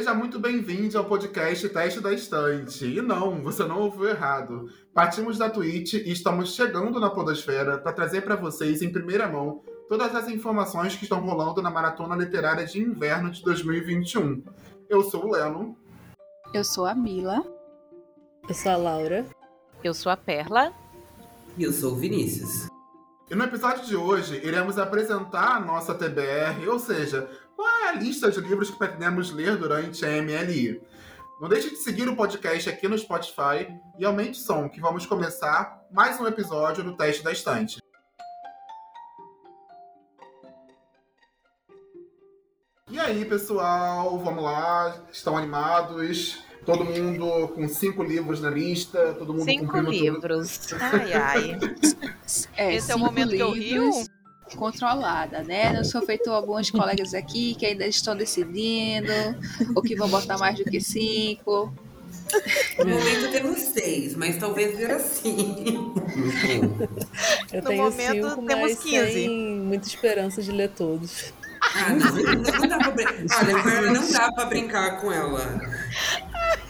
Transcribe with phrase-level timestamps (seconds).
[0.00, 2.86] Seja muito bem-vindo ao podcast Teste da Estante.
[2.86, 4.72] E não, você não ouviu errado.
[4.94, 9.60] Partimos da Twitch e estamos chegando na Podosfera para trazer para vocês, em primeira mão,
[9.90, 14.42] todas as informações que estão rolando na Maratona Literária de Inverno de 2021.
[14.88, 15.76] Eu sou o Leno.
[16.54, 17.44] Eu sou a Mila.
[18.48, 19.26] Eu sou a Laura.
[19.84, 20.72] Eu sou a Perla.
[21.58, 22.70] E eu sou o Vinícius.
[23.30, 27.30] E no episódio de hoje, iremos apresentar a nossa TBR, ou seja,
[27.90, 30.80] a lista de livros que pretendemos ler durante a MLI.
[31.40, 33.66] Não deixe de seguir o podcast aqui no Spotify
[33.98, 37.82] e aumente o som, que vamos começar mais um episódio do Teste da Estante.
[42.88, 45.06] E aí, pessoal, vamos lá?
[45.10, 46.44] Estão animados?
[46.64, 50.58] Todo mundo com cinco livros na lista, todo mundo Cinco cumprindo livros.
[50.58, 50.78] Tudo.
[50.92, 51.58] Ai, ai.
[52.56, 53.90] É, Esse é o momento que eu rio?
[54.56, 55.72] Controlada, né?
[55.72, 59.12] Não sou feito alguns colegas aqui que ainda estão decidindo,
[59.74, 61.72] ou que vão botar mais do que cinco.
[62.78, 65.92] No momento temos seis, mas talvez vir assim.
[67.52, 69.12] Eu No tenho momento, cinco, temos mas 15.
[69.12, 69.28] sem
[69.60, 71.32] muita esperança de ler todos.
[71.74, 73.44] Ah, não, não, dá pra brincar.
[73.44, 75.60] Olha, não dá pra brincar com ela.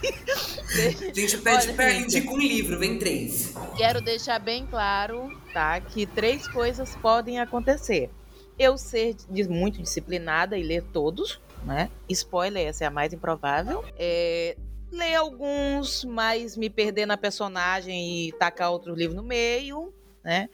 [0.03, 2.17] A gente pede Olha, Perla, gente.
[2.17, 3.53] indica um livro, vem três.
[3.77, 5.79] Quero deixar bem claro, tá?
[5.79, 8.09] Que três coisas podem acontecer.
[8.57, 9.15] Eu ser
[9.49, 11.89] muito disciplinada e ler todos, né?
[12.09, 13.83] Spoiler, essa é a mais improvável.
[13.97, 14.55] É,
[14.91, 19.93] ler alguns, mas me perder na personagem e tacar outro livro no meio,
[20.23, 20.49] né?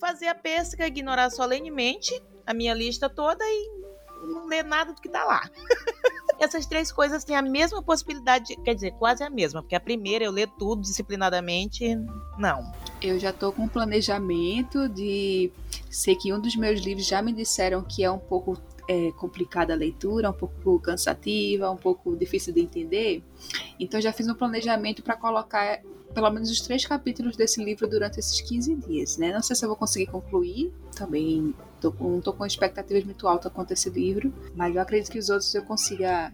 [0.00, 3.70] Fazer a pesca, ignorar solenemente a minha lista toda e
[4.22, 5.42] não ler nada do que tá lá.
[6.38, 10.24] Essas três coisas têm a mesma possibilidade, quer dizer, quase a mesma, porque a primeira
[10.24, 11.96] eu ler tudo disciplinadamente,
[12.38, 12.72] não.
[13.00, 15.50] Eu já tô com um planejamento de.
[15.90, 19.72] Sei que um dos meus livros já me disseram que é um pouco é, complicada
[19.72, 23.22] a leitura, um pouco cansativa, um pouco difícil de entender.
[23.78, 25.80] Então já fiz um planejamento para colocar
[26.14, 29.32] pelo menos os três capítulos desse livro durante esses 15 dias, né?
[29.32, 33.52] Não sei se eu vou conseguir concluir, também tô não tô com expectativas muito altas
[33.52, 36.32] quanto a esse livro, mas eu acredito que os outros eu consiga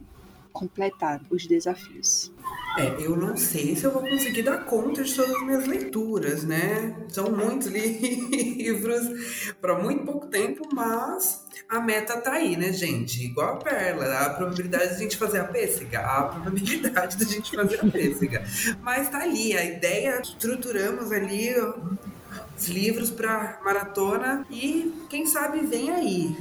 [0.52, 2.32] completar os desafios.
[2.78, 6.44] É, eu não sei se eu vou conseguir dar conta de todas as minhas leituras,
[6.44, 6.94] né?
[7.08, 13.24] São muitos livros para muito pouco tempo, mas a meta tá aí, né, gente?
[13.24, 17.56] Igual a Perla, a probabilidade de a gente fazer a pêssega, a probabilidade da gente
[17.56, 18.44] fazer a pêssega.
[18.80, 21.52] Mas tá ali, a ideia, estruturamos ali
[22.56, 26.36] os livros para maratona e quem sabe vem aí.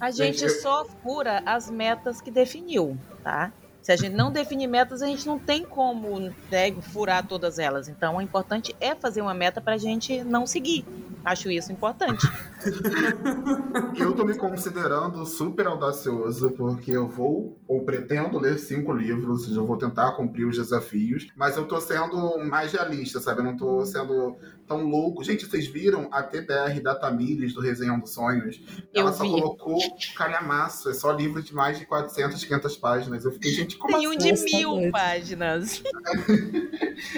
[0.00, 3.52] A gente só fura as metas que definiu, tá?
[3.82, 7.88] Se a gente não definir metas, a gente não tem como né, furar todas elas.
[7.88, 10.84] Então, o importante é fazer uma meta pra gente não seguir.
[11.24, 12.26] Acho isso importante.
[13.98, 19.66] Eu tô me considerando super audacioso, porque eu vou, ou pretendo ler cinco livros, eu
[19.66, 23.40] vou tentar cumprir os desafios, mas eu tô sendo mais realista, sabe?
[23.40, 25.22] Eu não tô sendo tão louco.
[25.24, 28.60] Gente, vocês viram a TBR da Tamires, do Resenhando Sonhos?
[28.92, 29.30] Eu Ela só vi.
[29.30, 29.78] colocou
[30.16, 33.24] calhamaço, é só livro de mais de 400, 500 páginas.
[33.24, 34.18] Eu fiquei, gente, como Tem um assim?
[34.18, 34.44] de Nossa,
[34.80, 35.82] mil páginas.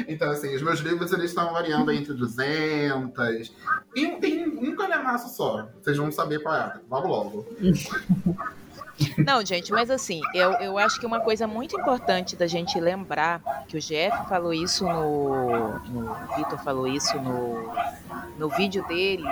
[0.08, 3.52] Então, assim, os meus livros eles estão variando entre 200.
[3.94, 5.68] Tem, tem um calhamaço só.
[5.80, 6.80] Vocês vão saber qual é.
[6.88, 7.46] Vamos logo.
[9.18, 13.40] Não, gente, mas assim, eu, eu acho que uma coisa muito importante da gente lembrar,
[13.66, 15.78] que o Jeff falou isso no.
[15.88, 17.72] no o Vitor falou isso no,
[18.38, 19.24] no vídeo dele.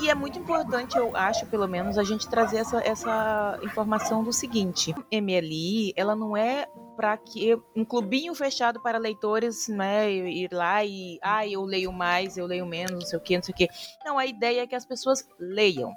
[0.00, 4.32] E é muito importante, eu acho, pelo menos, a gente trazer essa, essa informação do
[4.32, 6.66] seguinte: MLI, ela não é
[6.96, 12.36] para que um clubinho fechado para leitores, né, ir lá e ah, eu leio mais,
[12.36, 13.68] eu leio menos, não sei o que, não sei o que.
[14.04, 15.92] Não, a ideia é que as pessoas leiam.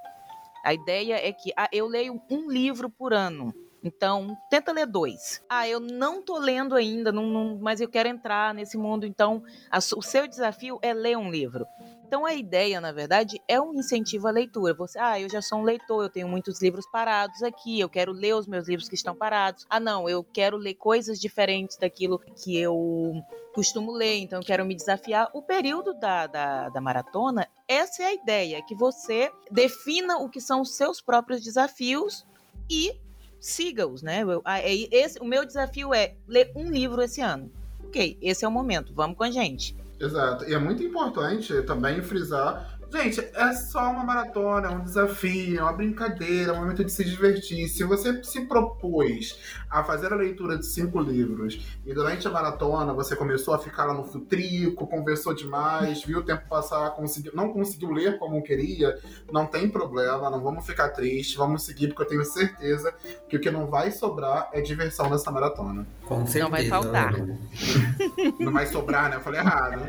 [0.66, 3.54] A ideia é que ah, eu leio um livro por ano.
[3.84, 5.44] Então, tenta ler dois.
[5.48, 9.06] Ah, eu não tô lendo ainda, não, não- mas eu quero entrar nesse mundo.
[9.06, 11.68] Então, a o seu desafio é ler um livro.
[12.08, 14.76] Então, a ideia, na verdade, é um incentivo à leitura.
[14.76, 18.12] Você, ah, eu já sou um leitor, eu tenho muitos livros parados aqui, eu quero
[18.12, 19.66] ler os meus livros que estão parados.
[19.68, 23.16] Ah, não, eu quero ler coisas diferentes daquilo que eu
[23.56, 25.32] costumo ler, então eu quero me desafiar.
[25.34, 30.40] O período da, da, da maratona, essa é a ideia, que você defina o que
[30.40, 32.24] são os seus próprios desafios
[32.70, 33.00] e
[33.40, 34.22] siga-os, né?
[34.22, 37.52] Eu- ah, é esse, o meu desafio é ler um livro esse ano.
[37.84, 39.76] Ok, esse é o momento, vamos com a gente.
[40.00, 40.46] Exato.
[40.46, 45.62] E é muito importante também frisar Gente, é só uma maratona, é um desafio, é
[45.62, 47.68] uma brincadeira, é um momento de se divertir.
[47.68, 49.38] Se você se propôs
[49.76, 53.86] a fazer a leitura de cinco livros e durante a maratona você começou a ficar
[53.86, 58.98] lá no futrico, conversou demais, viu o tempo passar, conseguiu, não conseguiu ler como queria,
[59.32, 62.94] não tem problema, não vamos ficar tristes, vamos seguir, porque eu tenho certeza
[63.28, 65.86] que o que não vai sobrar é diversão nessa maratona.
[66.06, 66.46] Com certeza.
[66.46, 67.14] Não vai faltar.
[68.40, 69.16] Não vai sobrar, né?
[69.16, 69.82] Eu falei errado.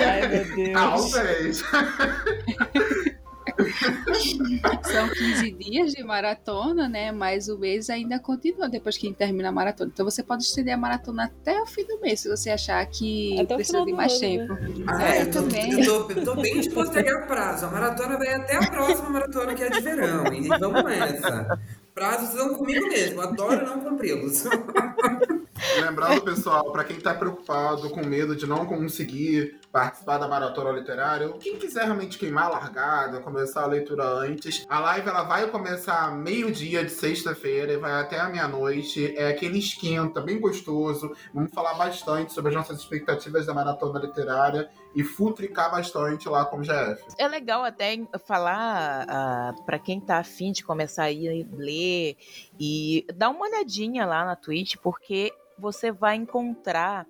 [0.00, 1.62] Ai, meu Talvez.
[4.84, 7.12] São 15 dias de maratona, né?
[7.12, 9.90] Mas o mês ainda continua depois que termina a maratona.
[9.92, 13.40] Então você pode estender a maratona até o fim do mês, se você achar que
[13.40, 14.58] Até o precisa de mais ano, tempo.
[14.86, 15.80] Ah, É, eu, tô, também.
[15.80, 17.66] eu, tô, eu tô bem de postergar prazo.
[17.66, 20.24] A maratona vai até a próxima maratona, que é de verão.
[20.32, 21.58] E vamos nessa.
[21.94, 23.20] Prazos são comigo mesmo.
[23.20, 24.44] Adoro não cumpri-los.
[25.80, 31.28] Lembrando, pessoal, para quem tá preocupado, com medo de não conseguir participar da maratona literária,
[31.28, 35.46] ou quem quiser realmente queimar a largada, começar a leitura antes, a live ela vai
[35.48, 39.14] começar meio-dia de sexta-feira e vai até a meia-noite.
[39.16, 41.12] É aquele esquenta bem gostoso.
[41.32, 46.58] Vamos falar bastante sobre as nossas expectativas da maratona literária e futricar bastante lá com
[46.58, 47.02] o GF.
[47.18, 47.96] É legal até
[48.26, 52.16] falar ah, para quem tá afim de começar a ir ler
[52.58, 57.06] e dar uma olhadinha lá na Twitch, porque você vai encontrar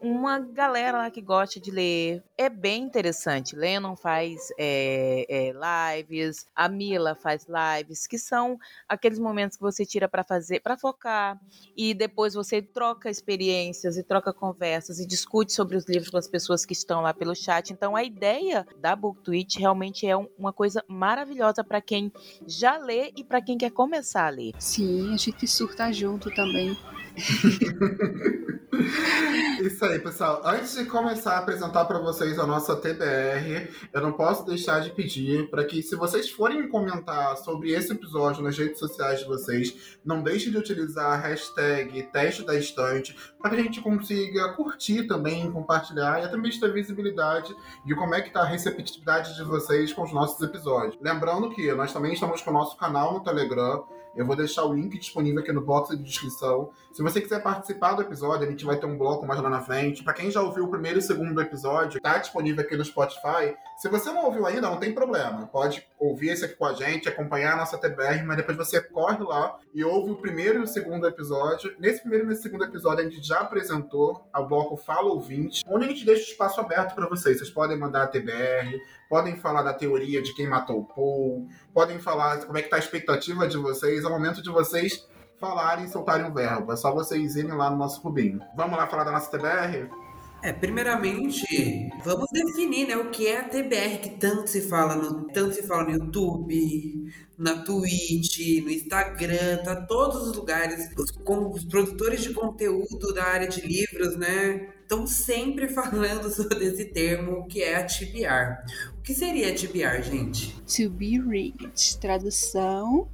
[0.00, 2.22] uma galera lá que gosta de ler.
[2.36, 3.56] É bem interessante.
[3.56, 8.58] Lennon faz é, é, lives, a Mila faz lives, que são
[8.88, 11.38] aqueles momentos que você tira para fazer, para focar,
[11.76, 16.28] e depois você troca experiências e troca conversas e discute sobre os livros com as
[16.28, 17.70] pessoas que estão lá pelo chat.
[17.72, 22.12] Então a ideia da Book Twitch realmente é um- uma coisa maravilhosa para quem
[22.46, 24.52] já lê e para quem quer começar a ler.
[24.58, 26.76] Sim, a gente surta junto também.
[29.60, 30.42] Isso aí, pessoal.
[30.44, 34.90] Antes de começar a apresentar para vocês a nossa TBR, eu não posso deixar de
[34.90, 39.98] pedir para que, se vocês forem comentar sobre esse episódio nas redes sociais de vocês,
[40.04, 45.06] não deixem de utilizar a hashtag teste da estante para que a gente consiga curtir
[45.06, 47.54] também, compartilhar e até mesmo ter visibilidade
[47.84, 50.98] de como é que tá a receptividade de vocês com os nossos episódios.
[51.00, 53.86] Lembrando que nós também estamos com o nosso canal no Telegram.
[54.18, 56.70] Eu vou deixar o link disponível aqui no box de descrição.
[56.92, 59.60] Se você quiser participar do episódio, a gente vai ter um bloco mais lá na
[59.60, 60.02] frente.
[60.02, 63.54] Pra quem já ouviu o primeiro e o segundo episódio, tá disponível aqui no Spotify.
[63.78, 65.46] Se você não ouviu ainda, não tem problema.
[65.46, 69.22] Pode ouvir esse aqui com a gente, acompanhar a nossa TBR, mas depois você corre
[69.22, 71.72] lá e ouve o primeiro e o segundo episódio.
[71.78, 75.84] Nesse primeiro e nesse segundo episódio, a gente já apresentou o bloco Fala Ouvinte, onde
[75.84, 77.38] a gente deixa o espaço aberto para vocês.
[77.38, 82.00] Vocês podem mandar a TBR, podem falar da teoria de quem matou o Paul, podem
[82.00, 85.08] falar como é que tá a expectativa de vocês, é o momento de vocês
[85.38, 86.72] falarem e soltarem um verbo.
[86.72, 88.40] É só vocês irem lá no nosso clubinho.
[88.56, 90.07] Vamos lá falar da nossa TBR?
[90.40, 95.26] É, primeiramente, vamos definir, né, o que é a TBR que tanto se fala no,
[95.32, 100.90] tanto se fala no YouTube, na Twitch, no Instagram, tá todos os lugares.
[100.96, 106.84] Os, os produtores de conteúdo da área de livros, né, estão sempre falando sobre esse
[106.86, 108.64] termo que é a TBR.
[108.96, 110.54] O que seria a TBR, gente?
[110.62, 111.98] To be read.
[111.98, 113.08] Tradução.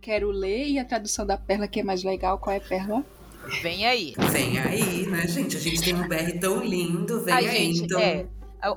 [0.00, 0.66] Quero ler.
[0.68, 2.38] E a tradução da Perla, que é mais legal.
[2.38, 3.04] Qual é a Perla?
[3.62, 4.14] Vem aí.
[4.32, 5.56] Vem aí, né, gente?
[5.56, 8.00] A gente tem um BR tão lindo, vem Ai, aí, gente, então.
[8.00, 8.26] é.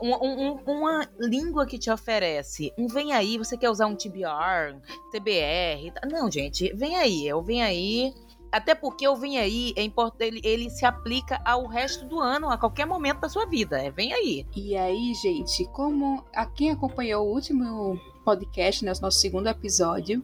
[0.02, 3.96] Um- um- um- uma língua que te oferece um vem aí, você quer usar um
[3.96, 4.82] TBR,
[5.12, 5.92] TBR.
[5.92, 8.14] tá- Não, gente, vem aí, é o vem aí.
[8.52, 12.50] Até porque o vem aí é importante, ele, ele se aplica ao resto do ano,
[12.50, 13.78] a qualquer momento da sua vida.
[13.82, 14.46] É vem aí.
[14.56, 20.22] E aí, gente, como a quem acompanhou o último podcast, né, nosso segundo episódio,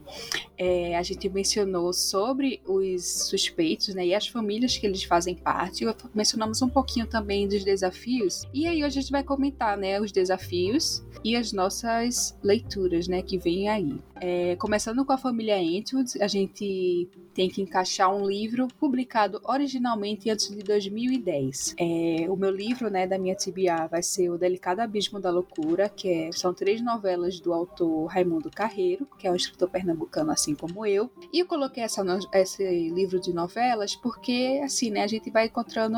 [0.57, 5.86] é, a gente mencionou sobre os suspeitos, né, e as famílias que eles fazem parte.
[6.13, 8.43] Mencionamos um pouquinho também dos desafios.
[8.53, 13.22] E aí hoje a gente vai comentar, né, os desafios e as nossas leituras, né,
[13.22, 13.98] que vêm aí.
[14.19, 20.29] É, começando com a família Entwood, a gente tem que encaixar um livro publicado originalmente
[20.29, 21.75] antes de 2010.
[21.77, 25.89] É, o meu livro, né, da minha TBA vai ser O Delicado Abismo da Loucura,
[25.89, 30.56] que é- são três novelas do autor Raimundo Carreiro, que é um escritor pernambucano assim
[30.56, 31.10] como eu.
[31.32, 35.98] E eu coloquei essa esse livro de novelas porque, assim, né, a gente vai encontrando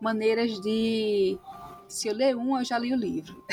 [0.00, 1.38] maneiras de
[1.90, 3.44] se eu ler um, eu já li o livro.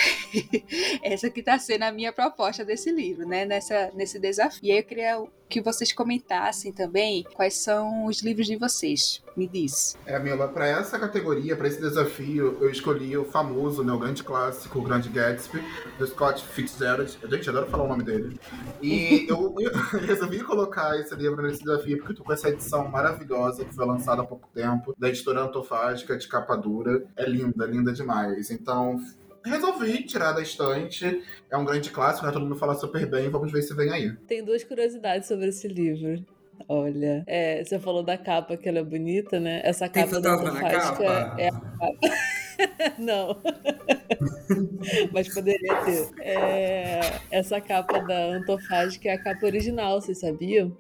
[1.02, 3.46] Essa que está sendo a minha proposta desse livro, né?
[3.46, 4.60] Nessa, nesse desafio.
[4.64, 9.24] E aí eu queria que vocês comentassem também quais são os livros de vocês.
[9.36, 9.96] Me diz.
[10.06, 14.24] É, Mila, para essa categoria, para esse desafio, eu escolhi o famoso, né, o grande
[14.24, 15.64] clássico, o Grande Gatsby,
[16.00, 17.18] do Scott Fitzgerald.
[17.30, 18.40] Gente, adoro falar o nome dele.
[18.82, 22.88] E eu, eu resolvi colocar esse livro nesse desafio porque eu tô com essa edição
[22.88, 27.06] maravilhosa que foi lançada há pouco tempo, da editora Antofágica, de capa dura.
[27.16, 28.50] É linda, linda demais.
[28.50, 29.00] Então,
[29.48, 31.24] resolvi tirar da estante.
[31.50, 32.32] É um grande clássico, né?
[32.32, 33.30] Todo mundo fala super bem.
[33.30, 34.12] Vamos ver se vem aí.
[34.28, 36.24] Tem duas curiosidades sobre esse livro.
[36.68, 39.62] Olha, é, você falou da capa que ela é bonita, né?
[39.64, 41.42] Essa Tem capa da fantasma na Antofágica capa?
[41.42, 42.38] é a capa.
[42.98, 43.38] Não.
[45.14, 46.10] Mas poderia ter.
[46.22, 47.00] É,
[47.30, 50.76] essa capa da Antofágica é a capa original, vocês sabiam?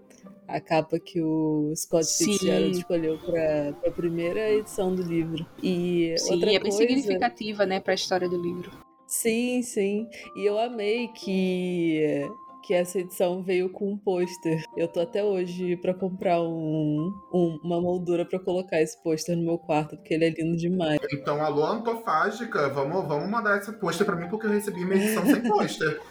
[0.47, 2.25] A capa que o Scott Sim.
[2.33, 5.45] Fitzgerald escolheu para a primeira edição do livro.
[5.61, 6.77] E Sim, outra é bem coisa...
[6.77, 8.71] significativa, né, para a história do livro.
[9.05, 10.07] Sim, sim.
[10.35, 12.25] E eu amei que
[12.63, 14.61] que essa edição veio com um pôster.
[14.75, 19.43] Eu tô até hoje pra comprar um, um- uma moldura pra colocar esse pôster no
[19.43, 20.99] meu quarto, porque ele é lindo demais.
[21.13, 25.25] Então, alô, Antofágica, vamos, vamos mandar esse pôster pra mim, porque eu recebi minha edição
[25.25, 26.01] sem pôster.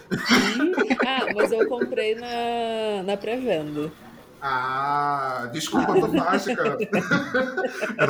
[1.07, 3.93] ah, mas eu comprei na, na pré-venda.
[4.41, 6.77] Ah, desculpa, Antofágica.
[6.79, 6.87] Se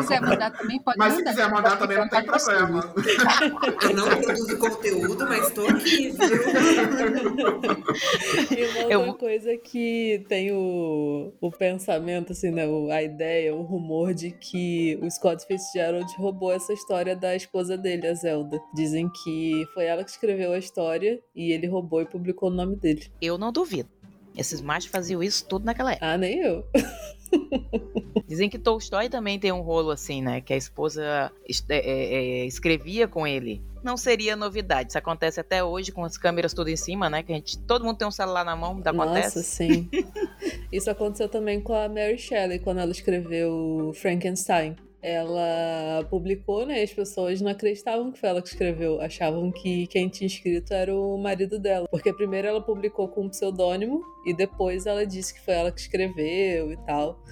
[0.03, 1.31] quiser mandar também, pode Mas se mandar.
[1.31, 2.95] quiser mandar também não tem problema.
[3.83, 6.19] Eu não produzo conteúdo, mas tô aqui, viu?
[8.57, 12.65] E uma outra Eu- coisa que tem o, o pensamento, assim, né?
[12.93, 18.07] A ideia, o rumor de que o Scott Fitzgerald roubou essa história da esposa dele,
[18.07, 18.59] a Zelda.
[18.75, 22.77] Dizem que foi ela que escreveu a história e ele roubou e publicou o nome
[22.77, 23.07] dele.
[23.21, 23.89] Eu não duvido.
[24.37, 26.07] Esses machos faziam isso tudo naquela época.
[26.13, 26.65] Ah, nem eu.
[28.29, 30.41] Dizem que Tolstói também tem um rolo assim, né?
[30.41, 33.63] Que a esposa es- é, é, é, escrevia com ele.
[33.83, 34.91] Não seria novidade.
[34.91, 37.23] Isso acontece até hoje com as câmeras tudo em cima, né?
[37.23, 39.43] Que a gente, todo mundo tem um celular na mão, Nossa, acontece.
[39.45, 39.89] sim.
[40.73, 44.75] Isso aconteceu também com a Mary Shelley, quando ela escreveu Frankenstein.
[45.09, 46.81] Ela publicou, né?
[46.81, 49.01] e As pessoas não acreditavam que foi ela que escreveu.
[49.01, 51.87] Achavam que quem tinha escrito era o marido dela.
[51.89, 55.81] Porque primeiro ela publicou com um pseudônimo e depois ela disse que foi ela que
[55.81, 57.23] escreveu e tal.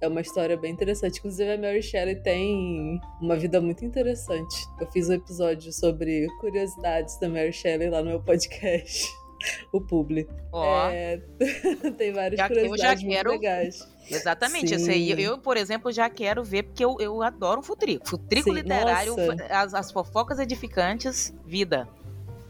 [0.00, 1.20] É uma história bem interessante.
[1.20, 4.54] Inclusive, a Mary Shelley tem uma vida muito interessante.
[4.80, 9.06] Eu fiz um episódio sobre curiosidades da Mary Shelley lá no meu podcast,
[9.72, 10.26] o Publi.
[10.52, 11.18] Ó, É,
[11.96, 13.91] tem várias Já que eu já curiosidades muito quero- legais.
[14.10, 14.68] Exatamente.
[14.68, 14.74] sim.
[14.74, 18.08] Esse aí, eu, por exemplo, já quero ver, porque eu, eu adoro um futrico.
[18.08, 19.14] Futrico Sim, literário,
[19.50, 21.88] as, as fofocas edificantes, vida.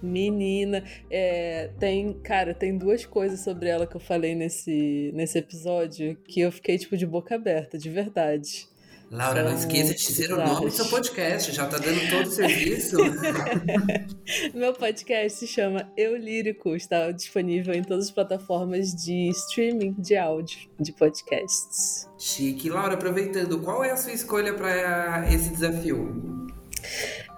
[0.03, 6.17] Menina, é, tem, cara, tem duas coisas sobre ela que eu falei nesse, nesse episódio
[6.27, 8.67] que eu fiquei, tipo, de boca aberta, de verdade.
[9.13, 11.53] Laura, não esqueça de dizer o nome do seu podcast.
[11.53, 12.97] Já tá dando todo o serviço.
[14.55, 20.17] Meu podcast se chama Eu Lírico, está disponível em todas as plataformas de streaming de
[20.17, 22.09] áudio, de podcasts.
[22.19, 22.71] Chique.
[22.71, 26.49] Laura, aproveitando, qual é a sua escolha para esse desafio?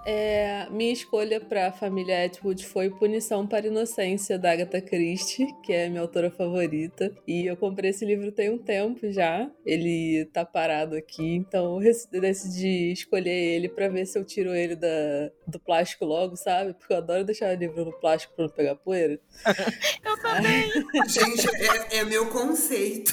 [0.05, 5.47] É, minha escolha para a família Atwood foi Punição para a Inocência, da Agatha Christie,
[5.63, 7.11] que é minha autora favorita.
[7.27, 9.49] E eu comprei esse livro tem um tempo já.
[9.65, 14.75] Ele tá parado aqui, então eu decidi escolher ele para ver se eu tiro ele
[14.75, 16.73] da, do plástico logo, sabe?
[16.73, 19.19] Porque eu adoro deixar o livro no plástico para não pegar poeira.
[20.05, 20.71] Eu também.
[21.07, 21.47] Gente,
[21.91, 23.11] é, é meu conceito.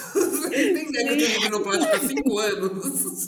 [0.53, 3.27] Ideia que eu tenho livro no plástico há cinco anos.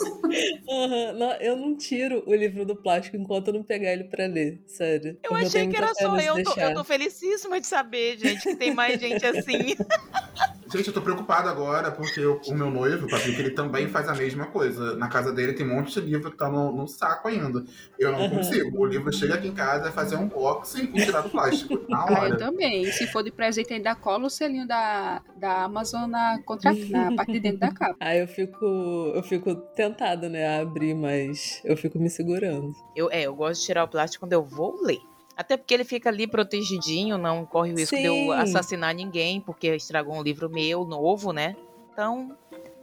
[0.68, 4.26] Aham, não, eu não tiro o livro do plástico enquanto eu não pegar ele para
[4.26, 5.16] ler, sério.
[5.22, 6.42] Eu Porque achei que era só eu.
[6.42, 9.76] Tô, eu tô felicíssima de saber, gente, que tem mais gente assim.
[10.74, 14.14] Gente, eu tô preocupado agora, porque o, o meu noivo, Patrick, ele também faz a
[14.14, 14.96] mesma coisa.
[14.96, 17.64] Na casa dele tem um monte de livro que tá no, no saco ainda.
[17.96, 18.30] Eu não Aham.
[18.30, 18.76] consigo.
[18.78, 21.78] O livro chega aqui em casa, é fazer um unboxing e tirar do plástico.
[21.88, 22.38] Na Ah, eu hora.
[22.38, 22.90] também.
[22.90, 27.32] Se for de presente, ainda cola o selinho da, da Amazon na, contra, na parte
[27.32, 27.96] de dentro da capa.
[28.00, 28.64] Aí eu fico,
[29.14, 32.72] eu fico tentada, né, a abrir, mas eu fico me segurando.
[32.96, 34.98] Eu, é, eu gosto de tirar o plástico quando eu vou ler.
[35.36, 38.26] Até porque ele fica ali protegidinho, não corre o risco de Sim.
[38.26, 41.56] eu assassinar ninguém, porque estragou um livro meu, novo, né?
[41.92, 42.36] Então,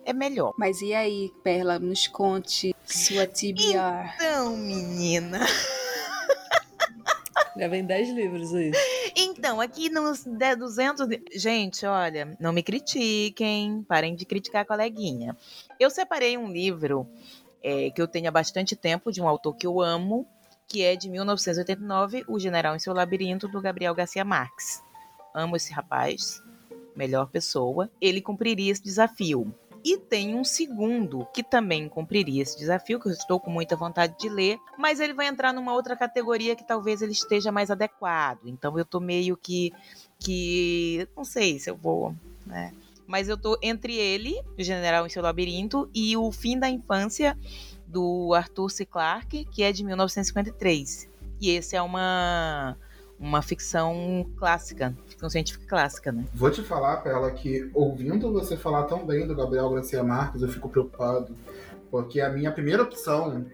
[0.06, 0.54] é melhor.
[0.58, 4.14] Mas e aí, Perla, nos conte sua TBR.
[4.16, 5.40] Então, menina.
[7.58, 8.72] Já vem 10 livros aí.
[9.16, 11.06] Então, aqui nos de- 200.
[11.08, 15.36] de- Gente, olha, não me critiquem, parem de criticar a coleguinha.
[15.80, 17.06] Eu separei um livro
[17.62, 20.26] é, que eu tenho há bastante tempo, de um autor que eu amo,
[20.72, 24.82] que é de 1989, O General em Seu Labirinto, do Gabriel Garcia Marques.
[25.36, 26.42] Amo esse rapaz,
[26.96, 27.92] melhor pessoa.
[28.00, 29.54] Ele cumpriria esse desafio.
[29.84, 34.18] E tem um segundo que também cumpriria esse desafio, que eu estou com muita vontade
[34.18, 38.46] de ler, mas ele vai entrar numa outra categoria que talvez ele esteja mais adequado.
[38.46, 39.74] Então eu tô meio que.
[40.18, 41.06] que.
[41.18, 42.16] não sei se eu vou.
[42.46, 42.72] né?
[43.12, 47.38] mas eu tô entre ele, o General em seu Labirinto, e o Fim da Infância,
[47.92, 48.86] do Arthur C.
[48.86, 51.10] Clarke, que é de 1953.
[51.40, 52.78] E esse é uma
[53.20, 56.26] uma ficção clássica, ficção científica clássica, né?
[56.34, 60.50] Vou te falar, Pela, que ouvindo você falar tão bem do Gabriel Garcia Marques, eu
[60.50, 61.38] fico preocupado,
[61.92, 63.46] porque a minha primeira opção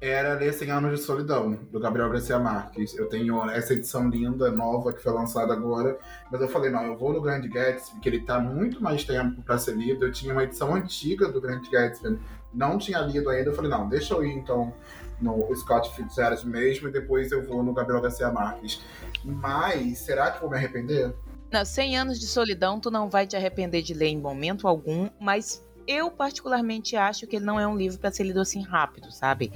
[0.00, 2.92] era ler 100 Anos de Solidão, do Gabriel Garcia Marques.
[2.96, 5.96] Eu tenho essa edição linda, nova, que foi lançada agora,
[6.30, 9.42] mas eu falei, não, eu vou no Grand Gatsby, que ele tá muito mais tempo
[9.42, 10.04] para ser lido.
[10.04, 12.18] Eu tinha uma edição antiga do Grand Gatsby,
[12.52, 14.72] não tinha lido ainda, eu falei, não, deixa eu ir então
[15.20, 18.80] no Scott Fitzgerald mesmo e depois eu vou no Gabriel Garcia Marques.
[19.24, 21.14] Mas será que vou me arrepender?
[21.50, 25.08] Não, 100 anos de solidão, tu não vai te arrepender de ler em momento algum,
[25.20, 29.12] mas eu particularmente acho que ele não é um livro para ser lido assim rápido,
[29.12, 29.52] sabe?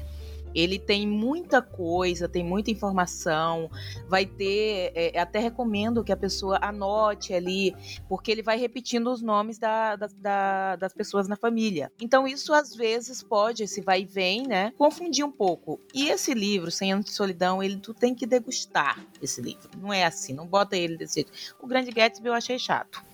[0.57, 3.71] Ele tem muita coisa, tem muita informação,
[4.09, 4.91] vai ter.
[4.95, 7.77] É, até recomendo que a pessoa anote ali,
[8.09, 11.93] porque ele vai repetindo os nomes da, da, da, das pessoas na família.
[12.01, 15.79] Então, isso às vezes pode, esse vai e vem, né, confundir um pouco.
[15.93, 19.69] E esse livro, Sem Anos de Solidão, ele tu tem que degustar esse livro.
[19.77, 21.33] Não é assim, não bota ele desse jeito.
[21.61, 23.05] O Grande Gatsby eu achei chato.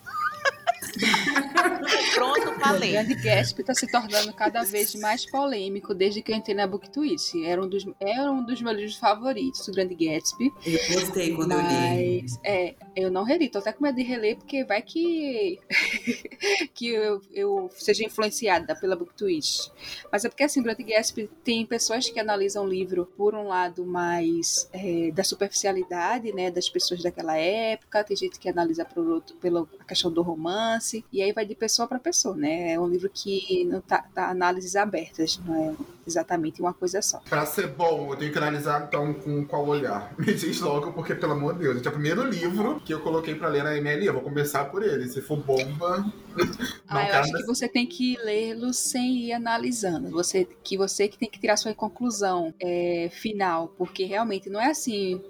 [2.14, 2.90] Pronto, falei.
[2.90, 6.66] O Grande Gatsby está se tornando cada vez mais polêmico desde que eu entrei na
[6.66, 7.34] BookTwitch.
[7.44, 10.52] Era um dos, era um dos meus livros favoritos, o Grande Gatsby.
[10.64, 12.26] Eu gostei quando mas, eu li.
[12.44, 15.58] É, eu não reli, tô até com medo de reler, porque vai que,
[16.74, 19.68] que eu, eu seja influenciada pela BookTwitch.
[20.10, 23.48] Mas é porque, assim, o Grande Gatsby tem pessoas que analisam o livro por um
[23.48, 29.06] lado mais é, da superficialidade, né, das pessoas daquela época, tem gente que analisa por
[29.06, 30.81] outro, pela questão do romance,
[31.12, 32.72] e aí vai de pessoa para pessoa, né?
[32.72, 35.74] É um livro que não tá, tá análises abertas, não é
[36.06, 37.20] exatamente uma coisa só.
[37.28, 40.12] Pra ser bom, eu tenho que analisar então com qual olhar.
[40.18, 43.34] Me diz logo, porque pelo amor de Deus, é o primeiro livro que eu coloquei
[43.34, 45.08] pra ler na ML, eu vou começar por ele.
[45.08, 46.04] Se for bomba.
[46.88, 50.10] ah, eu acho que você tem que lê-lo sem ir analisando.
[50.10, 54.70] Você, que você que tem que tirar sua conclusão é, final, porque realmente não é
[54.70, 55.20] assim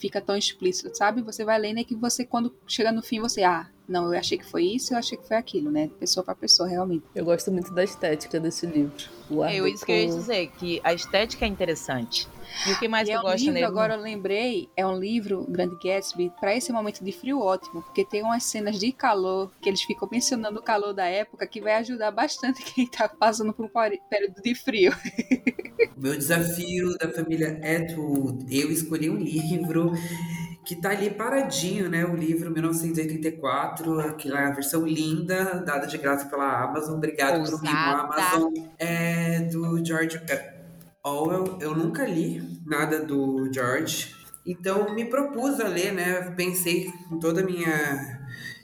[0.00, 1.20] fica tão explícito, sabe?
[1.22, 4.38] Você vai lendo e que você, quando chega no fim, você, ah, não, eu achei
[4.38, 5.90] que foi isso, eu achei que foi aquilo, né?
[5.98, 7.04] Pessoa para pessoa, realmente.
[7.12, 8.94] Eu gosto muito da estética desse livro.
[9.28, 12.28] O é isso que eu ia dizer, que a estética é interessante.
[12.68, 13.66] E o que mais e tu é um gosta livro, nele?
[13.66, 18.04] Agora eu lembrei, é um livro, Grande Gatsby, para esse momento de frio ótimo, porque
[18.04, 21.74] tem umas cenas de calor, que eles ficam mencionando o calor da época, que vai
[21.74, 23.70] ajudar bastante quem tá passando por um
[24.08, 24.92] período de frio.
[25.96, 29.92] O meu desafio da família Atwood, eu escolhi um livro
[30.70, 32.04] que tá ali paradinho, né?
[32.04, 36.94] O livro 1984, aquela versão linda, dada de graça pela Amazon.
[36.94, 38.52] Obrigado por mim, Amazon.
[38.78, 40.20] É do George
[41.02, 41.58] Orwell.
[41.60, 44.14] Eu nunca li nada do George.
[44.46, 46.30] Então me propus a ler, né?
[46.36, 48.19] Pensei em toda a minha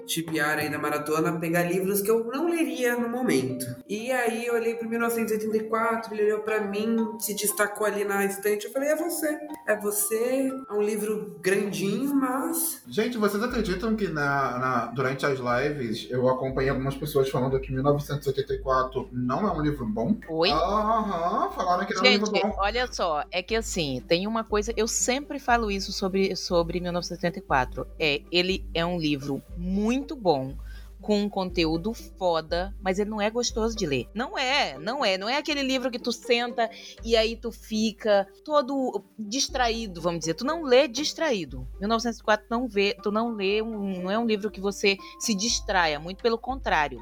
[0.07, 3.67] tibiar aí da maratona, pegar livros que eu não leria no momento.
[3.89, 8.67] E aí eu olhei para 1984, ele olhou para mim, se destacou ali na estante,
[8.67, 9.39] eu falei, é você.
[9.67, 12.83] É você, é um livro grandinho, mas...
[12.89, 17.73] Gente, vocês acreditam que na, na, durante as lives eu acompanhei algumas pessoas falando que
[17.73, 20.17] 1984 não é um livro bom?
[20.29, 20.51] Oi?
[20.51, 22.57] Aham, falaram que não Gente, é um livro bom.
[22.59, 27.87] olha só, é que assim, tem uma coisa, eu sempre falo isso sobre, sobre 1984.
[27.99, 30.55] É, ele é um livro muito muito bom
[31.01, 34.09] com um conteúdo foda, mas ele não é gostoso de ler.
[34.15, 35.19] Não é, não é.
[35.19, 36.71] Não é aquele livro que tu senta
[37.05, 40.35] e aí tu fica todo distraído, vamos dizer.
[40.35, 41.67] Tu não lê distraído.
[41.79, 46.01] 1904 não vê, tu não lê, um, não é um livro que você se distraia,
[46.01, 46.99] muito pelo contrário.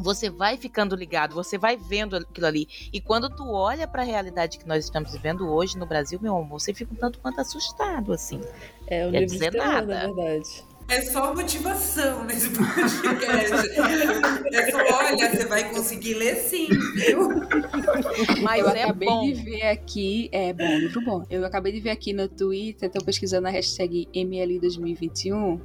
[0.00, 2.66] Você vai ficando ligado, você vai vendo aquilo ali.
[2.92, 6.36] E quando tu olha para a realidade que nós estamos vivendo hoje no Brasil, meu
[6.36, 8.40] amor, você fica um tanto quanto assustado, assim.
[8.86, 9.86] É um Quer livro dizer nada.
[9.86, 10.67] na verdade.
[10.88, 13.78] É só motivação nesse podcast.
[14.54, 17.28] é só, olha, você vai conseguir ler sim, viu?
[18.42, 19.26] Mas eu é acabei bom.
[19.26, 21.26] de ver aqui, é bom, livro bom.
[21.28, 25.60] Eu acabei de ver aqui no Twitter, tô pesquisando a hashtag ML2021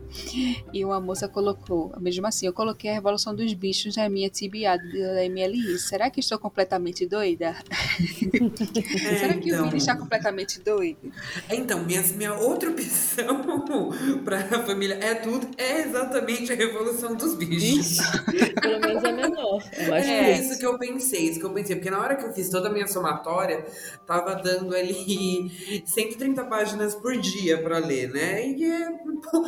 [0.73, 4.77] e uma moça colocou, mesmo assim, eu coloquei a Revolução dos Bichos na minha TBA
[4.77, 5.79] da MLI.
[5.79, 7.55] Será que estou completamente doida?
[7.63, 9.65] É, Será que o então.
[9.67, 11.13] Vini está completamente doido?
[11.49, 13.63] Então, minha, minha outra opção
[14.25, 17.97] para a família é tudo, é exatamente a Revolução dos Bichos.
[18.61, 19.63] Pelo menos é menor.
[19.73, 19.99] É
[20.33, 22.49] É isso que eu pensei, isso que eu pensei, porque na hora que eu fiz
[22.49, 23.65] toda a minha somatória,
[24.05, 28.47] tava dando ali 130 páginas por dia para ler, né?
[28.47, 29.43] E é um po-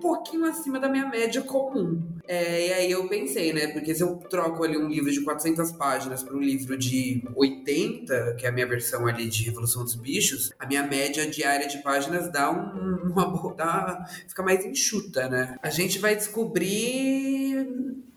[0.00, 2.00] pouquinho acima da minha média comum.
[2.28, 3.68] É, e aí eu pensei, né?
[3.68, 8.34] Porque se eu troco ali um livro de 400 páginas para um livro de 80,
[8.38, 11.78] que é a minha versão ali de Revolução dos Bichos, a minha média diária de
[11.82, 14.85] páginas dá um, uma dá, fica mais enxuta,
[15.28, 15.56] né?
[15.62, 17.66] A gente vai descobrir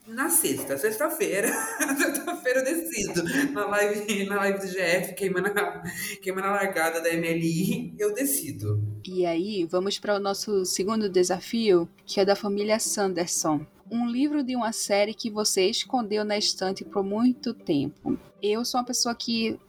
[0.07, 0.77] na sexta.
[0.77, 1.47] Sexta-feira,
[1.97, 3.23] sexta-feira eu decido.
[3.51, 5.83] Na live, na live do GF, queimando a,
[6.21, 8.81] queimando a largada da MLI, eu decido.
[9.07, 13.65] E aí, vamos para o nosso segundo desafio, que é da família Sanderson.
[13.91, 18.17] Um livro de uma série que você escondeu na estante por muito tempo.
[18.41, 19.59] Eu sou uma pessoa que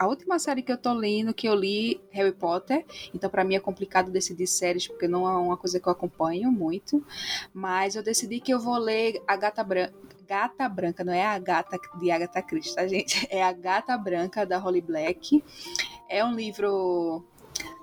[0.00, 2.86] a última série que eu tô lendo, que eu li, Harry Potter.
[3.14, 6.50] Então, para mim é complicado decidir séries, porque não é uma coisa que eu acompanho
[6.50, 7.04] muito.
[7.52, 9.92] Mas eu decidi que eu vou ler A Gata Branca.
[10.26, 13.28] Gata Branca, não é a gata de Agatha Christie, tá, gente?
[13.30, 15.44] É a Gata Branca da Holly Black.
[16.08, 17.22] É um livro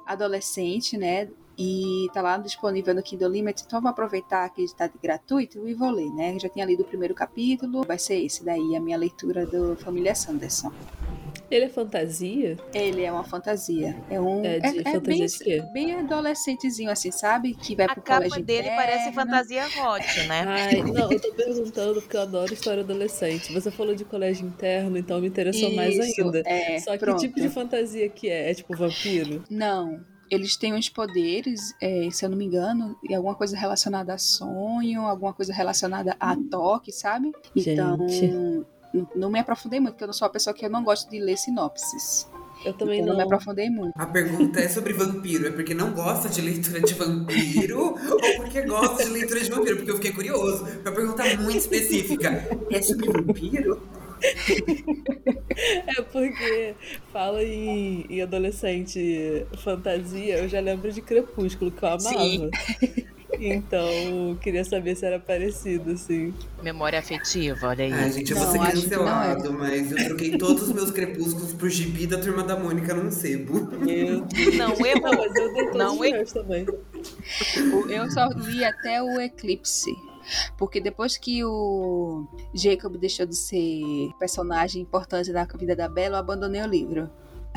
[0.03, 1.29] adolescente, né?
[1.55, 5.73] E tá lá disponível no Kindle Limit, então vou aproveitar que está de gratuito e
[5.75, 6.33] vou ler, né?
[6.33, 9.75] Eu já tinha lido o primeiro capítulo, vai ser esse daí, a minha leitura do
[9.75, 10.71] Família Sanderson.
[11.49, 12.57] Ele é fantasia?
[12.73, 13.95] Ele é uma fantasia.
[14.09, 14.43] É um.
[14.43, 15.63] É de é, fantasia bem, de quê?
[15.73, 17.53] bem adolescentezinho, assim, sabe?
[17.53, 18.77] Que vai A pro capa colégio dele interno.
[18.77, 20.43] parece fantasia hot, né?
[20.45, 23.53] Ai, não, eu tô perguntando porque eu adoro história adolescente.
[23.53, 26.43] Você falou de colégio interno, então me interessou mais Isso, ainda.
[26.45, 27.19] É, Só que pronto.
[27.19, 28.51] tipo de fantasia que é?
[28.51, 29.43] É tipo vampiro?
[29.49, 30.01] Não.
[30.29, 34.17] Eles têm uns poderes, é, se eu não me engano, e alguma coisa relacionada a
[34.17, 37.31] sonho, alguma coisa relacionada a toque, sabe?
[37.55, 38.05] Então,
[39.15, 41.19] Não me aprofundei muito, porque eu não sou uma pessoa que eu não gosto de
[41.19, 42.29] ler sinopses.
[42.65, 43.25] Eu também Então, não me não.
[43.27, 43.93] aprofundei muito.
[43.95, 45.47] A pergunta é sobre vampiro.
[45.47, 47.79] É porque não gosta de leitura de vampiro
[48.11, 49.75] ou porque gosta de leitura de vampiro?
[49.77, 50.63] Porque eu fiquei curioso.
[50.81, 52.47] Uma pergunta muito específica.
[52.71, 53.81] É sobre vampiro?
[55.87, 56.75] É porque
[57.11, 61.99] fala em, em adolescente fantasia, eu já lembro de Crepúsculo, que eu amava.
[62.09, 62.49] Sim.
[63.39, 66.33] Então, queria saber se era parecido, assim.
[66.63, 67.91] Memória afetiva, olha aí.
[67.93, 71.53] Ai, gente, eu vou Não, ser não cancelado, mas eu troquei todos os meus crepúsculos
[71.53, 73.67] por gibi da Turma da Mônica num sebo.
[73.77, 74.55] Meu Deus.
[74.55, 76.65] Não, Não, eu mas eu dei todos Não, eu- também.
[77.89, 79.91] Eu só li até o Eclipse.
[80.57, 86.19] Porque depois que o Jacob deixou de ser personagem importante na vida da Bella, eu
[86.19, 87.09] abandonei o livro.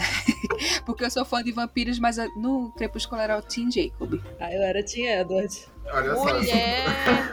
[0.86, 4.20] porque eu sou fã de vampiros, mas no Crepúsculo era o Team Jacob.
[4.38, 5.66] Ah, eu era Tim Edward.
[5.92, 6.34] Olha só.
[6.34, 7.32] Mulher,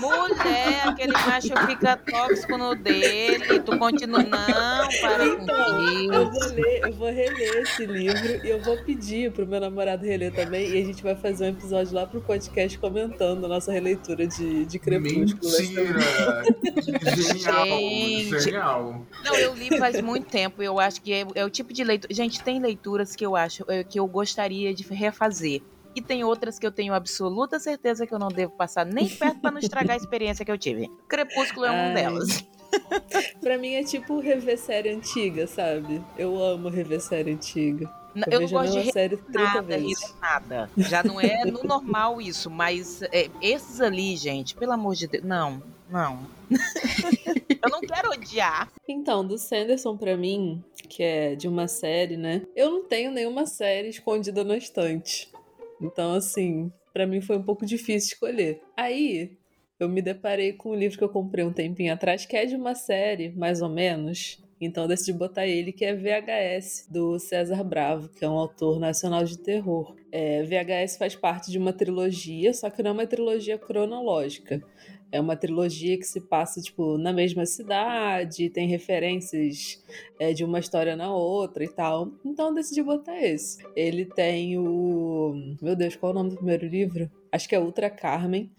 [0.00, 6.52] mulher, aquele macho fica tóxico no dele, tu continua, não, para Então, com eu vou
[6.52, 10.68] ler, eu vou reler esse livro e eu vou pedir pro meu namorado reler também.
[10.70, 14.64] E a gente vai fazer um episódio lá pro podcast comentando a nossa releitura de,
[14.64, 15.50] de Crepúsculo.
[15.50, 16.44] Ser Mentira!
[17.18, 18.40] Genial, Gente.
[18.40, 19.06] genial.
[19.24, 22.12] Não, eu li faz muito tempo, eu acho que é, é o tipo de leitura,
[22.14, 25.62] gente, tem leituras que eu acho, é, que eu gostaria de refazer.
[25.98, 29.40] E tem outras que eu tenho absoluta certeza que eu não devo passar nem perto
[29.40, 30.88] para não estragar a experiência que eu tive.
[31.08, 32.46] Crepúsculo é uma delas.
[33.40, 36.00] Pra mim é tipo rever série antiga, sabe?
[36.16, 37.92] Eu amo rever série antiga.
[38.14, 40.00] Eu, Eu não gosto de série 30 nada, vezes.
[40.00, 40.70] rir nada.
[40.76, 45.24] Já não é no normal isso, mas é, esses ali, gente, pelo amor de Deus,
[45.24, 46.20] não, não.
[47.60, 48.70] eu não quero odiar.
[48.86, 52.42] Então, do Sanderson pra mim, que é de uma série, né?
[52.54, 55.28] Eu não tenho nenhuma série escondida na estante.
[55.80, 58.60] Então, assim, pra mim foi um pouco difícil escolher.
[58.76, 59.36] Aí,
[59.78, 62.56] eu me deparei com um livro que eu comprei um tempinho atrás, que é de
[62.56, 64.42] uma série, mais ou menos.
[64.60, 68.80] Então eu decidi botar ele, que é VHS, do César Bravo, que é um autor
[68.80, 69.94] nacional de terror.
[70.10, 74.60] É, VHS faz parte de uma trilogia, só que não é uma trilogia cronológica.
[75.10, 79.82] É uma trilogia que se passa, tipo, na mesma cidade, tem referências
[80.18, 82.12] é, de uma história na outra e tal.
[82.24, 83.64] Então eu decidi botar esse.
[83.74, 85.56] Ele tem o.
[85.62, 87.10] Meu Deus, qual é o nome do primeiro livro?
[87.32, 88.50] Acho que é Ultra Carmen.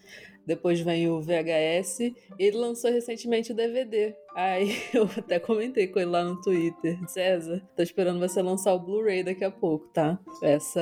[0.50, 2.00] Depois vem o VHS.
[2.00, 4.16] E ele lançou recentemente o DVD.
[4.36, 6.98] Aí eu até comentei com ele lá no Twitter.
[7.08, 10.18] César, tô esperando você lançar o Blu-ray daqui a pouco, tá?
[10.42, 10.82] Essa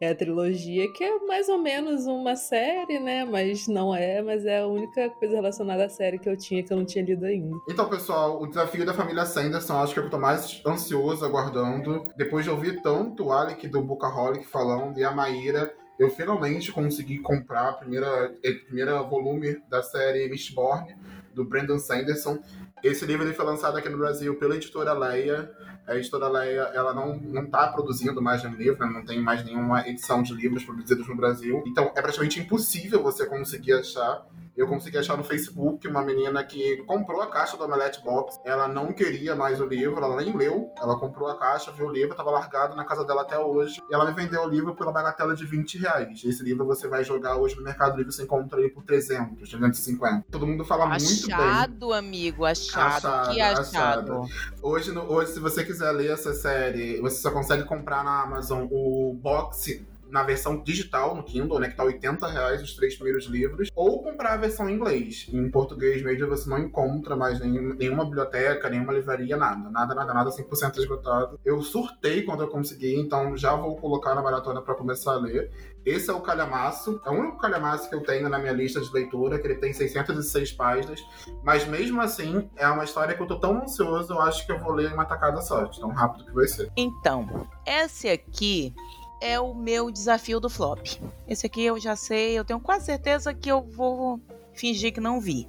[0.00, 3.24] é a trilogia que é mais ou menos uma série, né?
[3.24, 6.72] Mas não é, mas é a única coisa relacionada à série que eu tinha que
[6.72, 7.56] eu não tinha lido ainda.
[7.70, 10.60] Então, pessoal, o desafio da família Sanderson, acho que é o que eu tô mais
[10.66, 12.08] ansioso, aguardando.
[12.16, 17.18] Depois de ouvir tanto o Alec do Bookaholic falando e a Maíra, eu finalmente consegui
[17.18, 20.94] comprar a primeira, o primeiro volume da série Mistborn,
[21.34, 22.38] do Brandon Sanderson.
[22.82, 25.50] Esse livro ele foi lançado aqui no Brasil pela editora Leia.
[25.86, 28.92] A editora Leia ela não, não tá produzindo mais nenhum livro, né?
[28.92, 31.64] não tem mais nenhuma edição de livros produzidos no Brasil.
[31.66, 34.24] Então é praticamente impossível você conseguir achar.
[34.58, 38.40] Eu consegui achar no Facebook uma menina que comprou a caixa do Omelette Box.
[38.44, 40.72] Ela não queria mais o livro, ela nem leu.
[40.76, 43.80] Ela comprou a caixa, viu o livro, estava largado na casa dela até hoje.
[43.88, 46.24] E ela me vendeu o livro pela bagatela de 20 reais.
[46.24, 50.24] Esse livro você vai jogar hoje no Mercado Livre, você encontra ele por 300, 350.
[50.30, 51.36] Todo mundo fala muito bem.
[51.36, 53.06] Achado, amigo, achado.
[53.06, 54.22] Achado, que achado.
[54.60, 58.66] Hoje, no- hoje, se você quiser ler essa série, você só consegue comprar na Amazon
[58.70, 61.68] o box na versão digital, no Kindle, né?
[61.68, 65.28] Que tá 80 reais os três primeiros livros, ou comprar a versão em inglês.
[65.32, 69.70] Em português mesmo você não encontra mais nenhum, nenhuma biblioteca, nenhuma livraria, nada.
[69.70, 71.38] Nada, nada, nada, 100% esgotado.
[71.44, 75.50] Eu surtei quando eu consegui, então já vou colocar na maratona para começar a ler.
[75.84, 77.00] Esse é o Calhamaço.
[77.04, 79.72] É o único Calhamaço que eu tenho na minha lista de leitura, que ele tem
[79.72, 81.00] 606 páginas.
[81.42, 84.58] Mas mesmo assim, é uma história que eu tô tão ansioso, eu acho que eu
[84.58, 86.70] vou ler em uma tacada só, tão rápido que vai ser.
[86.76, 88.74] Então, esse aqui
[89.20, 90.80] é o meu desafio do flop.
[91.26, 94.20] Esse aqui eu já sei, eu tenho quase certeza que eu vou
[94.52, 95.48] fingir que não vi.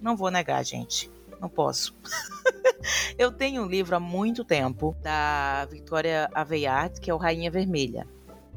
[0.00, 1.10] Não vou negar, gente.
[1.40, 1.94] Não posso.
[3.18, 8.06] eu tenho um livro há muito tempo da Victoria Aveyard, que é o Rainha Vermelha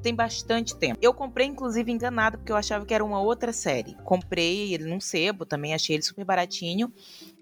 [0.02, 1.00] tem bastante tempo.
[1.02, 3.95] Eu comprei, inclusive, enganado, porque eu achava que era uma outra série.
[4.04, 6.91] Comprei ele num sebo, também achei ele super baratinho.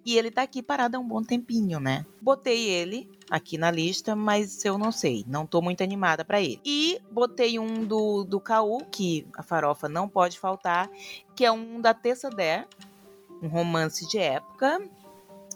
[0.05, 2.05] E ele tá aqui parado há um bom tempinho, né?
[2.21, 6.59] Botei ele aqui na lista, mas eu não sei, não tô muito animada para ele.
[6.65, 10.89] E botei um do, do Caú, que a farofa não pode faltar,
[11.35, 12.65] que é um da Tessa Dare,
[13.41, 14.81] um romance de época,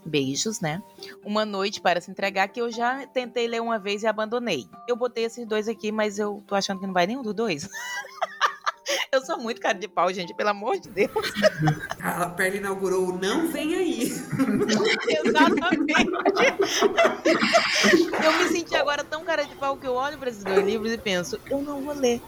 [0.06, 0.84] Beijos, né?
[1.24, 4.68] Uma Noite para se entregar, que eu já tentei ler uma vez e abandonei.
[4.88, 7.70] Eu botei esses dois aqui, mas eu tô achando que não vai nenhum dos dois.
[9.12, 11.12] eu sou muito cara de pau, gente, pelo amor de Deus.
[12.02, 14.12] A Perla inaugurou Não Vem Aí.
[15.26, 15.94] Exatamente.
[18.24, 20.92] eu me senti agora tão cara de pau que eu olho para esses dois livros
[20.92, 22.22] e penso, eu não vou ler.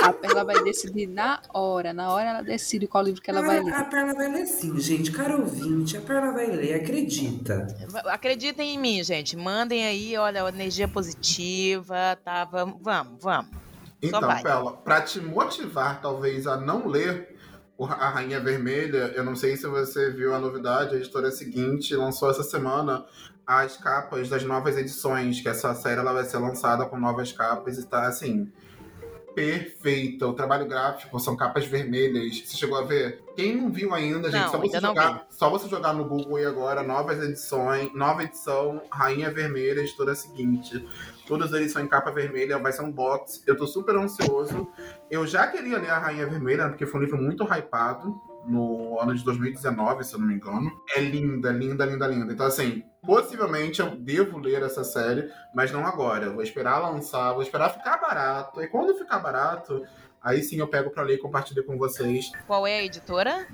[0.00, 1.92] A Perla vai decidir na hora.
[1.92, 3.74] Na hora ela decide qual livro que ela a, vai ler.
[3.74, 5.10] A Perla vai ler sim, gente.
[5.10, 7.66] Cara ouvinte, a Perla vai ler, acredita.
[8.06, 9.36] Acreditem em mim, gente.
[9.36, 12.44] Mandem aí, olha, energia positiva, tá?
[12.44, 13.22] Vamos, vamos.
[13.22, 13.65] vamos.
[14.02, 17.36] Então, Perla, pra te motivar, talvez, a não ler
[17.78, 22.30] a Rainha Vermelha, eu não sei se você viu a novidade, a editora seguinte lançou
[22.30, 23.04] essa semana
[23.46, 27.78] as capas das novas edições, que essa série ela vai ser lançada com novas capas
[27.78, 28.50] e tá assim
[29.36, 30.26] perfeita.
[30.26, 32.40] O trabalho gráfico são capas vermelhas.
[32.40, 33.22] Você chegou a ver?
[33.36, 36.46] Quem não viu ainda, gente, não, só, você jogar, só você jogar no Google e
[36.46, 40.82] agora novas edições, nova edição, Rainha Vermelha, editora seguinte.
[41.26, 43.42] Todas eles são em capa vermelha, vai ser um box.
[43.46, 44.68] Eu tô super ansioso.
[45.10, 48.14] Eu já queria ler a Rainha Vermelha, porque foi um livro muito hypado
[48.46, 50.70] no ano de 2019, se eu não me engano.
[50.94, 52.32] É linda, linda, linda, linda.
[52.32, 56.26] Então, assim, possivelmente eu devo ler essa série, mas não agora.
[56.26, 58.62] Eu vou esperar lançar, vou esperar ficar barato.
[58.62, 59.82] E quando ficar barato,
[60.22, 62.30] aí sim eu pego para ler e compartilho com vocês.
[62.46, 63.48] Qual é a editora?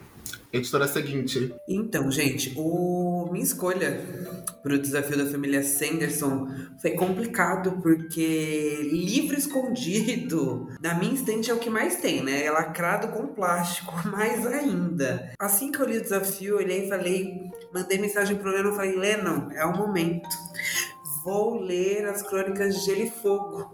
[0.53, 1.55] Editora seguinte.
[1.67, 3.99] Então, gente, o minha escolha
[4.63, 6.47] para o desafio da família Sanderson
[6.81, 12.45] foi complicado porque livro escondido na minha estante é o que mais tem, né?
[12.45, 15.33] É lacrado com plástico, mais ainda.
[15.39, 19.51] Assim que eu li o desafio, olhei e falei, mandei mensagem pro Lennon, falei, Lennon,
[19.53, 20.29] é o momento
[21.25, 23.73] vou ler as crônicas de Gelo e Fogo.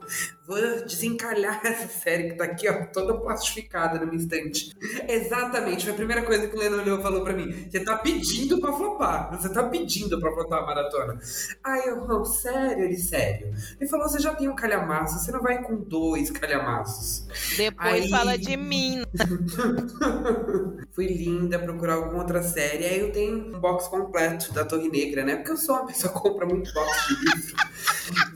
[0.48, 4.74] Vou desencalhar essa série que tá aqui, ó, toda plastificada no meu estante.
[5.06, 7.68] Exatamente, foi a primeira coisa que o Leno olhou e falou pra mim.
[7.70, 9.30] Você tá pedindo pra flopar.
[9.36, 11.20] Você tá pedindo pra flopar a maratona.
[11.62, 12.84] Aí eu, oh, sério?
[12.84, 13.52] Ele, sério.
[13.78, 17.26] Ele falou, você já tem um calhamaço, você não vai com dois calhamaços.
[17.54, 18.08] Depois Aí...
[18.08, 19.04] fala de mim.
[20.92, 22.86] Fui linda procurar alguma outra série.
[22.86, 25.36] Aí eu tenho um box completo da Torre Negra, né?
[25.36, 27.56] Porque eu sou uma pessoa que compra muito box de livro.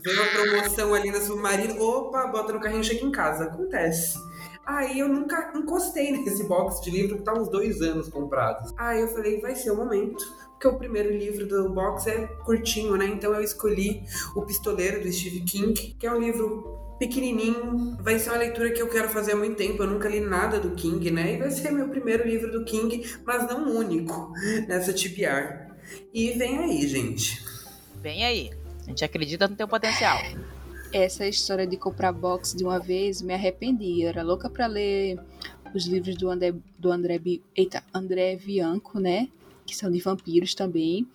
[0.04, 1.76] Vem uma promoção ali na Submarino,
[2.08, 3.44] opa, bota no carrinho e chega em casa.
[3.44, 4.18] Acontece.
[4.64, 8.72] Aí eu nunca encostei nesse box de livro que tá uns dois anos comprados.
[8.76, 10.24] Aí eu falei, vai ser o momento.
[10.52, 13.06] Porque o primeiro livro do box é curtinho, né?
[13.06, 14.04] Então eu escolhi
[14.36, 17.96] O Pistoleiro, do Steve King, que é um livro pequenininho.
[18.00, 19.82] Vai ser uma leitura que eu quero fazer há muito tempo.
[19.82, 21.34] Eu nunca li nada do King, né?
[21.34, 24.32] E vai ser meu primeiro livro do King, mas não único
[24.68, 25.72] nessa TBR.
[26.14, 27.44] E vem aí, gente.
[28.00, 28.50] Vem aí.
[28.82, 30.18] A gente acredita no teu potencial.
[30.92, 34.02] Essa história de comprar box de uma vez me arrependi.
[34.02, 35.18] Eu era louca para ler
[35.74, 37.18] os livros do André, do André,
[37.56, 39.28] eita, André Bianco, né?
[39.64, 41.08] Que são de vampiros também.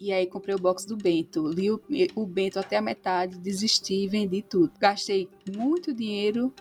[0.00, 1.48] E aí comprei o box do Bento.
[1.48, 1.80] Li o,
[2.14, 4.70] o Bento até a metade, desisti e vendi tudo.
[4.78, 6.54] Gastei muito dinheiro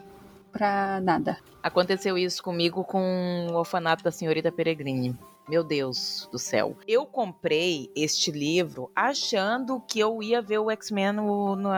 [0.52, 1.38] pra nada.
[1.62, 5.16] Aconteceu isso comigo com o orfanato da senhorita Peregrine.
[5.48, 6.78] Meu Deus do céu.
[6.88, 11.70] Eu comprei este livro achando que eu ia ver o X-Men no, no,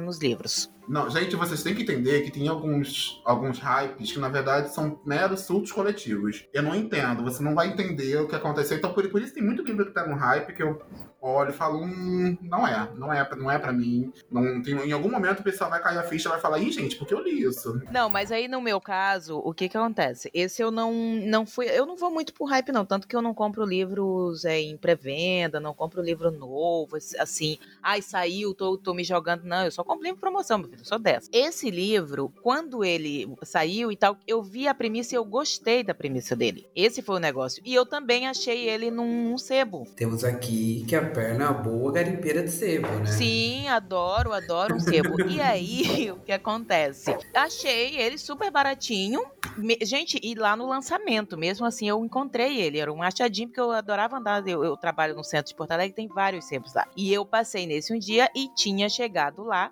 [0.00, 0.70] nos livros.
[0.88, 5.00] Não, gente, vocês têm que entender que tem alguns, alguns hypes que, na verdade, são
[5.04, 6.46] meros surtos coletivos.
[6.52, 8.76] Eu não entendo, você não vai entender o que aconteceu.
[8.76, 10.78] Então, por, por isso tem muito livro que tá no hype que eu
[11.26, 14.12] olho e falo, hum, não é, não é, não é para mim.
[14.30, 16.70] Não, tem, em algum momento o pessoal vai cair a ficha e vai falar, ih,
[16.70, 17.80] gente, porque eu li isso.
[17.90, 20.30] Não, mas aí no meu caso, o que que acontece?
[20.34, 23.22] Esse eu não, não fui, eu não vou muito pro hype não, tanto que eu
[23.22, 28.92] não compro livros é, em pré-venda, não compro livro novo, assim, ai, saiu, tô, tô
[28.92, 31.28] me jogando, não, eu só compro livro em promoção, meu rápido, sou dessa.
[31.32, 35.94] Esse livro, quando ele saiu e tal, eu vi a premissa e eu gostei da
[35.94, 36.66] premissa dele.
[36.74, 37.62] Esse foi o negócio.
[37.64, 39.86] E eu também achei ele num, num sebo.
[39.96, 43.06] Temos aqui que a perna boa garimpeira de sebo, né?
[43.06, 45.16] Sim, adoro, adoro um sebo.
[45.30, 47.16] e aí, o que acontece?
[47.32, 49.22] Achei ele super baratinho.
[49.56, 52.78] Me- gente, e lá no lançamento, mesmo assim, eu encontrei ele.
[52.78, 54.46] Era um achadinho, porque eu adorava andar.
[54.46, 56.86] Eu, eu trabalho no centro de Porto Alegre, tem vários sebos lá.
[56.96, 59.70] E eu passei nesse um dia e tinha chegado lá.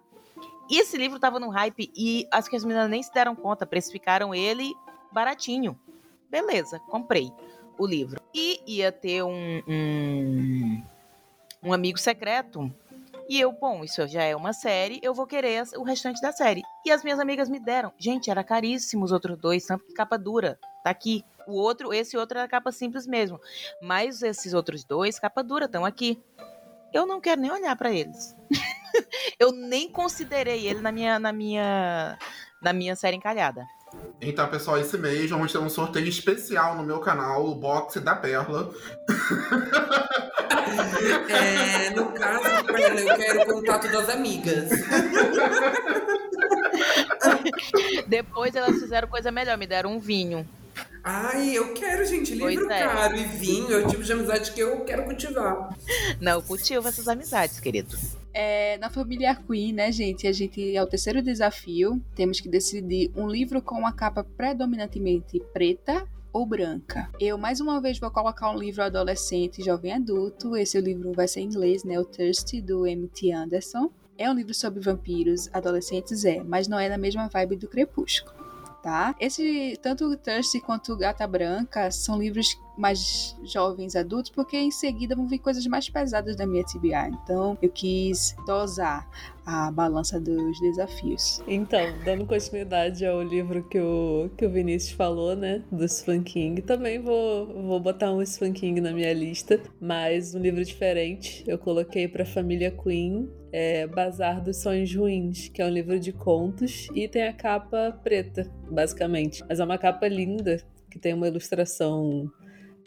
[0.70, 3.66] E esse livro tava num hype e acho que as meninas nem se deram conta,
[3.66, 4.72] precificaram ele
[5.10, 5.78] baratinho.
[6.30, 7.30] Beleza, comprei
[7.76, 8.20] o livro.
[8.32, 10.82] E ia ter um, um,
[11.62, 12.72] um amigo secreto.
[13.28, 16.62] E eu, bom, isso já é uma série, eu vou querer o restante da série.
[16.84, 17.92] E as minhas amigas me deram.
[17.98, 20.58] Gente, era caríssimo os outros dois, tanto que capa dura.
[20.82, 21.24] Tá aqui.
[21.46, 23.40] O outro, esse outro era capa simples mesmo.
[23.80, 26.20] Mas esses outros dois, capa dura, estão aqui.
[26.92, 28.36] Eu não quero nem olhar pra eles.
[29.38, 32.18] eu nem considerei ele na minha, na minha,
[32.60, 33.64] na minha série encalhada.
[34.20, 38.14] Então, pessoal, esse mês vamos ter um sorteio especial no meu canal, o boxe da
[38.14, 38.70] Perla.
[41.28, 44.70] É, no caso, eu quero o contato das amigas.
[48.06, 50.46] Depois elas fizeram coisa melhor, me deram um vinho.
[51.04, 52.84] Ai, eu quero, gente, livro Pois é.
[52.84, 53.72] caro e vinho.
[53.72, 55.76] É o tipo de amizade que eu quero cultivar.
[56.20, 57.96] Não, cultiva essas amizades, querido.
[58.32, 60.26] É, na família Queen, né, gente?
[60.26, 62.00] A gente é o terceiro desafio.
[62.14, 67.10] Temos que decidir um livro com uma capa predominantemente preta ou branca.
[67.20, 70.56] Eu mais uma vez vou colocar um livro adolescente e jovem adulto.
[70.56, 71.98] Esse livro vai ser em inglês, né?
[71.98, 73.32] O Thirsty do M.T.
[73.32, 73.90] Anderson.
[74.16, 78.42] É um livro sobre vampiros, adolescentes é, mas não é na mesma vibe do Crepúsculo.
[78.82, 79.14] Tá?
[79.20, 84.70] Esse, tanto o Thirsty quanto o Gata Branca são livros mais jovens adultos, porque em
[84.70, 87.16] seguida vão vir coisas mais pesadas da minha TBR.
[87.22, 89.08] Então eu quis dosar
[89.44, 91.42] a balança dos desafios.
[91.46, 95.62] Então, dando continuidade ao livro que o, que o Vinícius falou, né?
[95.70, 100.38] Do Stephen King, também vou, vou botar um Stephen King na minha lista, mas um
[100.38, 101.44] livro diferente.
[101.46, 106.12] Eu coloquei pra família Queen, é Bazar dos Sonhos Ruins, que é um livro de
[106.12, 109.44] contos e tem a capa preta, basicamente.
[109.48, 112.30] Mas é uma capa linda, que tem uma ilustração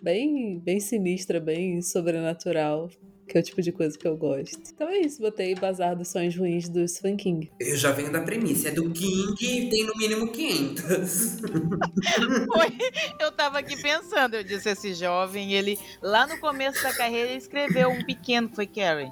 [0.05, 2.91] bem, bem sinistra, bem sobrenatural.
[3.27, 4.55] Que é o tipo de coisa que eu gosto.
[4.71, 7.51] Então é isso, botei Bazar dos Sonhos Ruins do Stephen King.
[7.59, 8.67] Eu já venho da premissa.
[8.67, 11.39] É do King e tem no mínimo 500.
[12.45, 12.77] Foi.
[13.19, 17.89] Eu tava aqui pensando, eu disse, esse jovem, ele lá no começo da carreira escreveu
[17.89, 19.11] um pequeno, que foi Carrie.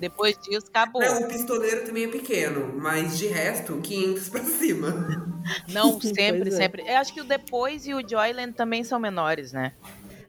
[0.00, 1.00] Depois disso, acabou.
[1.00, 5.32] Não, o pistoleiro também é pequeno, mas de resto, 500 pra cima.
[5.68, 6.50] Não, sempre, é.
[6.50, 6.82] sempre.
[6.82, 9.72] Eu acho que o Depois e o Joyland também são menores, né?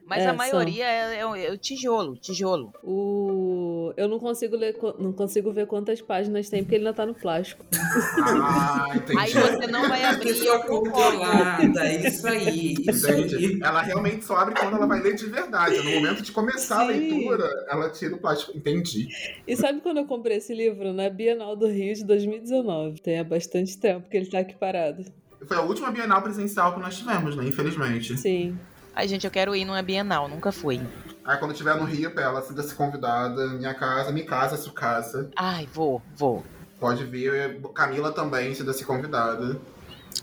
[0.07, 2.71] Mas É, a maioria é, é o- é o tijolo, tijolo.
[2.83, 3.91] O...
[3.97, 7.15] Eu não consigo ler, não consigo ver quantas páginas tem porque ele ainda tá no
[7.15, 7.65] plástico.
[7.71, 9.17] Ah, entendi.
[9.19, 10.27] Aí você não vai A abrir.
[10.33, 13.59] pessoa eu controlada, isso aí, isso aí.
[13.63, 15.77] Ela realmente só abre quando ela vai ler de verdade.
[15.77, 16.99] No momento de começar a Sim.
[16.99, 18.55] leitura, ela tira o plástico.
[18.55, 19.07] Entendi.
[19.47, 20.93] E sabe quando eu comprei esse livro?
[20.93, 23.01] Na Bienal do Rio de 2019.
[23.01, 25.03] Tem há bastante tempo que ele tá aqui parado.
[25.47, 27.45] Foi a última Bienal presencial que nós tivemos, né?
[27.47, 28.17] Infelizmente.
[28.17, 28.57] Sim.
[28.95, 30.81] Ai, gente, eu quero ir numa Bienal, nunca fui.
[31.25, 33.47] Aí quando tiver no Rio, Pela, sinta-se convidada.
[33.47, 35.29] Minha casa, minha casa, sua casa.
[35.35, 36.45] Ai, vou, vou.
[36.79, 37.59] Pode vir.
[37.73, 39.59] Camila também, sinta-se convidada.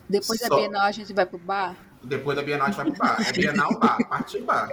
[0.09, 1.77] Depois da Só- Bienal a gente vai pro bar.
[2.03, 3.17] Depois da Bienal a gente vai pro bar.
[3.29, 4.71] É Bienal bar, parte bar.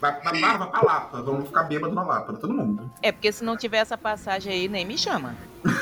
[0.00, 1.22] Vai pra bar, vai pra Lapa.
[1.22, 2.90] Vamos ficar bêbado na Lapa, todo mundo.
[3.02, 5.34] É, porque se não tiver essa passagem aí, nem me chama.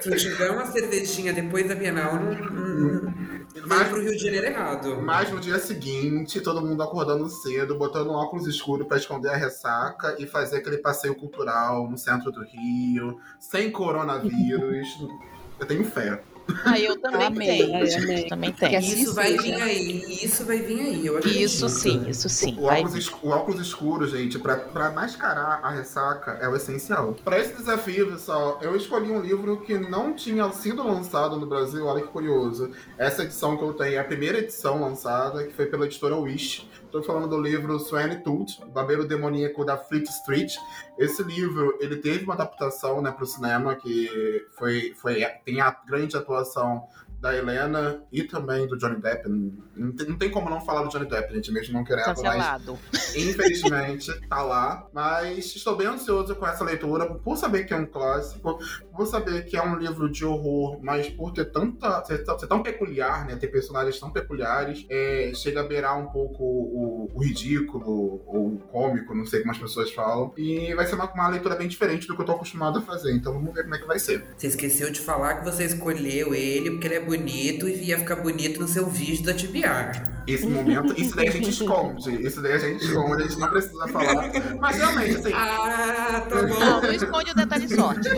[0.00, 3.27] Se tiver uma cervejinha depois da Bienal, não
[3.66, 5.00] Mas- vai pro Rio de Janeiro errado.
[5.02, 9.36] Mas no dia seguinte, todo mundo acordando cedo, botando um óculos escuro pra esconder a
[9.36, 14.88] ressaca e fazer aquele passeio cultural no centro do Rio, sem coronavírus.
[15.58, 16.22] Eu tenho fé.
[16.64, 17.48] Ah, eu também Amém.
[17.58, 17.86] tenho.
[17.86, 18.28] Gente, amém.
[18.28, 18.78] Também Que tenho.
[18.78, 19.42] assim Isso vai seja.
[19.42, 21.40] vir aí, isso vai vir aí, eu acredito.
[21.42, 22.56] Isso sim, isso sim.
[22.58, 27.14] O óculos, es- o óculos escuro, gente, pra, pra mascarar a ressaca é o essencial.
[27.24, 31.84] Pra esse desafio, pessoal, eu escolhi um livro que não tinha sido lançado no Brasil,
[31.86, 32.70] olha que curioso.
[32.96, 36.68] Essa edição que eu tenho é a primeira edição lançada, que foi pela editora Wish.
[36.88, 37.76] Estou falando do livro
[38.24, 40.54] Tooth, o Babeiro Demoníaco da Fleet Street.
[40.98, 45.70] Esse livro, ele teve uma adaptação né, para o cinema, que foi, foi, tem a
[45.86, 46.88] grande atuação
[47.20, 49.28] da Helena e também do Johnny Depp.
[49.28, 52.04] Não tem, não tem como não falar do Johnny Depp, gente, mesmo não querendo.
[52.06, 52.78] Cancelado.
[52.92, 54.86] Mas, infelizmente, tá lá.
[54.92, 58.58] Mas estou bem ansioso com essa leitura, por saber que é um clássico,
[58.98, 62.04] por saber que é um livro de horror, mas por ter tanta.
[62.04, 63.36] ser, ser tão peculiar, né?
[63.36, 68.58] Ter personagens tão peculiares, é, chega a beirar um pouco o, o ridículo, ou o
[68.72, 70.32] cômico, não sei como as pessoas falam.
[70.36, 73.12] E vai ser uma, uma leitura bem diferente do que eu tô acostumado a fazer.
[73.12, 74.24] Então vamos ver como é que vai ser.
[74.36, 78.16] Você esqueceu de falar que você escolheu ele porque ele é bonito e ia ficar
[78.16, 80.17] bonito no seu vídeo da TBR.
[80.28, 82.10] Esse momento, isso daí a gente esconde.
[82.26, 84.30] Isso daí a gente esconde, a gente não precisa falar.
[84.60, 85.32] Mas realmente, assim.
[85.34, 86.58] Ah, tá bom.
[86.60, 88.08] Não, não esconde o detalhe sorte.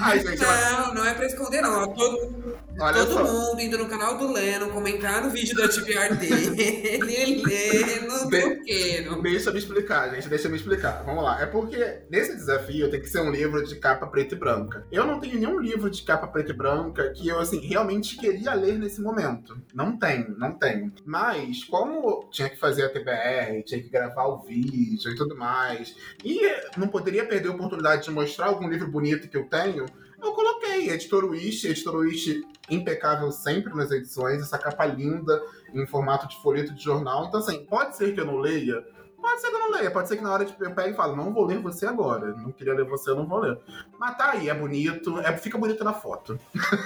[0.00, 1.92] Ai, gente, Não, não é pra esconder, não.
[1.92, 3.24] Todo, Olha todo só.
[3.24, 7.02] mundo indo no canal do Leno comentar no vídeo da TBR dele.
[7.44, 9.22] Leno De- Toqueiro.
[9.22, 10.28] Deixa eu me explicar, gente.
[10.28, 11.02] Deixa eu me explicar.
[11.04, 11.40] Vamos lá.
[11.42, 14.86] É porque nesse desafio tem que ser um livro de capa preta e branca.
[14.92, 18.54] Eu não tenho nenhum livro de capa preta e branca que eu, assim, realmente queria
[18.54, 19.58] ler nesse momento.
[19.74, 19.96] Não
[20.28, 20.92] tenho, não tenho.
[21.04, 25.96] Mas, como tinha que fazer a TBR, tinha que gravar o vídeo e tudo mais,
[26.24, 26.40] e
[26.76, 29.86] não poderia perder a oportunidade de mostrar algum livro bonito que eu tenho,
[30.22, 35.40] eu coloquei Editor Wish, Editor Wish impecável sempre nas edições, essa capa linda
[35.72, 37.26] em formato de folheto de jornal.
[37.26, 38.84] Então, assim, pode ser que eu não leia,
[39.28, 40.94] Pode ser que eu não leia, pode ser que na hora de eu pegue e
[40.94, 42.28] falo, não vou ler você agora.
[42.34, 43.60] Não queria ler você, eu não vou ler.
[43.98, 46.40] Mas tá aí, é bonito, é, fica bonito na foto.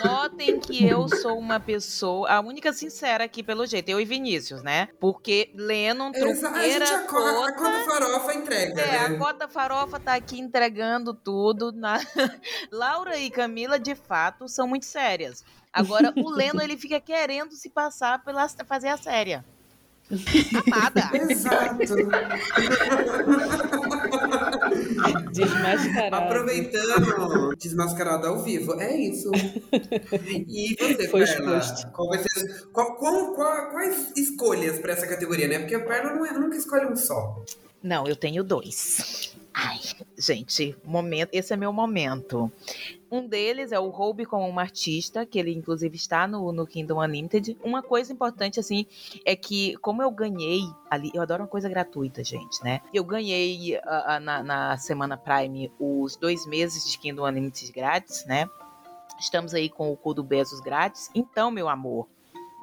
[0.04, 4.60] Notem que eu sou uma pessoa, a única sincera aqui, pelo jeito, eu e Vinícius,
[4.60, 4.88] né?
[4.98, 7.84] Porque Lennon, Exa- A gente acorda, a cota...
[7.84, 9.18] farofa entrega, É, a né?
[9.18, 11.70] Cota Farofa tá aqui entregando tudo.
[11.70, 12.00] Na...
[12.72, 15.44] Laura e Camila, de fato, são muito sérias.
[15.72, 19.44] Agora, o Leno, ele fica querendo se passar pela fazer a séria.
[20.66, 21.10] Amada.
[21.30, 21.78] Exato.
[25.32, 26.16] Desmascarado.
[26.16, 28.80] Aproveitando, desmascarado ao vivo.
[28.80, 29.30] É isso.
[30.48, 31.60] E você, Foi Perla?
[31.92, 35.58] Qual vai ser, qual- qual- qual- quais escolhas pra essa categoria, né?
[35.60, 37.42] Porque a Perla não é- nunca escolhe um só.
[37.82, 39.34] Não, eu tenho dois.
[39.54, 39.80] Ai,
[40.18, 42.50] gente, momento, esse é meu momento.
[43.12, 46.98] Um deles é o Roube como um artista, que ele inclusive está no, no Kingdom
[46.98, 47.58] Unlimited.
[47.62, 48.86] Uma coisa importante, assim,
[49.26, 52.80] é que como eu ganhei ali, eu adoro uma coisa gratuita, gente, né?
[52.90, 58.24] Eu ganhei ah, ah, na, na semana Prime os dois meses de Kingdom Unlimited grátis,
[58.24, 58.48] né?
[59.20, 61.10] Estamos aí com o cu do Bezos grátis.
[61.14, 62.08] Então, meu amor,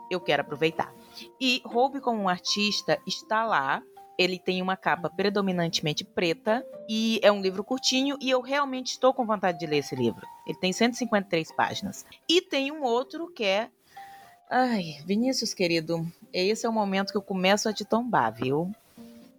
[0.10, 0.92] eu quero aproveitar.
[1.40, 3.84] E Roube como um artista está lá
[4.20, 9.14] ele tem uma capa predominantemente preta e é um livro curtinho e eu realmente estou
[9.14, 10.28] com vontade de ler esse livro.
[10.46, 12.06] Ele tem 153 páginas.
[12.28, 13.70] E tem um outro que é
[14.52, 18.70] Ai, Vinícius querido, esse é o momento que eu começo a te tombar, viu?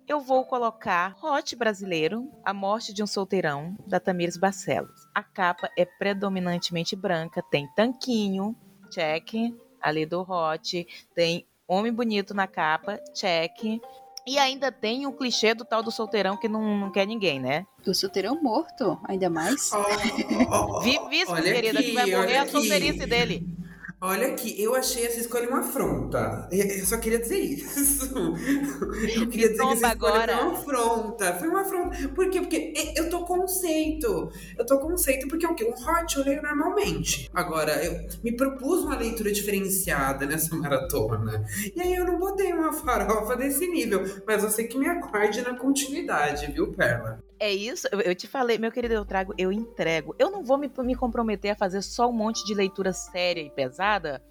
[0.08, 5.08] Eu vou colocar Hot Brasileiro, A Morte de um Solteirão, da Tamires Barcelos.
[5.14, 8.56] A capa é predominantemente branca, tem tanquinho,
[8.88, 13.80] check, ali do Hot, tem Homem Bonito na capa, check.
[14.26, 17.66] E ainda tem o clichê do tal do solteirão que não, não quer ninguém, né?
[17.86, 19.70] O solteirão morto, ainda mais.
[19.72, 23.06] Ó, ó, ó, Vivíssimo, olha querida, que vai aqui, morrer a solteirice aqui.
[23.10, 23.46] dele.
[24.03, 26.48] Olha aqui, eu achei essa escolha uma afronta.
[26.51, 28.11] Eu só queria dizer isso.
[29.20, 30.38] Eu queria dizer que essa escolha agora.
[30.38, 31.34] foi uma afronta.
[31.34, 32.09] Foi uma afronta.
[32.09, 32.40] Por quê?
[32.40, 34.32] Porque eu tô conceito.
[34.57, 35.64] Eu tô conceito porque é o quê?
[35.64, 37.28] Um hot eu leio normalmente.
[37.34, 41.44] Agora, eu me propus uma leitura diferenciada nessa maratona.
[41.76, 44.03] E aí eu não botei uma farofa desse nível.
[44.26, 47.22] Mas eu sei que me aguarde na continuidade, viu, Perla?
[47.41, 50.14] É isso, eu, eu te falei, meu querido, eu trago, eu entrego.
[50.18, 53.51] Eu não vou me, me comprometer a fazer só um monte de leitura séria e
[53.51, 54.22] pesada,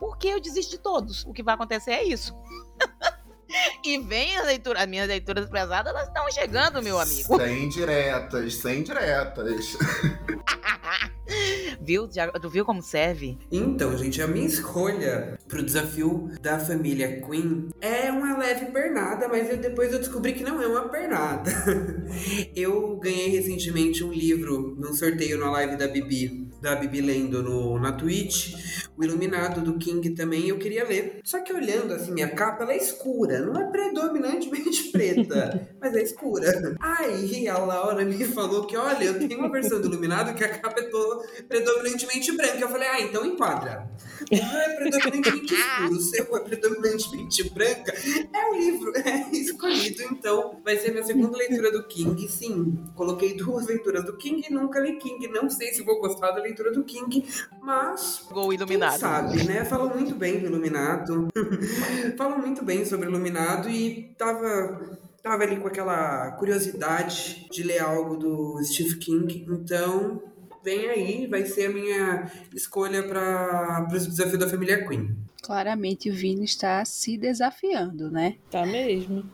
[0.00, 1.24] porque eu desisto de todos.
[1.24, 2.36] O que vai acontecer é isso.
[3.84, 7.36] e vem a leitura, as minhas leituras pesadas, elas estão chegando, meu amigo.
[7.36, 9.76] Sem diretas, sem diretas.
[11.80, 12.08] viu?
[12.10, 13.38] Já, tu viu como serve?
[13.50, 19.48] Então, gente, a minha escolha pro desafio da família Queen é uma leve pernada, mas
[19.48, 21.50] eu, depois eu descobri que não é uma pernada.
[22.54, 27.78] eu ganhei recentemente um livro num sorteio na live da Bibi, da Bibi lendo no,
[27.78, 31.20] na Twitch, o Iluminado do King também, eu queria ler.
[31.22, 36.02] Só que olhando assim, a capa ela é escura, não é predominantemente preta, mas é
[36.02, 36.76] escura.
[36.80, 40.58] Aí a Laura me falou que, olha, eu tenho uma versão do Iluminado que a
[40.58, 42.58] capa é toda predominantemente branca.
[42.58, 43.88] Eu falei, ah, então enquadra.
[44.32, 47.94] Ah, é predominantemente escuro, o seu é predominantemente branca.
[48.34, 52.28] É o livro, é escolhido, então vai ser minha segunda leitura do King.
[52.28, 56.42] Sim, coloquei duas leituras do King, nunca li King, não sei se vou gostar da
[56.42, 57.24] leitura do King,
[57.62, 59.00] mas Gol quem iluminado.
[59.00, 59.64] sabe, né?
[59.64, 61.28] Falam muito bem do Iluminado.
[62.16, 68.16] Falam muito bem sobre Iluminado e tava, tava ali com aquela curiosidade de ler algo
[68.16, 69.46] do Steve King.
[69.48, 70.22] Então,
[70.64, 75.16] vem aí, vai ser a minha escolha para o desafio da família Queen.
[75.42, 78.36] Claramente o Vini está se desafiando, né?
[78.50, 79.24] Tá mesmo.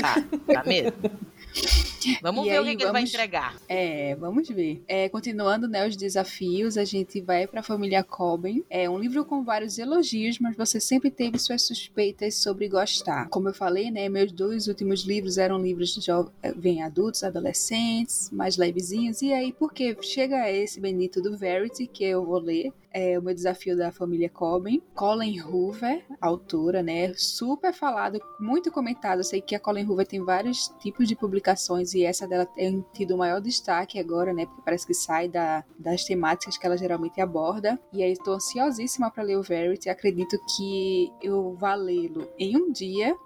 [0.00, 1.10] Tá, tá mesmo.
[2.22, 3.56] Vamos E ver o aí, que, que ele vai vamos- entregar.
[3.68, 4.82] É, vamos ver.
[4.86, 8.64] É, continuando, né, os desafios, a gente vai para a família Coben.
[8.68, 13.28] É um livro com vários elogios, mas você sempre teve suas suspeitas sobre gostar.
[13.28, 19.22] Como eu falei, né, meus dois últimos livros eram livros jovem adultos, adolescentes, mais levezinhos.
[19.22, 23.34] E aí, porque chega esse bendito do Verity que eu vou ler, é o meu
[23.34, 24.80] desafio da família Coben.
[24.94, 27.12] Colin Hoover, autora, né?
[27.14, 29.18] Super falado, muito comentado.
[29.18, 32.84] Eu sei que a Colin Hoover tem vários tipos de publicações e essa dela tem
[32.92, 34.46] tido o maior destaque agora, né?
[34.46, 37.78] Porque parece que sai da, das temáticas que ela geralmente aborda.
[37.92, 39.88] E aí estou ansiosíssima para ler o Verity.
[39.88, 43.16] Acredito que eu vá lê-lo em um dia.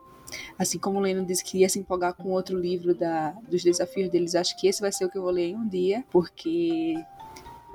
[0.59, 4.11] Assim como o Leno disse que ia se empolgar com outro livro da, dos desafios
[4.11, 6.95] deles, acho que esse vai ser o que eu vou ler em um dia, porque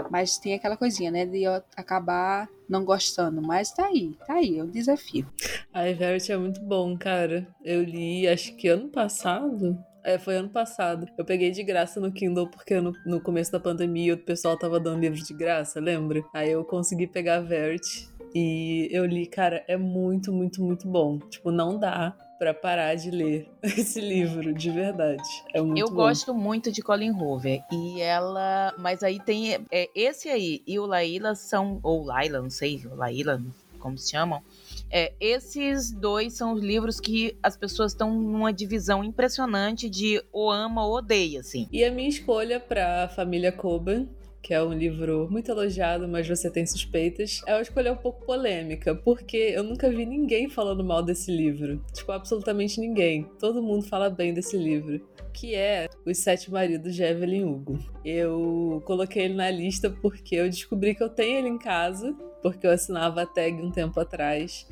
[0.10, 1.26] mas tem aquela coisinha, né?
[1.26, 3.42] De eu acabar não gostando.
[3.42, 5.28] Mas tá aí, tá aí, é um desafio.
[5.74, 7.48] A Everett é muito bom, cara.
[7.64, 9.78] Eu li, acho que ano passado.
[10.04, 11.08] É, foi ano passado.
[11.18, 14.80] Eu peguei de graça no Kindle porque no, no começo da pandemia o pessoal tava
[14.80, 16.22] dando livro de graça, lembra?
[16.34, 21.20] Aí eu consegui pegar a Verity e eu li, cara, é muito, muito, muito bom.
[21.20, 22.14] Tipo, não dá
[22.44, 25.24] pra parar de ler esse livro, de verdade.
[25.54, 25.96] É muito Eu bom.
[25.96, 27.62] gosto muito de Colin Hoover.
[27.72, 28.74] E ela.
[28.78, 29.54] Mas aí tem.
[29.72, 31.80] É, esse aí e o Laila são.
[31.82, 32.82] Ou Laila, não sei.
[32.86, 33.42] o Laila,
[33.80, 34.42] como se chamam.
[34.92, 40.52] É, esses dois são os livros que as pessoas estão numa divisão impressionante de ou
[40.52, 41.68] ama ou odeia, assim.
[41.72, 44.08] E a minha escolha pra Família Coben,
[44.44, 48.26] que é um livro muito elogiado, mas você tem suspeitas, é uma escolha um pouco
[48.26, 51.82] polêmica, porque eu nunca vi ninguém falando mal desse livro.
[51.94, 53.24] Tipo, absolutamente ninguém.
[53.40, 55.02] Todo mundo fala bem desse livro.
[55.32, 57.80] Que é Os Sete Maridos de Evelyn Hugo.
[58.04, 62.68] Eu coloquei ele na lista porque eu descobri que eu tenho ele em casa, porque
[62.68, 64.68] eu assinava a tag um tempo atrás.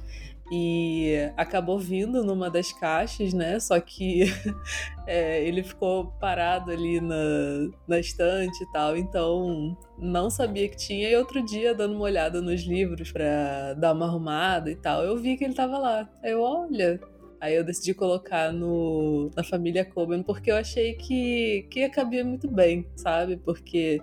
[0.54, 3.58] E acabou vindo numa das caixas, né?
[3.58, 4.24] Só que
[5.08, 11.10] é, ele ficou parado ali na, na estante e tal, então não sabia que tinha.
[11.10, 15.18] E outro dia, dando uma olhada nos livros pra dar uma arrumada e tal, eu
[15.18, 16.10] vi que ele tava lá.
[16.22, 17.00] Aí eu, olha.
[17.40, 22.48] Aí eu decidi colocar no, na família Coben porque eu achei que, que cabia muito
[22.48, 23.38] bem, sabe?
[23.38, 24.00] Porque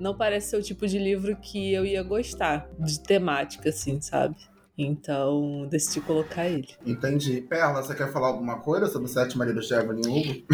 [0.00, 4.34] não parece ser o tipo de livro que eu ia gostar de temática, assim, sabe?
[4.76, 6.68] Então, decidi colocar ele.
[6.84, 7.40] Entendi.
[7.40, 10.44] Perla, você quer falar alguma coisa sobre os Sete Maridos de Evelyn Hugo?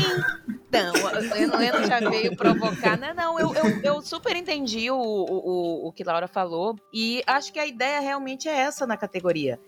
[0.68, 2.98] Então, o Leno, Leno já veio provocar.
[2.98, 6.76] Não, não, eu, eu, eu super entendi o, o, o que Laura falou.
[6.92, 9.58] E acho que a ideia realmente é essa na categoria.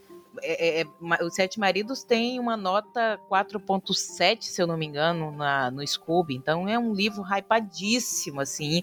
[0.40, 5.32] É, é, é, os Sete Maridos tem uma nota 4.7, se eu não me engano,
[5.32, 6.34] na, no Scooby.
[6.34, 8.82] Então é um livro hypadíssimo, assim.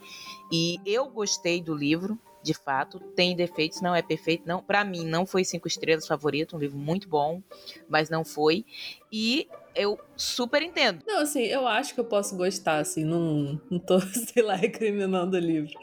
[0.51, 2.19] E eu gostei do livro,
[2.49, 2.99] de fato.
[3.15, 4.43] Tem defeitos, não é perfeito.
[4.47, 6.55] não Para mim, não foi cinco estrelas favorito.
[6.55, 7.43] Um livro muito bom,
[7.87, 8.65] mas não foi.
[9.11, 11.03] E eu super entendo.
[11.05, 13.99] Não, assim, eu acho que eu posso gostar, assim, não, não tô,
[14.33, 15.77] sei lá, recriminando o livro.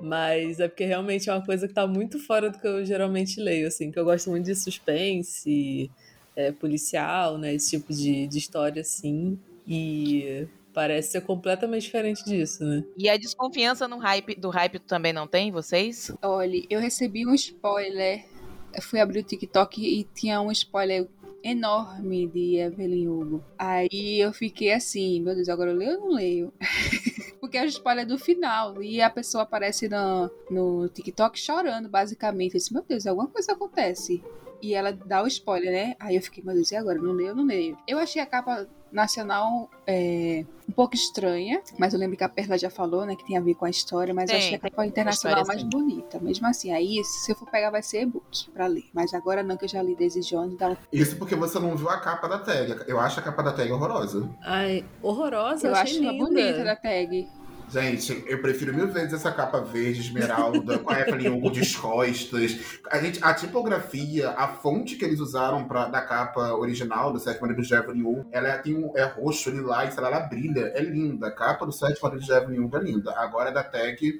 [0.00, 3.40] Mas é porque realmente é uma coisa que tá muito fora do que eu geralmente
[3.40, 5.88] leio, assim, que eu gosto muito de suspense,
[6.34, 10.48] é, policial, né, esse tipo de, de história, assim, e
[10.78, 12.84] parece ser completamente diferente disso, né?
[12.96, 16.12] E a desconfiança no hype, do hype também não tem, vocês?
[16.22, 18.24] Olha, eu recebi um spoiler.
[18.72, 21.08] Eu fui abrir o TikTok e tinha um spoiler
[21.42, 23.44] enorme de Evelyn Hugo.
[23.58, 26.52] Aí eu fiquei assim, meu Deus, agora eu leio ou não leio?
[27.40, 28.80] Porque é o spoiler do final.
[28.80, 32.54] E a pessoa aparece no, no TikTok chorando, basicamente.
[32.54, 34.22] Eu disse, meu Deus, alguma coisa acontece.
[34.62, 35.96] E ela dá o spoiler, né?
[35.98, 37.00] Aí eu fiquei, meu Deus, e agora?
[37.00, 37.76] Não leio ou não leio?
[37.86, 42.58] Eu achei a capa nacional é, um pouco estranha, mas eu lembro que a Perla
[42.58, 44.86] já falou, né, que tem a ver com a história, mas eu Tem, achei a
[44.86, 45.68] internacional mais sim.
[45.68, 46.18] bonita.
[46.20, 48.84] Mesmo assim, aí se eu for pegar vai ser e-book pra ler.
[48.92, 51.76] Mas agora não, que eu já li Daisy Jones, dá um Isso porque você não
[51.76, 52.82] viu a capa da tag.
[52.86, 54.28] Eu acho a capa da tag horrorosa.
[54.42, 56.24] Ai, horrorosa, Eu achei acho a linda.
[56.24, 57.28] bonita da tag.
[57.70, 62.80] Gente, eu prefiro mil vezes essa capa verde, esmeralda, com a Evelyn Hugo de costas.
[62.90, 67.42] A, gente, a tipografia, a fonte que eles usaram pra, da capa original do Sete
[67.42, 71.28] Maridos de Evelyn Hugo, ela tem um, é roxo, lilás, ela, ela brilha, é linda.
[71.28, 73.12] A capa do Sete Maridos de Evelyn Hugo é linda.
[73.18, 74.18] Agora a da tag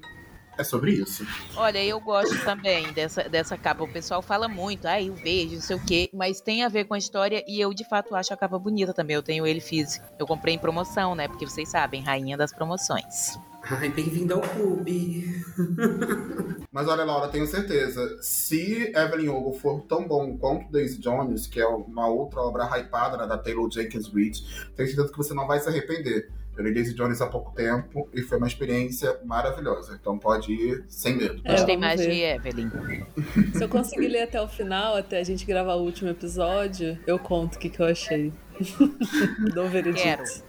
[0.58, 1.24] é sobre isso.
[1.56, 3.84] Olha, eu gosto também dessa, dessa capa.
[3.84, 6.84] O pessoal fala muito, ai, o verde, não sei o quê, mas tem a ver
[6.84, 9.14] com a história e eu, de fato, acho a capa bonita também.
[9.14, 10.04] Eu tenho ele físico.
[10.18, 11.28] Eu comprei em promoção, né?
[11.28, 13.38] Porque vocês sabem, rainha das promoções.
[13.62, 15.24] Ai, bem-vindo ao clube.
[16.72, 18.18] Mas olha, Laura, tenho certeza.
[18.22, 23.16] Se Evelyn Hugo for tão bom quanto Daisy Jones, que é uma outra obra hypada
[23.16, 24.42] né, da Taylor Jenkins Reid,
[24.74, 26.30] tenho certeza que você não vai se arrepender.
[26.58, 29.96] Eu li Daisy Jones há pouco tempo e foi uma experiência maravilhosa.
[29.98, 31.40] Então pode ir sem medo.
[31.44, 32.70] É, Gostei vamos mais de Evelyn.
[33.54, 37.16] Se eu conseguir ler até o final, até a gente gravar o último episódio, eu
[37.16, 38.32] conto o que, que eu achei.
[39.54, 40.02] Dou veredito.
[40.02, 40.48] Quero.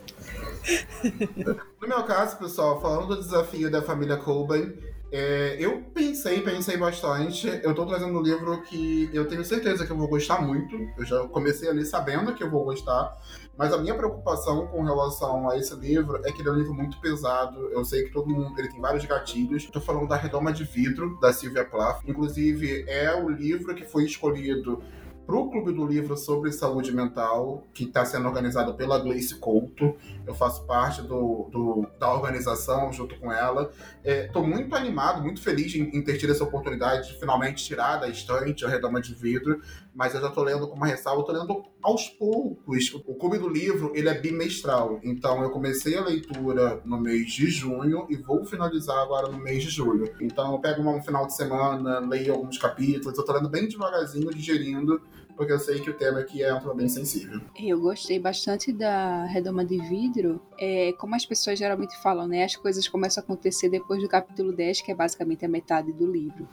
[1.80, 4.74] No meu caso, pessoal, falando do desafio da família Cobain,
[5.12, 7.48] é, eu pensei, pensei bastante.
[7.64, 10.76] Eu tô trazendo um livro que eu tenho certeza que eu vou gostar muito.
[10.98, 13.18] Eu já comecei ali sabendo que eu vou gostar.
[13.60, 16.74] Mas a minha preocupação com relação a esse livro é que ele é um livro
[16.74, 17.60] muito pesado.
[17.72, 19.66] Eu sei que todo mundo ele tem vários gatilhos.
[19.66, 22.02] Tô falando da Redoma de Vidro, da Sylvia Plath.
[22.08, 24.82] Inclusive, é o livro que foi escolhido
[25.28, 29.94] para o Clube do Livro sobre Saúde Mental, que está sendo organizado pela Gleice Couto.
[30.26, 33.70] Eu faço parte do, do- da organização junto com ela.
[34.04, 38.08] Estou muito animado, muito feliz em, em ter tido essa oportunidade de finalmente tirar da
[38.08, 39.62] estante a redoma de vidro,
[39.94, 42.94] mas eu já estou lendo com uma ressalva, estou lendo aos poucos.
[42.94, 47.50] O Clube do Livro ele é bimestral, então eu comecei a leitura no mês de
[47.50, 50.12] junho e vou finalizar agora no mês de julho.
[50.22, 54.34] Então eu pego um final de semana, leio alguns capítulos, eu estou lendo bem devagarzinho,
[54.34, 55.02] digerindo,
[55.40, 57.40] porque eu sei que o tema aqui é um tema bem sensível.
[57.58, 60.42] Eu gostei bastante da redoma de vidro.
[60.60, 62.44] É, como as pessoas geralmente falam, né?
[62.44, 66.06] As coisas começam a acontecer depois do capítulo 10, que é basicamente a metade do
[66.06, 66.46] livro.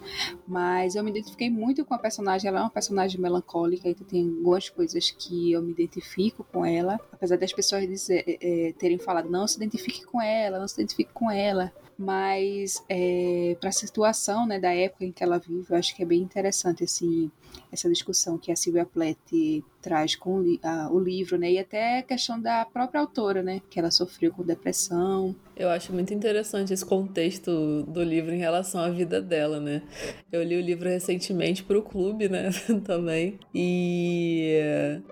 [0.47, 2.49] Mas eu me identifiquei muito com a personagem.
[2.49, 7.01] Ela é uma personagem melancólica, então tem algumas coisas que eu me identifico com ela.
[7.11, 10.81] Apesar das pessoas dizer, é, é, terem falado, não se identifique com ela, não se
[10.81, 11.73] identifique com ela.
[11.99, 16.03] Mas é, para a situação né, da época em que ela vive, eu acho que
[16.03, 17.31] é bem interessante assim,
[17.73, 19.33] essa discussão que a Silvia Plath
[19.87, 21.53] traz com o, a- o livro, né?
[21.53, 23.61] E até a questão da própria autora, né?
[23.71, 25.33] Que ela sofreu com depressão.
[25.57, 29.81] Eu acho muito interessante esse contexto do livro em relação à vida dela, né?
[30.31, 32.51] Eu li o livro recentemente pro clube, né?
[32.85, 33.39] Também.
[33.55, 34.59] E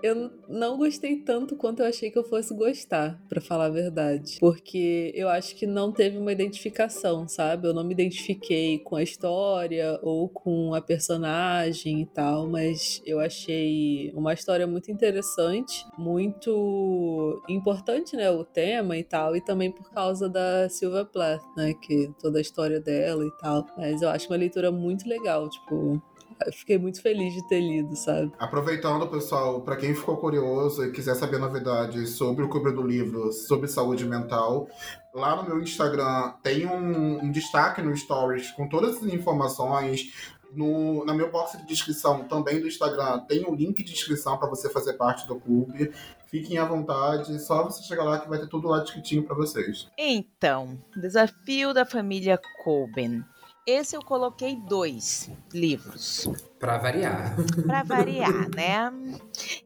[0.03, 4.37] eu não gostei tanto quanto eu achei que eu fosse gostar, pra falar a verdade.
[4.39, 7.67] Porque eu acho que não teve uma identificação, sabe?
[7.67, 13.19] Eu não me identifiquei com a história ou com a personagem e tal, mas eu
[13.19, 18.29] achei uma história muito interessante, muito importante, né?
[18.29, 21.73] O tema e tal, e também por causa da Silvia Plath, né?
[21.73, 23.65] Que toda a história dela e tal.
[23.77, 26.01] Mas eu acho uma leitura muito legal, tipo.
[26.45, 28.29] Eu fiquei muito feliz de ter lido, sabe?
[28.37, 33.31] Aproveitando, pessoal, para quem ficou curioso e quiser saber novidades sobre o Clube do Livro,
[33.31, 34.67] sobre saúde mental,
[35.15, 40.34] lá no meu Instagram tem um, um destaque no Stories com todas as informações.
[40.55, 44.47] No, na meu box de descrição também do Instagram tem um link de inscrição para
[44.47, 45.91] você fazer parte do clube.
[46.27, 49.87] Fiquem à vontade, só você chegar lá que vai ter tudo lá descritinho para vocês.
[49.97, 53.23] Então, Desafio da Família Coben.
[53.67, 56.29] Esse eu coloquei dois livros.
[56.59, 57.35] Pra variar.
[57.65, 58.93] Pra variar, né?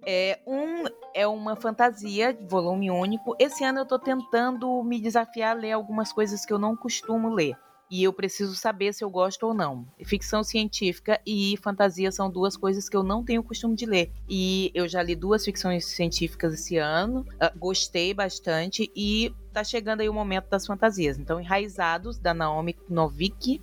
[0.06, 3.36] É, um é uma fantasia, volume único.
[3.38, 7.34] Esse ano eu tô tentando me desafiar a ler algumas coisas que eu não costumo
[7.34, 7.58] ler.
[7.90, 9.88] E eu preciso saber se eu gosto ou não.
[10.06, 14.12] Ficção científica e fantasia são duas coisas que eu não tenho costume de ler.
[14.30, 20.02] E eu já li duas ficções científicas esse ano, ah, gostei bastante e tá chegando
[20.02, 21.18] aí o momento das fantasias.
[21.18, 23.60] Então, Enraizados, da Naomi Novik,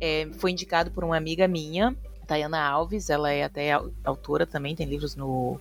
[0.00, 1.96] é, foi indicado por uma amiga minha,
[2.26, 5.60] Tayana Alves, ela é até au- autora também, tem livros no,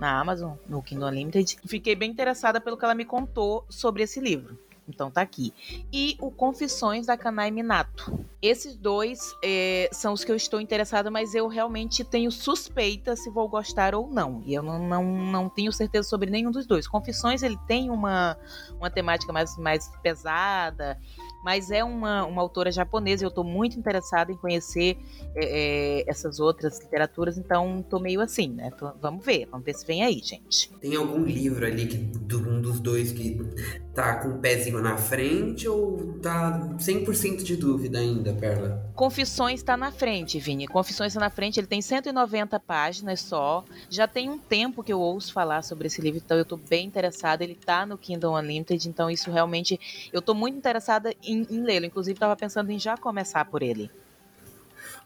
[0.00, 1.56] na Amazon, no Kindle Unlimited.
[1.66, 4.58] Fiquei bem interessada pelo que ela me contou sobre esse livro.
[4.88, 5.52] Então tá aqui.
[5.92, 8.24] E o Confissões da Kanai Minato.
[8.40, 13.28] Esses dois é, são os que eu estou interessada, mas eu realmente tenho suspeita se
[13.30, 14.42] vou gostar ou não.
[14.46, 16.86] E eu não, não, não tenho certeza sobre nenhum dos dois.
[16.86, 18.36] Confissões, ele tem uma,
[18.78, 20.98] uma temática mais, mais pesada,
[21.42, 24.98] mas é uma, uma autora japonesa e eu estou muito interessada em conhecer
[25.34, 28.70] é, é, essas outras literaturas, então tô meio assim, né?
[28.72, 30.70] Tô- vamos ver, vamos ver se vem aí, gente.
[30.80, 33.38] Tem algum livro ali que de um dos dois que
[33.96, 38.84] tá com o pezinho na frente ou tá 100% de dúvida ainda, Perla?
[38.94, 40.68] Confissões está na frente, Vini.
[40.68, 43.64] Confissões está na frente, ele tem 190 páginas só.
[43.88, 46.86] Já tem um tempo que eu ouço falar sobre esse livro, então eu tô bem
[46.86, 47.42] interessada.
[47.42, 49.80] Ele tá no Kindle Unlimited, então isso realmente.
[50.12, 51.86] Eu tô muito interessada em, em lê-lo.
[51.86, 53.90] Inclusive, tava pensando em já começar por ele.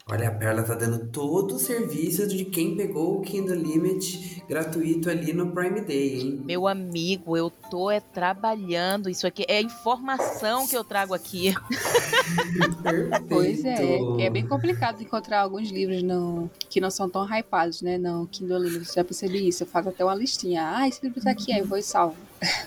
[0.07, 5.09] Olha, a Perla tá dando todo o serviço de quem pegou o Kindle Limit gratuito
[5.09, 6.43] ali no Prime Day, hein?
[6.45, 9.09] Meu amigo, eu tô é, trabalhando.
[9.09, 11.55] Isso aqui é informação que eu trago aqui.
[12.83, 13.27] Perfeito.
[13.29, 17.97] Pois é, é bem complicado encontrar alguns livros no, que não são tão hypados, né?
[17.97, 19.63] No Kindle Unlimited, já percebi isso.
[19.63, 20.77] Eu faço até uma listinha.
[20.77, 22.17] Ah, esse livro tá aqui, aí eu vou e salvo.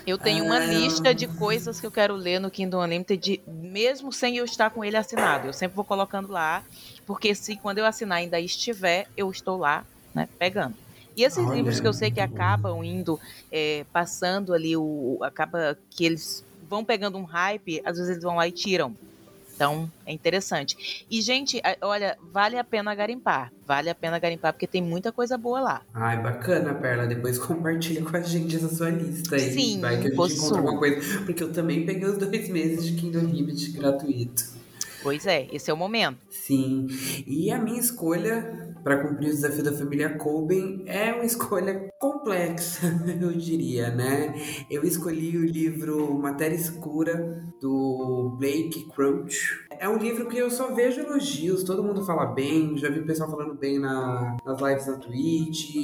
[0.06, 0.66] Eu tenho uma Ah.
[0.66, 4.84] lista de coisas que eu quero ler no Kindle Unlimited, mesmo sem eu estar com
[4.84, 5.48] ele assinado.
[5.48, 6.62] Eu sempre vou colocando lá,
[7.06, 10.74] porque se quando eu assinar ainda estiver, eu estou lá, né, pegando.
[11.16, 11.54] E esses Olha.
[11.54, 13.18] livros que eu sei que acabam indo,
[13.50, 18.36] é, passando ali, o, acaba que eles vão pegando um hype, às vezes eles vão
[18.36, 18.96] lá e tiram.
[19.54, 21.04] Então, é interessante.
[21.08, 23.52] E, gente, olha, vale a pena garimpar.
[23.66, 25.82] Vale a pena garimpar, porque tem muita coisa boa lá.
[25.94, 27.06] Ai, bacana, Perla.
[27.06, 29.52] Depois compartilha com a gente essa sua lista aí.
[29.52, 30.36] Sim, Vai que a gente posso.
[30.36, 31.20] encontra alguma coisa.
[31.24, 34.54] Porque eu também peguei os dois meses de Kindle Unlimited gratuito.
[35.04, 36.16] Pois é, esse é o momento.
[36.30, 36.86] Sim.
[37.26, 42.86] E a minha escolha para cumprir o desafio da família Coben é uma escolha complexa,
[43.20, 44.34] eu diria, né?
[44.70, 49.63] Eu escolhi o livro Matéria Escura do Blake Crouch.
[49.78, 53.06] É um livro que eu só vejo elogios, todo mundo fala bem, já vi o
[53.06, 55.74] pessoal falando bem na, nas lives na Twitch,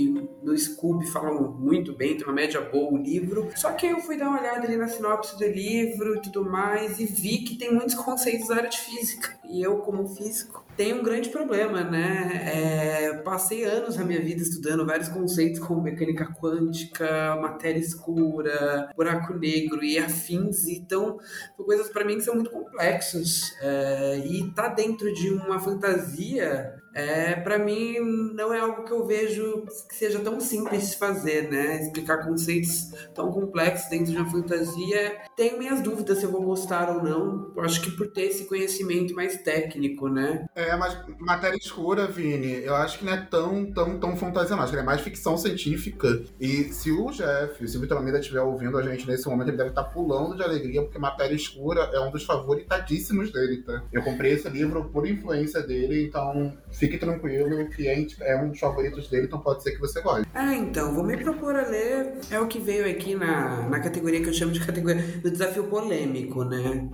[0.43, 3.51] no Scoop falam muito bem, tem uma média boa o livro.
[3.57, 6.99] Só que eu fui dar uma olhada ali na sinopse do livro e tudo mais
[6.99, 9.38] e vi que tem muitos conceitos da área de física.
[9.45, 12.41] E eu, como físico, tenho um grande problema, né?
[12.55, 19.35] É, passei anos na minha vida estudando vários conceitos como mecânica quântica, matéria escura, buraco
[19.35, 20.66] negro e afins.
[20.68, 21.18] Então,
[21.55, 23.55] são coisas para mim que são muito complexas.
[23.61, 27.99] É, e tá dentro de uma fantasia é, para mim
[28.34, 31.82] não é algo que eu vejo que seja tão simples de fazer, né?
[31.82, 35.18] Explicar conceitos tão complexos dentro de uma fantasia.
[35.36, 37.53] Tenho minhas dúvidas se eu vou gostar ou não.
[37.57, 40.47] Eu acho que por ter esse conhecimento mais técnico, né?
[40.55, 44.62] É, mas matéria escura, Vini, eu acho que não é tão, tão, tão fantasia, não.
[44.62, 46.22] Acho que é mais ficção científica.
[46.41, 49.57] E se o Jeff, se o Vitor Almeida estiver ouvindo a gente nesse momento, ele
[49.57, 53.82] deve estar pulando de alegria, porque matéria escura é um dos favoritadíssimos dele, tá?
[53.93, 59.09] Eu comprei esse livro por influência dele, então fique tranquilo que é um dos favoritos
[59.09, 60.26] dele, então pode ser que você goste.
[60.35, 62.14] Ah, então, vou me propor a ler.
[62.31, 65.64] É o que veio aqui na, na categoria que eu chamo de categoria do desafio
[65.64, 66.89] polêmico, né?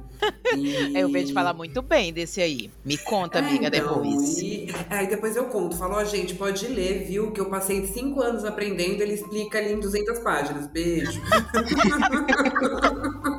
[0.56, 0.90] E...
[0.98, 2.68] eu vejo falar muito bem desse aí.
[2.84, 4.38] Me conta, amiga, então, depois.
[4.38, 4.66] E...
[4.90, 5.76] Aí depois eu conto.
[5.76, 7.30] Falou, a gente pode ler, viu?
[7.30, 10.66] Que eu passei cinco anos aprendendo, ele explica ali em 200 páginas.
[10.66, 11.22] Beijo.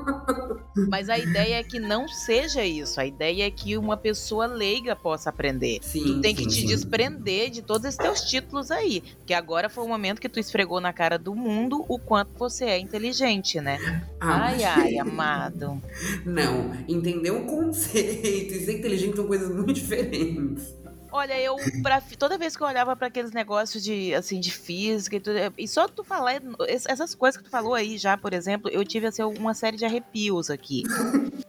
[0.90, 3.00] Mas a ideia é que não seja isso.
[3.00, 5.80] A ideia é que uma pessoa leiga possa aprender.
[5.82, 6.68] Sim, tu tem sim, que te sim.
[6.68, 9.02] desprender de todos esses teus títulos aí.
[9.18, 12.66] Porque agora foi o momento que tu esfregou na cara do mundo o quanto você
[12.66, 13.78] é inteligente, né?
[14.20, 15.82] Ah, ai, ai, amado.
[16.26, 20.76] Não, entender um conceito e ser inteligente são coisas muito diferentes.
[21.18, 25.16] Olha, eu pra, toda vez que eu olhava pra aqueles negócios de assim de física
[25.16, 28.34] e tudo, e só tu falar es- essas coisas que tu falou aí já, por
[28.34, 30.84] exemplo, eu tive assim uma série de arrepios aqui.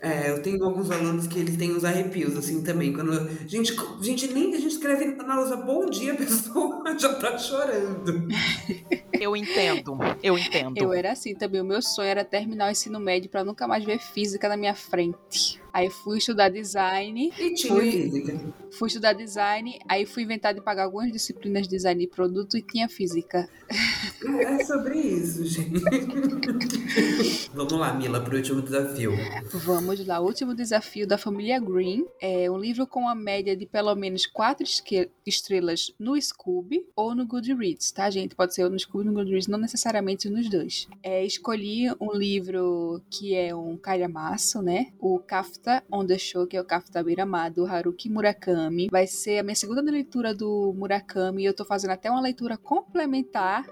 [0.00, 2.92] É, eu tenho alguns alunos que eles têm os arrepios, assim, também.
[2.92, 7.14] Quando a gente, gente nem a gente escreve na lousa bom dia, a pessoa já
[7.16, 8.28] tá chorando.
[9.20, 10.76] Eu entendo, eu entendo.
[10.76, 11.60] Eu era assim também.
[11.60, 14.74] O meu sonho era terminar o ensino médio pra nunca mais ver física na minha
[14.74, 15.60] frente.
[15.72, 17.90] Aí fui estudar design, E tinha Fui.
[17.90, 18.40] física.
[18.70, 19.57] fui estudar design,
[19.88, 23.48] aí fui inventar de pagar algumas disciplinas de design de produto e tinha física.
[24.40, 25.82] É sobre isso, gente.
[27.54, 29.12] Vamos lá, Mila, pro último desafio.
[29.52, 33.66] Vamos lá, o último desafio da família Green é um livro com a média de
[33.66, 34.64] pelo menos quatro
[35.26, 38.34] estrelas no Scoob ou no Goodreads, tá, gente?
[38.34, 40.88] Pode ser no Scoob ou no Goodreads, não necessariamente nos dois.
[41.02, 44.92] É, escolhi um livro que é um calhamaço, né?
[44.98, 48.88] O Kafta on the Show, que é o Kafta Beirama, do Haruki Murakami.
[48.90, 52.56] Vai ser a minha segunda leitura do Murakami e eu tô fazendo até uma leitura
[52.56, 53.66] complementar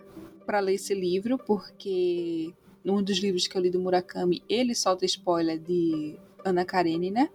[0.44, 2.52] para ler esse livro, porque
[2.84, 7.28] num dos livros que eu li do Murakami, ele solta spoiler de Ana Karenina.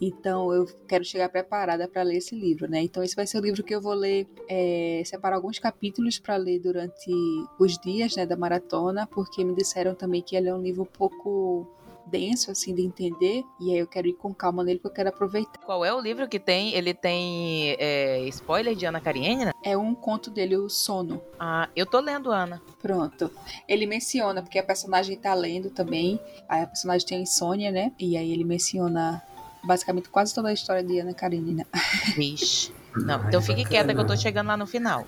[0.00, 2.82] Então eu quero chegar preparada para ler esse livro, né?
[2.82, 6.36] Então esse vai ser o livro que eu vou ler, é, separar alguns capítulos para
[6.36, 7.10] ler durante
[7.58, 10.86] os dias, né, da maratona, porque me disseram também que ele é um livro um
[10.86, 11.68] pouco
[12.06, 15.08] denso assim de entender e aí eu quero ir com calma nele porque eu quero
[15.08, 15.58] aproveitar.
[15.64, 16.74] Qual é o livro que tem?
[16.74, 19.54] Ele tem é, spoiler de Ana Karenina?
[19.62, 21.22] É um conto dele, o Sono.
[21.38, 22.60] Ah, eu tô lendo Ana.
[22.80, 23.30] Pronto.
[23.68, 26.20] Ele menciona, porque a personagem tá lendo também.
[26.48, 27.92] Aí a personagem tem insônia, né?
[27.98, 29.22] E aí ele menciona
[29.62, 31.66] basicamente quase toda a história de Ana Karenina.
[32.16, 32.72] Vixe.
[32.96, 35.06] Não, Ai, então fique quieta que eu tô chegando lá no final.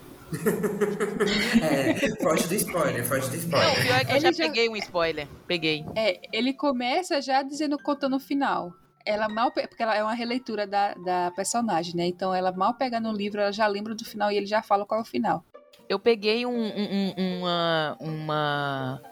[1.63, 3.83] É, foge do spoiler, foge do Não, o spoiler.
[3.87, 5.29] pior é que eu já, já- peguei um spoiler.
[5.47, 5.85] Peguei.
[5.95, 8.73] É, ele começa já dizendo, contando o final.
[9.07, 9.53] Ela mal.
[9.53, 12.07] Porque ela é uma releitura da, da personagem, né?
[12.07, 14.87] Então ela mal pega no livro, ela já lembra do final e ele já fala
[14.87, 15.45] qual é o final.
[15.89, 19.03] Eu peguei um, um- um- uma, uma.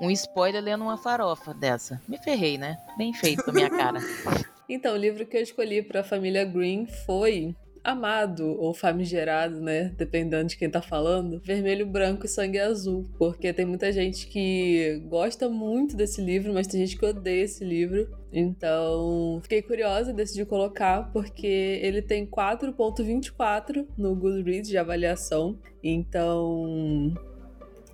[0.00, 2.00] Um spoiler lendo uma farofa dessa.
[2.08, 2.76] Me ferrei, né?
[2.96, 3.98] Bem feito com a minha cara.
[4.70, 9.94] Então, o livro que eu escolhi para a família Green foi Amado, ou Famigerado, né?
[9.96, 11.40] Dependendo de quem tá falando.
[11.44, 13.04] Vermelho, branco e sangue azul.
[13.18, 17.64] Porque tem muita gente que gosta muito desse livro, mas tem gente que odeia esse
[17.64, 18.08] livro.
[18.32, 25.58] Então, fiquei curiosa e decidi colocar, porque ele tem 4.24 no Goodreads de avaliação.
[25.82, 27.14] Então,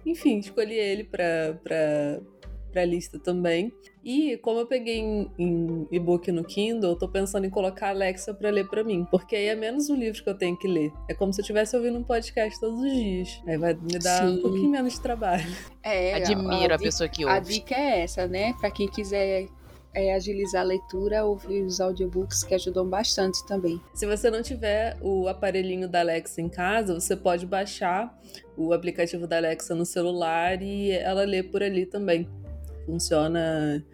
[0.04, 2.20] enfim, escolhi ele pra, pra,
[2.72, 3.72] pra lista também.
[4.04, 7.90] E como eu peguei em, em e-book no Kindle, eu tô pensando em colocar a
[7.90, 10.68] Alexa para ler para mim, porque aí é menos um livro que eu tenho que
[10.68, 10.92] ler.
[11.08, 13.42] É como se eu estivesse ouvindo um podcast todos os dias.
[13.46, 14.38] Aí vai me dar Sim.
[14.38, 15.44] um pouquinho menos de trabalho.
[15.86, 17.36] É, Admiro a, a, a pessoa que ouve.
[17.36, 18.54] A dica é essa, né?
[18.54, 19.46] Para quem quiser
[19.94, 23.80] é, agilizar a leitura, ouvir os audiobooks que ajudam bastante também.
[23.94, 28.18] Se você não tiver o aparelhinho da Alexa em casa, você pode baixar
[28.56, 32.28] o aplicativo da Alexa no celular e ela lê por ali também.
[32.86, 33.84] Funciona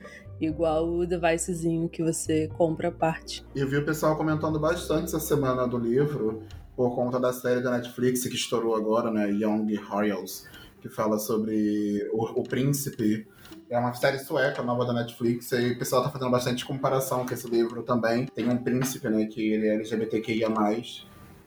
[0.41, 3.45] igual o devicezinho que você compra a parte.
[3.55, 6.43] Eu vi o pessoal comentando bastante essa semana do livro
[6.75, 10.47] por conta da série da Netflix que estourou agora, né, Young Royals,
[10.81, 13.27] que fala sobre o, o príncipe
[13.71, 17.33] é uma série sueca nova da Netflix e o pessoal tá fazendo bastante comparação com
[17.33, 18.27] esse livro também.
[18.27, 20.49] Tem um príncipe, né, que ele é LGBTQIA+.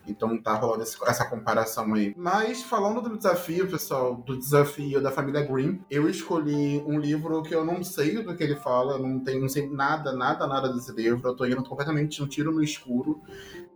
[0.07, 2.13] Então tá rolando essa comparação aí.
[2.17, 7.55] Mas falando do desafio, pessoal, do desafio da família Green, eu escolhi um livro que
[7.55, 10.91] eu não sei do que ele fala, não, tenho, não sei nada, nada, nada desse
[10.91, 11.27] livro.
[11.27, 13.21] Eu tô indo completamente um tiro no escuro.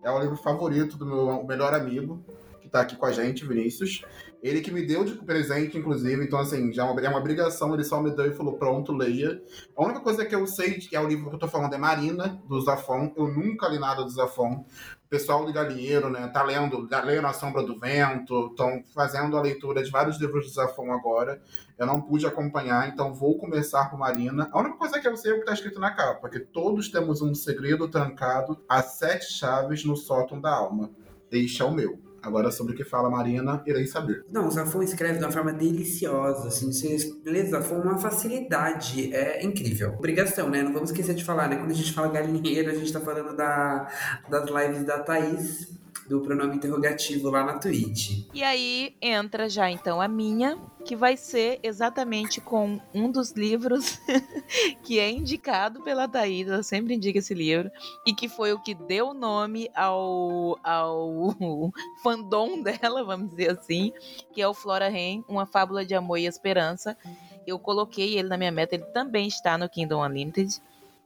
[0.04, 2.24] É o livro favorito do meu melhor amigo,
[2.62, 4.04] que tá aqui com a gente, Vinícius.
[4.44, 7.74] Ele que me deu de presente, inclusive, então assim, já é uma, é uma obrigação,
[7.74, 9.42] ele só me deu e falou, pronto, leia.
[9.76, 11.78] A única coisa que eu sei que é o livro que eu tô falando é
[11.78, 13.12] Marina, do Zafon.
[13.18, 14.64] Eu nunca li nada do Zafon.
[15.10, 19.42] Pessoal do Galinheiro, né, tá lendo, tá lendo A Sombra do Vento, estão fazendo a
[19.42, 21.42] leitura de vários livros do Zafon agora.
[21.78, 24.50] Eu não pude acompanhar, então vou começar por Marina.
[24.52, 26.90] A única coisa que eu sei é o que tá escrito na capa, que todos
[26.90, 30.90] temos um segredo trancado a sete chaves no sótão da alma.
[31.32, 32.07] Este é o meu.
[32.22, 34.26] Agora, sobre o que fala a Marina, irei saber.
[34.32, 39.44] Não, o Zafon escreve de uma forma deliciosa, assim, você lê Zafon uma facilidade, é
[39.44, 39.94] incrível.
[39.98, 40.62] Obrigação, né?
[40.62, 41.58] Não vamos esquecer de falar, né?
[41.58, 43.88] Quando a gente fala galinheiro, a gente tá falando da,
[44.30, 48.26] das lives da Thaís, do pronome interrogativo lá na Twitch.
[48.34, 50.58] E aí entra já então a minha,
[50.88, 54.00] que vai ser exatamente com um dos livros
[54.82, 57.70] que é indicado pela Thaís, ela sempre indica esse livro,
[58.06, 61.36] e que foi o que deu nome ao, ao
[62.02, 63.92] fandom dela, vamos dizer assim,
[64.32, 66.98] que é o Flora Rain, Uma Fábula de Amor e Esperança.
[67.46, 70.62] Eu coloquei ele na minha meta, ele também está no Kingdom Unlimited.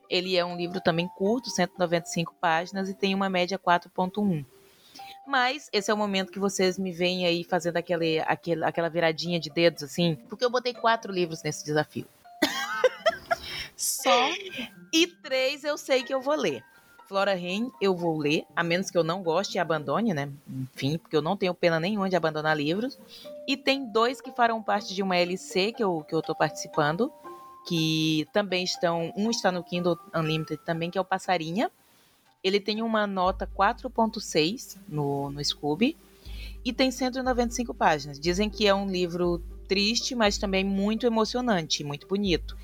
[0.07, 4.45] Ele é um livro também curto, 195 páginas, e tem uma média 4.1.
[5.27, 9.39] Mas esse é o momento que vocês me veem aí fazendo aquele, aquele, aquela viradinha
[9.39, 12.05] de dedos, assim, porque eu botei quatro livros nesse desafio.
[13.75, 14.11] Só.
[14.93, 16.61] E três eu sei que eu vou ler.
[17.07, 20.29] Flora Rain eu vou ler, a menos que eu não goste e abandone, né?
[20.49, 22.99] Enfim, porque eu não tenho pena nenhuma de abandonar livros.
[23.47, 27.11] E tem dois que farão parte de uma LC que eu, que eu tô participando,
[27.67, 29.13] que também estão.
[29.15, 31.71] Um está no Kindle Unlimited também, que é o Passarinha.
[32.43, 35.95] Ele tem uma nota 4.6 no, no Scooby
[36.65, 38.19] e tem 195 páginas.
[38.19, 42.57] Dizem que é um livro triste, mas também muito emocionante, muito bonito.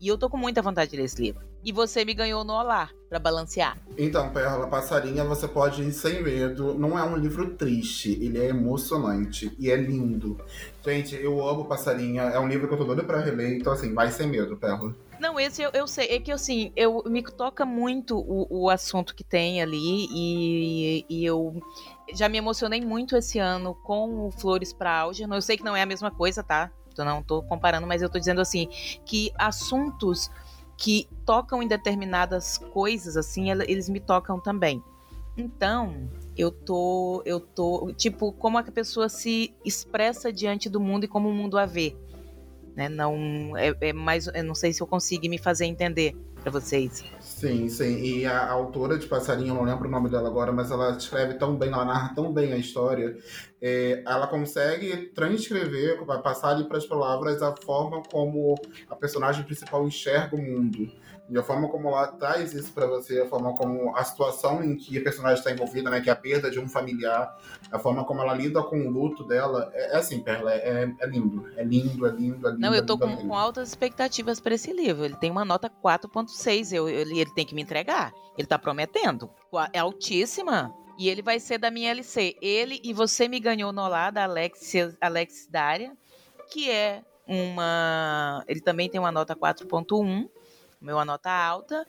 [0.00, 1.42] E eu tô com muita vontade de ler esse livro.
[1.62, 3.76] E você me ganhou no Olá, para balancear.
[3.98, 6.72] Então, Perla Passarinha, você pode ir sem medo.
[6.74, 10.38] Não é um livro triste, ele é emocionante e é lindo.
[10.84, 13.92] Gente, eu amo Passarinha, é um livro que eu tô doida pra reler, então assim,
[13.92, 14.94] vai sem medo, Perla.
[15.20, 16.08] Não, esse eu, eu sei.
[16.08, 21.24] É que assim, eu me toca muito o, o assunto que tem ali e, e
[21.24, 21.60] eu
[22.14, 25.34] já me emocionei muito esse ano com o Flores para Algernon.
[25.34, 26.70] Eu sei que não é a mesma coisa, tá?
[26.96, 28.68] Eu não tô comparando, mas eu tô dizendo assim
[29.04, 30.30] que assuntos
[30.76, 34.82] que tocam em determinadas coisas assim, eles me tocam também.
[35.36, 41.08] Então, eu tô eu tô tipo como a pessoa se expressa diante do mundo e
[41.08, 41.96] como o mundo a vê
[42.78, 42.88] né?
[42.88, 47.04] Não é, é mais, eu não sei se eu consigo me fazer entender para vocês.
[47.18, 47.98] Sim, sim.
[48.00, 51.34] E a, autora de Passarinho, eu não lembro o nome dela agora, mas ela escreve
[51.34, 53.18] tão bem, ela narra tão bem a história.
[53.60, 58.54] É, ela consegue transcrever, passar ali para as palavras a forma como
[58.88, 60.88] a personagem principal enxerga o mundo.
[61.30, 64.76] E a forma como ela traz isso para você, a forma como a situação em
[64.76, 67.36] que a personagem está envolvida, né, que é a perda de um familiar,
[67.70, 71.06] a forma como ela lida com o luto dela, é, é assim, Perla, é, é,
[71.06, 72.60] lindo, é lindo, é lindo, é lindo.
[72.60, 75.04] Não, eu tô lindo, com, com, altas expectativas para esse livro.
[75.04, 78.10] Ele tem uma nota 4.6, eu, eu, ele tem que me entregar.
[78.36, 79.28] Ele tá prometendo.
[79.72, 80.74] É altíssima.
[80.98, 82.36] E ele vai ser da minha LC.
[82.40, 85.92] Ele e Você Me Ganhou no Olá, da Alex, Alex Daria,
[86.50, 88.42] que é uma.
[88.48, 90.28] Ele também tem uma nota 4.1
[90.80, 91.86] meu nota alta.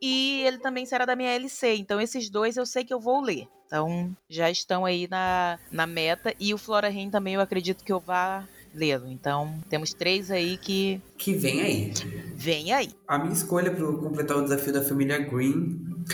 [0.00, 1.76] E ele também será da minha LC.
[1.76, 3.48] Então, esses dois eu sei que eu vou ler.
[3.66, 6.34] Então, já estão aí na, na meta.
[6.40, 9.08] E o Flora Rain também eu acredito que eu vá lê-lo.
[9.08, 11.00] Então, temos três aí que.
[11.16, 11.92] Que vem aí.
[12.34, 12.90] Vem aí.
[13.06, 16.04] A minha escolha para completar o desafio da família Green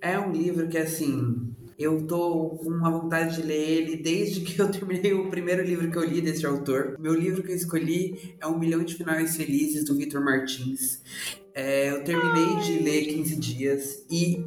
[0.00, 4.60] é um livro que, assim, eu tô com uma vontade de ler ele desde que
[4.60, 6.96] eu terminei o primeiro livro que eu li desse autor.
[6.98, 11.00] Meu livro que eu escolhi é Um Milhão de Finais Felizes, do Victor Martins.
[11.54, 14.44] É, eu terminei de ler 15 dias e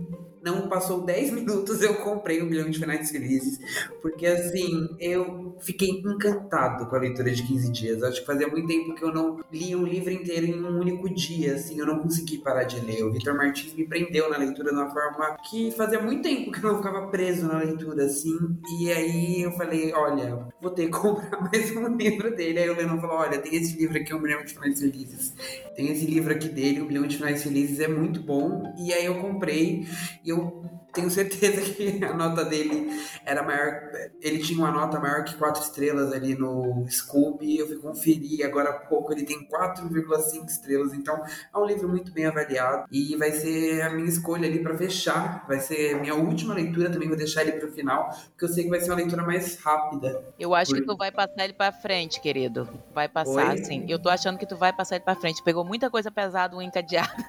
[0.48, 3.60] não passou 10 minutos, eu comprei um milhão de finais felizes.
[4.02, 8.04] Porque assim, eu fiquei encantado com a leitura de 15 dias.
[8.04, 11.10] Acho que fazia muito tempo que eu não li um livro inteiro em um único
[11.14, 13.04] dia, assim, eu não consegui parar de ler.
[13.04, 16.64] O Vitor Martins me prendeu na leitura de uma forma que fazia muito tempo que
[16.64, 18.38] eu não ficava preso na leitura, assim.
[18.80, 22.60] E aí eu falei, olha, vou ter que comprar mais um livro dele.
[22.60, 25.34] Aí o Lennon falou, olha, tem esse livro aqui, Um Milhão de Finais Felizes.
[25.78, 28.64] Tem esse livro aqui dele, Um Milhão de Finais Felizes, é muito bom.
[28.80, 29.86] E aí eu comprei
[30.26, 30.66] e eu
[30.98, 32.90] tenho certeza que a nota dele
[33.24, 33.92] era maior.
[34.20, 37.60] Ele tinha uma nota maior que quatro estrelas ali no Scooby.
[37.60, 40.94] Eu fui conferir, agora há pouco ele tem 4,5 estrelas.
[40.94, 41.24] Então
[41.54, 42.86] é um livro muito bem avaliado.
[42.92, 45.46] E vai ser a minha escolha ali para fechar.
[45.48, 48.50] Vai ser a minha última leitura, também vou deixar ele para o final, porque eu
[48.50, 50.24] sei que vai ser uma leitura mais rápida.
[50.40, 50.80] Eu acho Por...
[50.80, 52.68] que tu vai passar ele para frente, querido.
[52.94, 53.64] Vai passar, Oi?
[53.64, 53.86] sim.
[53.88, 55.44] Eu tô achando que tu vai passar ele para frente.
[55.44, 57.12] Pegou muita coisa pesada, um encadeado.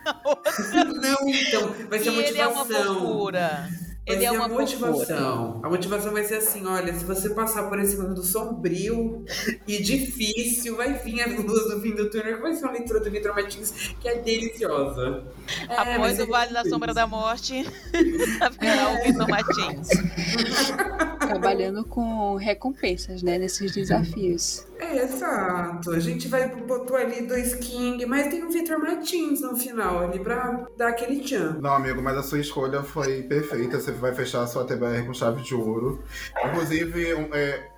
[1.03, 2.29] Não, então, vai ser e motivação.
[2.29, 3.58] Ele é uma fofura.
[4.09, 5.61] Ele é uma motivação.
[5.63, 9.25] A motivação vai ser assim: olha, se você passar por esse mundo sombrio
[9.67, 13.01] e difícil, vai vir a luz do fim do túnel, que vai ser uma leitura
[13.01, 15.25] do Vitor Martins que é deliciosa.
[15.69, 17.67] É, Após o Vale da Sombra da Morte,
[18.41, 19.89] haverá o Vitor Martins.
[21.21, 24.68] Trabalhando com recompensas, né, nesses desafios.
[24.79, 25.91] É, exato.
[25.91, 30.21] A gente vai botou ali dois King, mas tem o Victor Martins no final ali
[30.21, 31.59] pra dar aquele tchan.
[31.61, 33.81] Não, amigo, mas a sua escolha foi perfeita.
[33.81, 36.03] Você vai fechar a sua TBR com chave de ouro.
[36.45, 37.69] Inclusive, é,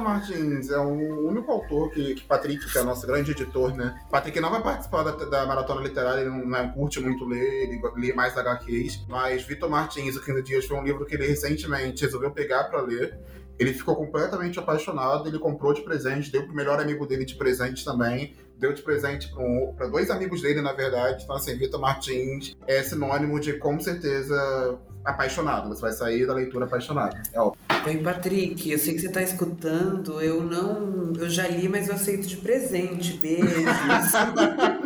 [0.00, 4.00] Martins é o único autor que, que Patrick, que é nosso grande editor, né?
[4.10, 7.80] Patrick não vai participar da, da maratona literária, ele não, não, curte muito ler, ele
[7.96, 9.04] lê mais HQs.
[9.08, 12.80] Mas Vitor Martins, O 15 Dias, foi um livro que ele recentemente resolveu pegar para
[12.80, 13.18] ler.
[13.58, 17.84] Ele ficou completamente apaixonado, ele comprou de presente, deu pro melhor amigo dele de presente
[17.84, 19.32] também, deu de presente
[19.76, 21.24] para dois amigos dele, na verdade.
[21.24, 25.68] Então, assim, Vitor Martins é sinônimo de, com certeza, apaixonado.
[25.68, 27.16] Você vai sair da leitura apaixonado.
[27.32, 27.60] É óbvio.
[27.86, 30.20] Oi, Patrick, eu sei que você está escutando.
[30.20, 31.12] Eu não.
[31.18, 33.18] Eu já li, mas eu aceito de presente.
[33.18, 33.50] Beijos.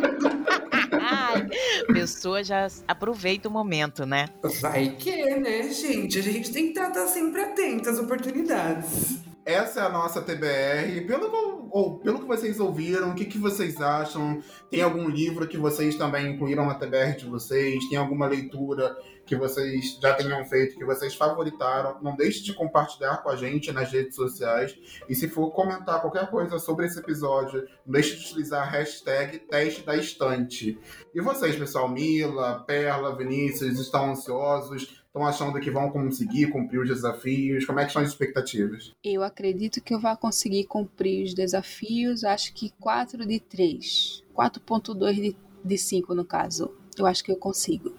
[2.13, 4.27] pessoa já aproveita o momento, né?
[4.61, 6.19] Vai que, né, gente?
[6.19, 9.19] A gente tem que estar sempre atento às oportunidades.
[9.45, 11.05] Essa é a nossa TBR.
[11.07, 14.41] Pelo, ou, pelo que vocês ouviram, o que, que vocês acham?
[14.69, 17.87] Tem algum livro que vocês também incluíram na TBR de vocês?
[17.89, 22.01] Tem alguma leitura que vocês já tenham feito, que vocês favoritaram.
[22.01, 24.75] Não deixe de compartilhar com a gente nas redes sociais.
[25.07, 29.37] E se for comentar qualquer coisa sobre esse episódio, não deixe de utilizar a hashtag
[29.39, 30.79] teste da estante.
[31.13, 34.98] E vocês, pessoal, Mila, Perla, Vinícius, estão ansiosos?
[35.19, 37.65] Estão achando que vão conseguir cumprir os desafios?
[37.65, 38.93] Como é que são as expectativas?
[39.03, 44.23] Eu acredito que eu vou conseguir cumprir os desafios, acho que 4 de 3.
[44.33, 46.73] 4.2 de, de 5 no caso.
[46.97, 47.93] Eu acho que eu consigo.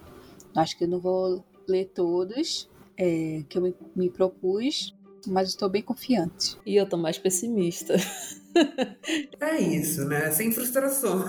[0.56, 4.96] Acho que eu não vou ler todos é, que eu me, me propus,
[5.26, 6.56] mas estou bem confiante.
[6.64, 7.96] E eu tô mais pessimista.
[9.40, 10.30] É isso, né?
[10.30, 11.24] Sem frustração.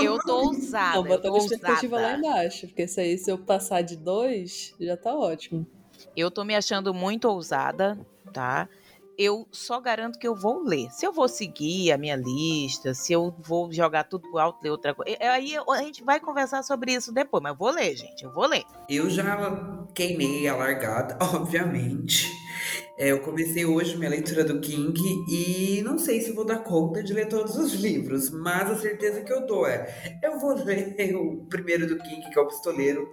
[0.00, 0.96] Eu tô ousada.
[0.96, 4.96] Não, botar a expectativa lá embaixo, porque se aí se eu passar de dois, já
[4.96, 5.66] tá ótimo.
[6.16, 7.98] Eu tô me achando muito ousada,
[8.32, 8.68] tá?
[9.18, 10.90] eu só garanto que eu vou ler.
[10.90, 14.70] Se eu vou seguir a minha lista, se eu vou jogar tudo pro alto, ler
[14.70, 15.16] outra coisa.
[15.20, 18.24] Aí a gente vai conversar sobre isso depois, mas eu vou ler, gente.
[18.24, 18.64] Eu vou ler.
[18.88, 19.24] Eu já
[19.94, 22.32] queimei a largada, obviamente.
[22.98, 27.02] É, eu comecei hoje minha leitura do King e não sei se vou dar conta
[27.02, 31.14] de ler todos os livros, mas a certeza que eu dou é: eu vou ler
[31.16, 33.08] o primeiro do King, que é o Pistoleiro,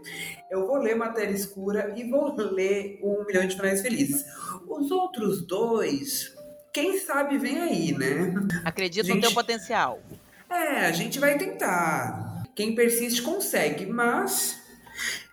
[0.50, 4.24] eu vou ler Matéria Escura e vou ler Um Milhão de Finais Felizes.
[4.68, 6.34] Os outros dois,
[6.74, 8.34] quem sabe vem aí, né?
[8.64, 9.16] Acredito gente...
[9.16, 10.00] no teu potencial.
[10.50, 12.44] É, a gente vai tentar.
[12.54, 14.61] Quem persiste consegue, mas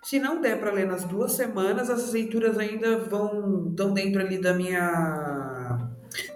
[0.09, 4.41] se não der para ler nas duas semanas, as leituras ainda vão estão dentro ali
[4.41, 5.87] da minha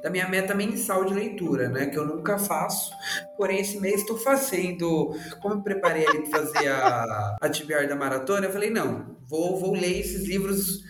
[0.02, 1.86] da minha meta mensal de leitura, né?
[1.86, 2.92] Que eu nunca faço.
[3.34, 5.16] Porém, esse mês estou fazendo.
[5.40, 7.48] Como eu preparei ali para fazer a, a
[7.86, 10.82] da maratona, eu falei, não, vou, vou ler esses livros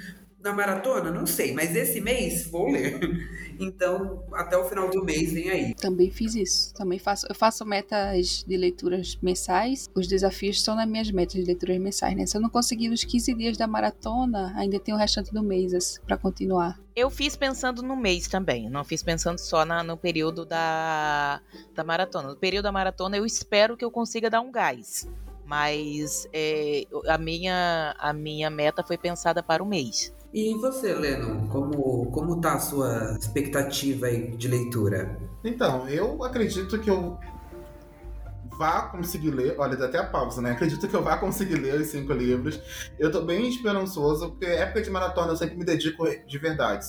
[0.43, 1.11] na maratona?
[1.11, 2.99] Não sei, mas esse mês vou ler.
[3.61, 5.74] Então, até o final do mês vem aí.
[5.74, 6.74] Também fiz isso.
[6.74, 7.26] Também faço.
[7.28, 9.88] Eu faço metas de leituras mensais.
[9.95, 12.26] Os desafios estão nas minhas metas de leituras mensais, né?
[12.26, 15.74] Se eu não conseguir nos 15 dias da maratona, ainda tem o restante do mês
[15.74, 16.80] assim, para continuar.
[16.97, 21.40] Eu fiz pensando no mês também, não fiz pensando só na, no período da,
[21.74, 22.28] da maratona.
[22.28, 25.09] No período da maratona, eu espero que eu consiga dar um gás.
[25.45, 30.12] Mas é, a, minha, a minha meta foi pensada para o mês.
[30.33, 35.18] E você, Leno, como, como tá a sua expectativa aí de leitura?
[35.45, 37.18] Então, eu acredito que eu
[38.57, 39.55] vá conseguir ler.
[39.59, 40.53] Olha, dá até a pausa, né?
[40.53, 42.59] Acredito que eu vá conseguir ler os cinco livros.
[42.99, 46.87] Eu tô bem esperançoso, porque época de maratona eu sempre me dedico de verdade.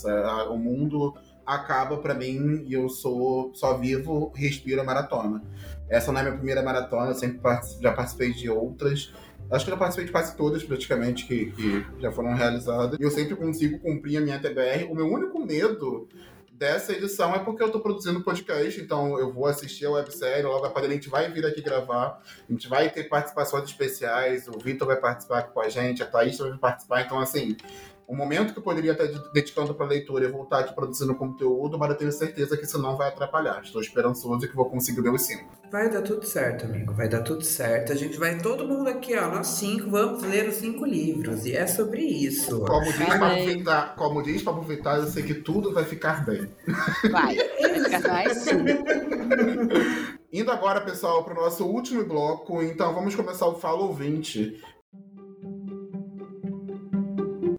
[0.50, 1.14] O mundo
[1.46, 5.44] acaba para mim e eu sou só vivo, respiro a maratona.
[5.90, 7.42] Essa não é minha primeira maratona, eu sempre
[7.82, 9.14] já participei de outras.
[9.52, 12.98] Acho que eu já participei de quase todas, praticamente, que, que já foram realizadas.
[13.00, 14.90] E eu sempre consigo cumprir a minha TBR.
[14.90, 16.08] O meu único medo
[16.54, 20.66] dessa edição é porque eu tô produzindo podcast, então eu vou assistir a websérie, logo
[20.66, 24.98] a gente vai vir aqui gravar, a gente vai ter participações especiais, o Vitor vai
[24.98, 27.58] participar com a gente, a Thaís vai participar, então assim,
[28.08, 31.90] o momento que eu poderia estar dedicando para leitura e voltar aqui produzindo conteúdo, mas
[31.92, 33.62] eu tenho certeza que isso não vai atrapalhar.
[33.64, 35.50] Estou esperançoso que vou conseguir ler os cinco.
[35.72, 36.94] Vai dar tudo certo, amigo.
[36.94, 37.92] Vai dar tudo certo.
[37.92, 41.46] A gente vai, todo mundo aqui, ó, nós cinco, vamos ler os cinco livros.
[41.46, 42.60] E é sobre isso.
[42.66, 46.48] Como diz Pablo Vittar, como diz Pablo Vittar, eu sei que tudo vai ficar bem.
[47.10, 47.36] Vai,
[48.04, 48.64] vai ficar.
[50.32, 54.60] Indo agora, pessoal, para o nosso último bloco, então vamos começar o Fala Ouvinte.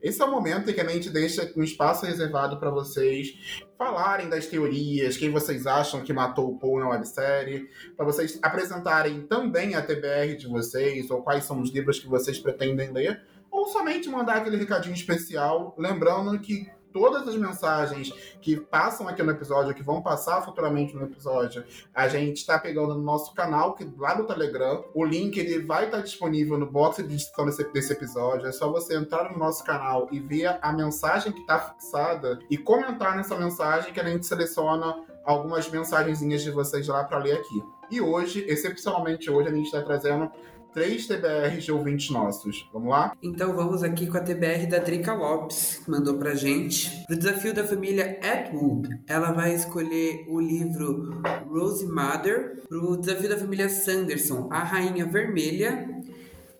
[0.04, 4.28] Esse é o momento em que a gente deixa um espaço reservado para vocês falarem
[4.28, 9.74] das teorias, quem vocês acham que matou o Paul na websérie, para vocês apresentarem também
[9.74, 14.06] a TBR de vocês, ou quais são os livros que vocês pretendem ler, ou somente
[14.10, 19.82] mandar aquele recadinho especial, lembrando que todas as mensagens que passam aqui no episódio, que
[19.82, 24.24] vão passar futuramente no episódio, a gente está pegando no nosso canal, que lá no
[24.24, 24.84] Telegram.
[24.94, 28.46] O link ele vai estar disponível no box de descrição desse, desse episódio.
[28.46, 32.56] É só você entrar no nosso canal e ver a mensagem que está fixada e
[32.56, 37.60] comentar nessa mensagem que a gente seleciona algumas mensagenzinhas de vocês lá para ler aqui.
[37.90, 40.30] E hoje, excepcionalmente hoje, a gente está trazendo
[40.74, 42.68] três TBRs de ouvintes nossos.
[42.72, 43.16] Vamos lá?
[43.22, 46.90] Então vamos aqui com a TBR da Drica Lopes, que mandou pra gente.
[47.06, 52.64] Pro desafio da família Atwood, ela vai escolher o livro Rose Mother.
[52.68, 55.88] Pro desafio da família Sanderson, A Rainha Vermelha.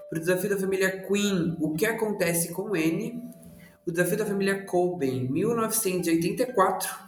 [0.09, 3.21] Pro desafio da família Queen, O que acontece com N.
[3.85, 7.05] O desafio da família Colben, 1984.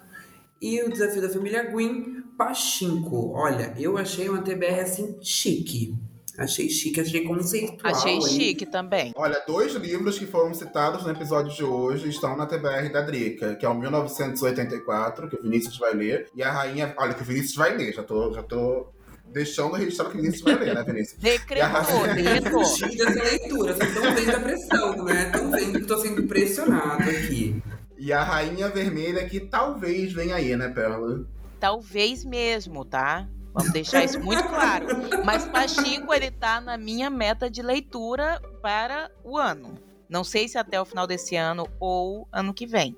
[0.61, 3.33] E o desafio da família Gwyn, Pachinko.
[3.33, 5.95] Olha, eu achei uma TBR assim chique.
[6.39, 7.95] Achei chique, achei conceitual.
[7.95, 8.23] Achei aí.
[8.23, 9.13] chique também.
[9.17, 13.55] Olha, dois livros que foram citados no episódio de hoje estão na TBR da Drica,
[13.55, 16.95] que é o 1984, que o Vinícius vai ler, e a Rainha.
[16.99, 18.89] Olha, que o Vinícius vai ler, já tô, já tô
[19.33, 21.19] deixando registrado que o Vinícius vai ler, né, Vinícius?
[21.19, 22.65] Decretou, decretou.
[22.65, 25.27] Chique dessa leitura, vocês estão vendo a pressão, né?
[25.27, 27.63] Estão vendo que tô sendo pressionado aqui.
[27.99, 31.27] E a Rainha Vermelha, que talvez venha aí, né, Pérola?
[31.59, 33.27] Talvez mesmo, tá?
[33.57, 34.87] Vamos deixar isso muito claro.
[35.25, 39.79] Mas Pachinko, ele tá na minha meta de leitura para o ano.
[40.11, 42.95] Não sei se até o final desse ano ou ano que vem.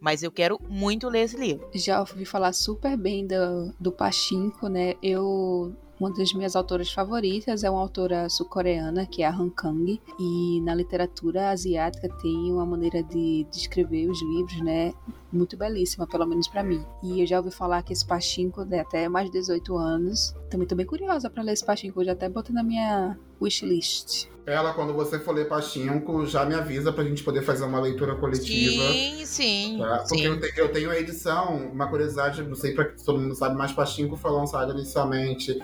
[0.00, 1.68] Mas eu quero muito ler esse livro.
[1.74, 4.94] Já ouvi falar super bem do, do Pachinko, né?
[5.02, 10.00] Eu uma das minhas autoras favoritas é uma autora sul-coreana, que é a Han Kang,
[10.18, 14.94] e na literatura asiática tem uma maneira de descrever os livros, né,
[15.30, 16.82] muito belíssima, pelo menos para mim.
[17.02, 20.34] E eu já ouvi falar que esse Pachinko tem até mais de 18 anos.
[20.48, 24.28] Também tô bem curiosa para ler esse Pachinko, eu já até botei na minha wishlist.
[24.46, 28.16] Ela, quando você for ler Pachinko, já me avisa pra gente poder fazer uma leitura
[28.16, 28.90] coletiva.
[28.92, 29.78] Sim, sim.
[29.78, 29.98] Tá?
[29.98, 30.24] Porque sim.
[30.24, 33.56] eu, te- eu tenho a edição, uma curiosidade, não sei pra que todo mundo sabe,
[33.56, 35.56] mas Pachinko foi lançado inicialmente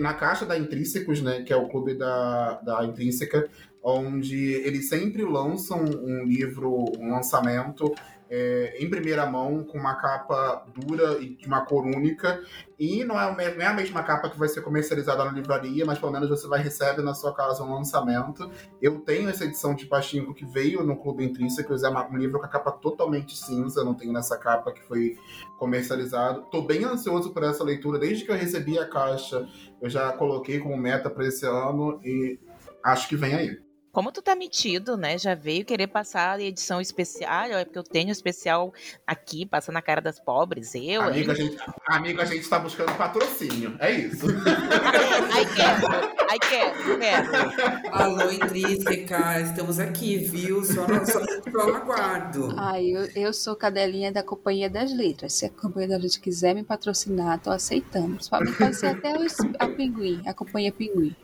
[0.00, 1.42] na caixa da Intrínsecos, né?
[1.42, 3.50] Que é o clube da, da Intrínseca,
[3.82, 7.92] onde eles sempre lançam um livro, um lançamento
[8.34, 12.42] é, em primeira mão, com uma capa dura e de uma cor única.
[12.78, 15.98] E não é, não é a mesma capa que vai ser comercializada na livraria, mas
[15.98, 18.50] pelo menos você vai receber na sua casa um lançamento.
[18.80, 22.46] Eu tenho essa edição de Pachinko que veio no Clube Intrínsecos, é um livro com
[22.46, 25.18] a capa totalmente cinza, não tenho nessa capa que foi
[25.58, 26.46] comercializado.
[26.50, 29.46] Tô bem ansioso por essa leitura, desde que eu recebi a caixa,
[29.82, 32.40] eu já coloquei como meta para esse ano e
[32.82, 33.71] acho que vem aí.
[33.92, 35.18] Como tu tá metido, né?
[35.18, 37.44] Já veio querer passar a edição especial.
[37.44, 38.72] É porque eu tenho especial
[39.06, 40.74] aqui, passando a cara das pobres.
[40.74, 41.42] Eu, Amigo, a hein?
[41.50, 44.24] gente, amigo, a gente tá buscando patrocínio, é isso.
[45.30, 46.16] Ai, quero.
[46.30, 47.92] Ai, quero, quero.
[47.92, 50.64] Alô, Intrínseca, estamos aqui, viu?
[50.64, 52.54] Só no, só, só no aguardo.
[52.56, 55.34] Ai, eu, eu sou cadelinha da Companhia das Letras.
[55.34, 58.16] Se a Companhia das Letras quiser me patrocinar, tô aceitando.
[58.30, 61.14] Pode pode ser até os- a Pinguim, a Companhia Pinguim.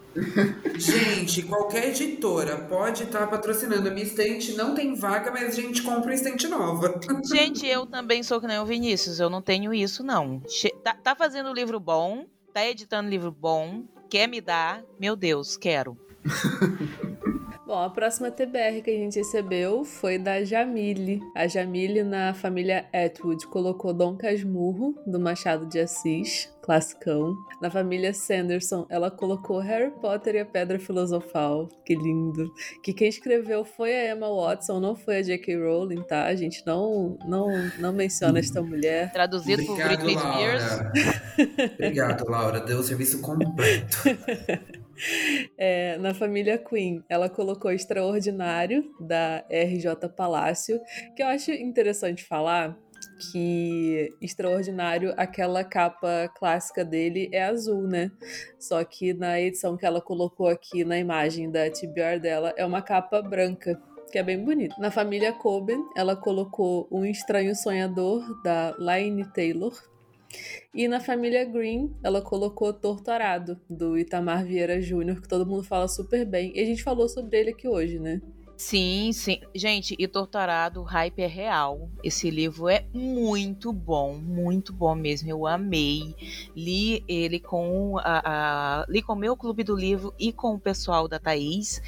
[0.76, 3.88] Gente, qualquer editora pode estar patrocinando.
[3.88, 7.00] A minha estante não tem vaga, mas a gente compra uma estante nova.
[7.24, 9.20] Gente, eu também sou que nem o Vinícius.
[9.20, 10.42] Eu não tenho isso, não.
[10.82, 14.82] Tá, tá fazendo livro bom, tá editando livro bom, quer me dar?
[14.98, 15.96] Meu Deus, quero.
[17.68, 21.20] Bom, a próxima TBR que a gente recebeu foi da Jamile.
[21.36, 27.36] A Jamile, na família Atwood, colocou Dom Casmurro, do Machado de Assis, classicão.
[27.60, 31.68] Na família Sanderson, ela colocou Harry Potter e a Pedra Filosofal.
[31.84, 32.50] Que lindo.
[32.82, 35.58] Que quem escreveu foi a Emma Watson, não foi a J.K.
[35.58, 36.24] Rowling, tá?
[36.24, 39.12] A gente não, não, não menciona esta mulher.
[39.12, 40.62] Traduzido por Obrigado, Britney Spears.
[40.70, 40.92] Laura.
[41.74, 42.60] Obrigado, Laura.
[42.60, 43.98] Deu o serviço completo.
[45.60, 50.80] É, na família Queen, ela colocou Extraordinário, da RJ Palácio,
[51.16, 52.78] que eu acho interessante falar
[53.32, 58.10] que Extraordinário, aquela capa clássica dele é azul, né?
[58.58, 62.82] Só que na edição que ela colocou aqui na imagem da TBR dela é uma
[62.82, 63.80] capa branca.
[64.10, 64.74] Que é bem bonito.
[64.80, 69.74] Na família Coben, ela colocou Um Estranho Sonhador, da Laine Taylor,
[70.74, 75.88] e na família Green, ela colocou Torturado, do Itamar Vieira Júnior, que todo mundo fala
[75.88, 76.52] super bem.
[76.54, 78.20] E a gente falou sobre ele aqui hoje, né?
[78.58, 79.40] Sim, sim.
[79.54, 81.88] Gente, e Torturado, o hype é real.
[82.02, 85.30] Esse livro é muito bom, muito bom mesmo.
[85.30, 86.12] Eu amei.
[86.56, 90.60] Li ele com a, a li com o meu clube do livro e com o
[90.60, 91.80] pessoal da Thaís.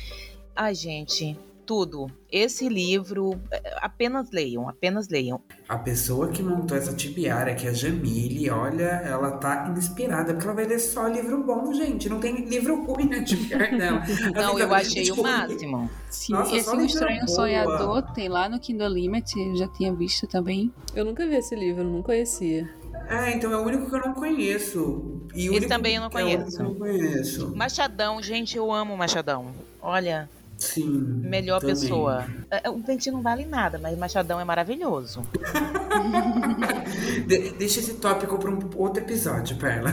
[0.54, 1.36] Ai, gente,
[1.70, 2.08] tudo.
[2.32, 5.40] Esse livro, é, apenas leiam, apenas leiam.
[5.68, 10.46] A pessoa que montou essa tibiária, que é a Jamile, olha, ela tá inspirada, porque
[10.48, 12.08] ela vai ler só livro bom, gente.
[12.08, 14.02] Não tem livro ruim na tibiária dela.
[14.34, 15.88] Não, Ela eu achei o máximo.
[16.10, 17.28] Sim, Nossa, esse só Um Estranho boa.
[17.28, 20.72] Sonhador tem lá no Kindle Limit, eu já tinha visto também.
[20.92, 22.68] Eu nunca vi esse livro, não conhecia.
[23.08, 25.20] É, então é o único que eu não conheço.
[25.36, 26.56] E o Esse também eu não é o único conheço.
[26.56, 27.56] que eu não conheço.
[27.56, 29.52] Machadão, gente, eu amo Machadão.
[29.80, 30.28] Olha,
[30.60, 30.88] Sim.
[31.24, 31.74] melhor também.
[31.74, 32.24] pessoa.
[32.50, 35.26] É, O Pente não vale nada, mas Machadão é maravilhoso.
[37.26, 39.90] De- deixa esse tópico para um outro episódio, Perla.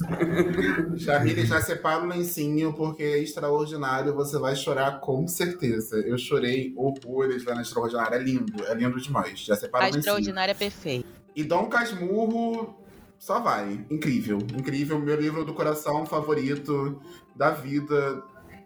[0.96, 5.96] Jamile, já separa o lencinho, porque é extraordinário, você vai chorar com certeza.
[5.96, 9.40] Eu chorei horrores lá na Extraordinária, é lindo, é lindo demais.
[9.40, 10.00] Já separa A o lencinho.
[10.00, 11.08] extraordinária é perfeita.
[11.36, 12.74] E Dom Casmurro,
[13.18, 13.84] só vai.
[13.90, 14.98] Incrível, incrível.
[14.98, 17.00] Meu livro do coração favorito
[17.36, 18.22] da vida.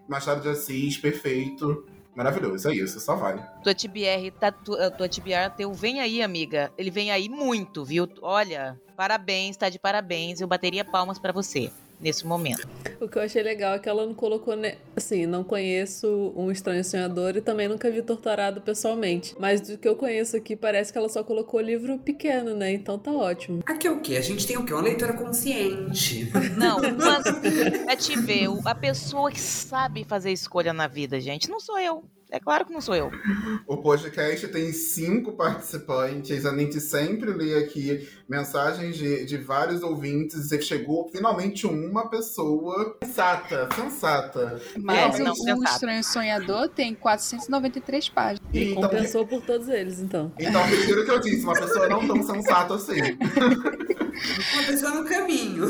[0.08, 1.86] Machado de Assis, perfeito.
[2.14, 3.36] Maravilhoso, é isso, só vai.
[3.62, 6.72] Tua TBR, tá, tu- a tua TBR teu vem aí, amiga.
[6.78, 8.08] Ele vem aí muito, viu?
[8.22, 10.40] Olha, parabéns, tá de parabéns.
[10.40, 12.66] Eu bateria palmas pra você nesse momento.
[13.00, 14.76] O que eu achei legal é que ela não colocou, né?
[14.96, 19.34] Assim, não conheço um estranho sonhador e também nunca vi Torturado pessoalmente.
[19.38, 22.72] Mas do que eu conheço aqui, parece que ela só colocou livro pequeno, né?
[22.72, 23.62] Então tá ótimo.
[23.66, 24.16] Aqui é o quê?
[24.16, 24.72] A gente tem o quê?
[24.72, 26.30] Uma leitura consciente.
[26.56, 27.24] Não, mas
[27.88, 32.04] é te ver, a pessoa que sabe fazer escolha na vida, gente, não sou eu.
[32.34, 33.12] É claro que não sou eu.
[33.64, 36.44] O podcast tem cinco participantes.
[36.44, 42.98] A gente sempre lê aqui mensagens de, de vários ouvintes e chegou finalmente uma pessoa
[43.04, 44.60] sensata, sensata.
[44.76, 45.74] Mas não, o sensato.
[45.74, 48.48] Estranho Sonhador tem 493 páginas.
[48.52, 50.32] E Então, compensou por todos eles, então.
[50.36, 52.98] então, retiro o que eu disse, uma pessoa não tão sensata assim.
[54.54, 55.66] Uma pessoa no caminho.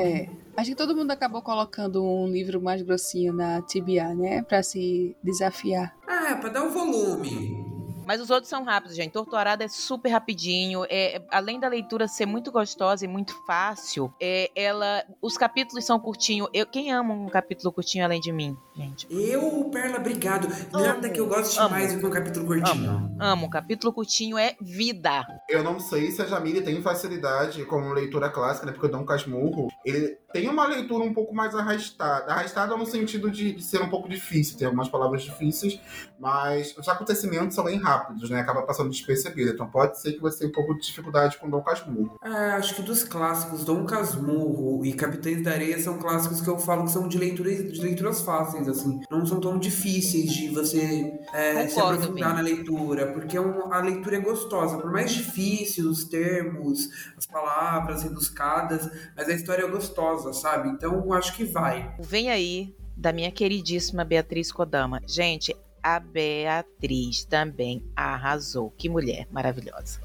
[0.00, 0.41] É.
[0.56, 4.42] Acho que todo mundo acabou colocando um livro mais grossinho na TBA, né?
[4.42, 5.96] Pra se desafiar.
[6.06, 7.62] Ah, é pra dar o volume.
[8.04, 9.12] Mas os outros são rápidos, gente.
[9.12, 10.84] Torturada é super rapidinho.
[10.90, 15.84] É, é- além da leitura ser muito gostosa e muito fácil, é, ela, os capítulos
[15.86, 16.48] são curtinhos.
[16.52, 19.06] Eu, quem ama um capítulo curtinho além de mim, gente?
[19.10, 20.48] Eu, Perla, obrigado.
[20.72, 21.70] Nada que eu goste amo.
[21.70, 23.16] mais do que um capítulo curtinho.
[23.20, 23.50] Amo.
[23.50, 25.24] Capítulo curtinho é vida.
[25.48, 28.72] Eu não sei se a Jamile tem facilidade com leitura clássica, né?
[28.72, 32.32] Porque o Dom Casmurro, ele tem uma leitura um pouco mais arrastada.
[32.32, 35.78] Arrastada no sentido de, de ser um pouco difícil, tem algumas palavras difíceis,
[36.18, 38.40] mas os acontecimentos são bem rápidos, né?
[38.40, 39.50] Acaba passando despercebido.
[39.50, 42.18] Então pode ser que você tenha um pouco de dificuldade com o Dom Casmurro.
[42.22, 46.58] Ah, acho que dos clássicos, Dom Casmurro e Capitães da Areia são clássicos que eu
[46.58, 49.00] falo que são de leituras, de leituras fáceis, assim.
[49.10, 53.80] Não são tão difíceis de você é, se aprofundar na leitura, porque é um- a
[53.80, 54.78] leitura é gostosa.
[54.78, 60.68] Por mais difícil os termos, as palavras rebuscadas, mas a história é gostosa, sabe?
[60.68, 61.94] Então acho que vai.
[62.00, 65.00] Vem aí da minha queridíssima Beatriz Kodama.
[65.06, 68.70] Gente, a Beatriz também arrasou.
[68.76, 70.00] Que mulher maravilhosa.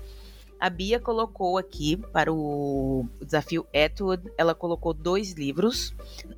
[0.59, 5.93] A Bia colocou aqui para o desafio Atwood, ela colocou dois livros.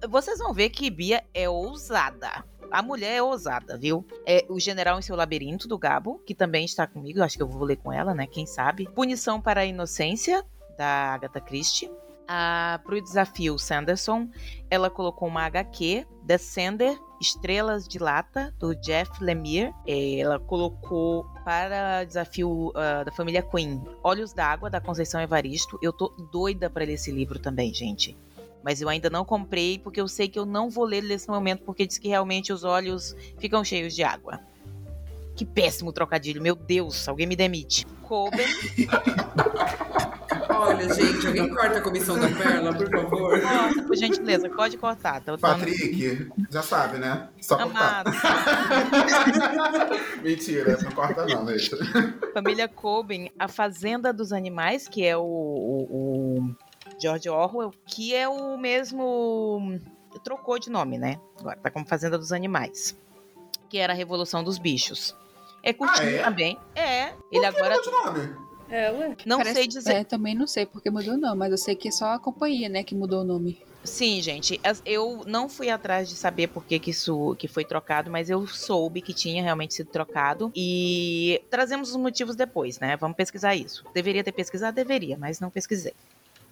[0.10, 2.44] Vocês vão ver que Bia é ousada.
[2.72, 4.06] A mulher é ousada, viu?
[4.26, 7.24] É O General em Seu Labirinto, do Gabo, que também está comigo.
[7.24, 8.28] Acho que eu vou ler com ela, né?
[8.28, 8.88] Quem sabe.
[8.94, 10.46] Punição para a Inocência,
[10.78, 11.90] da Agatha Christie.
[12.30, 14.30] Para o desafio Sanderson,
[14.70, 19.74] ela colocou uma HQ, Descender, Estrelas de Lata, do Jeff Lemire.
[19.88, 25.80] Eh, Ela colocou para desafio ah, da família Queen, Olhos d'Água, da Conceição Evaristo.
[25.82, 28.16] Eu tô doida para ler esse livro também, gente.
[28.64, 31.64] Mas eu ainda não comprei porque eu sei que eu não vou ler nesse momento
[31.64, 34.40] porque diz que realmente os olhos ficam cheios de água.
[35.36, 37.88] Que péssimo trocadilho, meu Deus, alguém me demite.
[38.04, 38.46] Coben.
[40.60, 43.42] Olha, gente, alguém corta a comissão da Perla, por favor.
[43.42, 45.22] Corta, por gentileza, pode cortar.
[45.22, 47.30] Tá, Patrick, já sabe, né?
[47.42, 48.02] Só cortar.
[48.08, 48.12] Amado.
[50.22, 51.78] Mentira, não corta não, deixa.
[52.34, 56.56] Família Coben, A Fazenda dos Animais, que é o, o, o
[57.02, 59.80] George Orwell, que é o mesmo.
[60.24, 61.20] Trocou de nome, né?
[61.40, 62.98] Agora tá como Fazenda dos Animais.
[63.70, 65.16] Que era a Revolução dos Bichos.
[65.62, 66.24] É curtinho Ah, é?
[66.24, 66.58] também.
[66.76, 67.14] É.
[67.32, 67.76] Ele agora.
[67.76, 68.49] mudou de nome?
[68.70, 69.16] É, ué.
[69.26, 69.94] Não Parece- sei dizer.
[69.94, 72.70] É, também não sei porque mudou não, mas eu sei que é só a companhia,
[72.70, 73.62] né, que mudou o nome.
[73.84, 74.60] Sim, gente.
[74.86, 78.46] Eu não fui atrás de saber por que, que isso que foi trocado, mas eu
[78.46, 80.52] soube que tinha realmente sido trocado.
[80.56, 82.98] E trazemos os motivos depois, né?
[82.98, 83.86] Vamos pesquisar isso.
[83.94, 84.76] Deveria ter pesquisado?
[84.76, 85.94] Deveria, mas não pesquisei.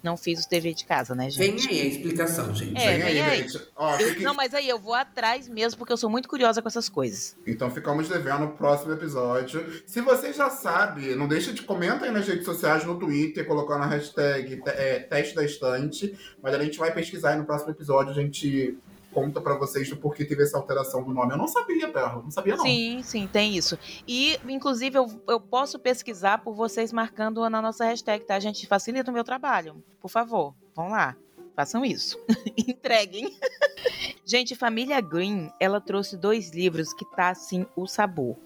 [0.04, 1.70] Não fiz os dever de casa, né, Vem gente?
[1.70, 2.78] aí a explicação, gente.
[2.78, 3.38] É, Vem aí, vem aí.
[3.50, 3.68] gente.
[3.76, 6.62] Ó, Eu- fique- não, mas aí eu vou atrás mesmo, porque eu sou muito curiosa
[6.62, 7.36] com essas coisas.
[7.48, 9.66] Então ficamos devendo o próximo episódio.
[9.88, 13.84] Se você já sabe, não deixa de comentar aí nas redes sociais, no Twitter, colocando
[13.84, 16.18] a hashtag é, teste da estante.
[16.42, 18.78] Mas a gente vai pesquisar aí no próximo episódio, a gente
[19.18, 21.34] conta pra vocês do porquê teve essa alteração do nome.
[21.34, 22.64] Eu não sabia, Perla, não sabia não.
[22.64, 23.76] Sim, sim, tem isso.
[24.08, 28.40] E, inclusive, eu, eu posso pesquisar por vocês marcando na nossa hashtag, tá?
[28.40, 29.84] Gente, facilita o meu trabalho.
[30.00, 31.18] Por favor, vão lá.
[31.56, 32.24] Façam isso.
[32.56, 33.36] Entreguem.
[34.24, 38.38] Gente, Família Green, ela trouxe dois livros que tá, assim, o sabor.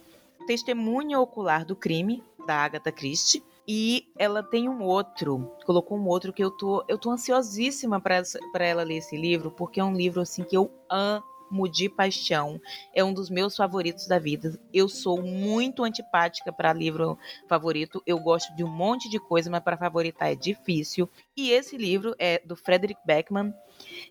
[0.48, 3.43] Testemunho Ocular do Crime, da Agatha Christie.
[3.68, 8.66] E ela tem um outro, colocou um outro que eu tô, eu tô ansiosíssima pra
[8.66, 11.22] ela ler esse livro, porque é um livro, assim, que eu amo
[11.70, 12.60] de paixão
[12.94, 14.58] é um dos meus favoritos da vida.
[14.74, 17.18] Eu sou muito antipática para livro
[17.48, 18.02] favorito.
[18.06, 21.10] Eu gosto de um monte de coisa, mas para favoritar é difícil.
[21.36, 23.54] E esse livro é do Frederick Beckman.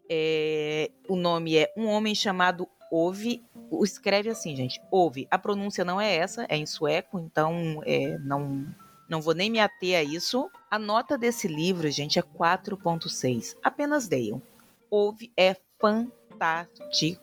[0.08, 3.42] É, o nome é Um Homem Chamado Ove.
[3.70, 4.80] O- Escreve assim, gente.
[4.90, 5.26] Ove.
[5.30, 8.66] A pronúncia não é essa, é em sueco, então é, não,
[9.10, 10.48] não vou nem me ater a isso.
[10.70, 13.56] A nota desse livro, gente, é 4.6.
[13.62, 14.40] Apenas leiam.
[14.88, 17.20] Ove é fantástico.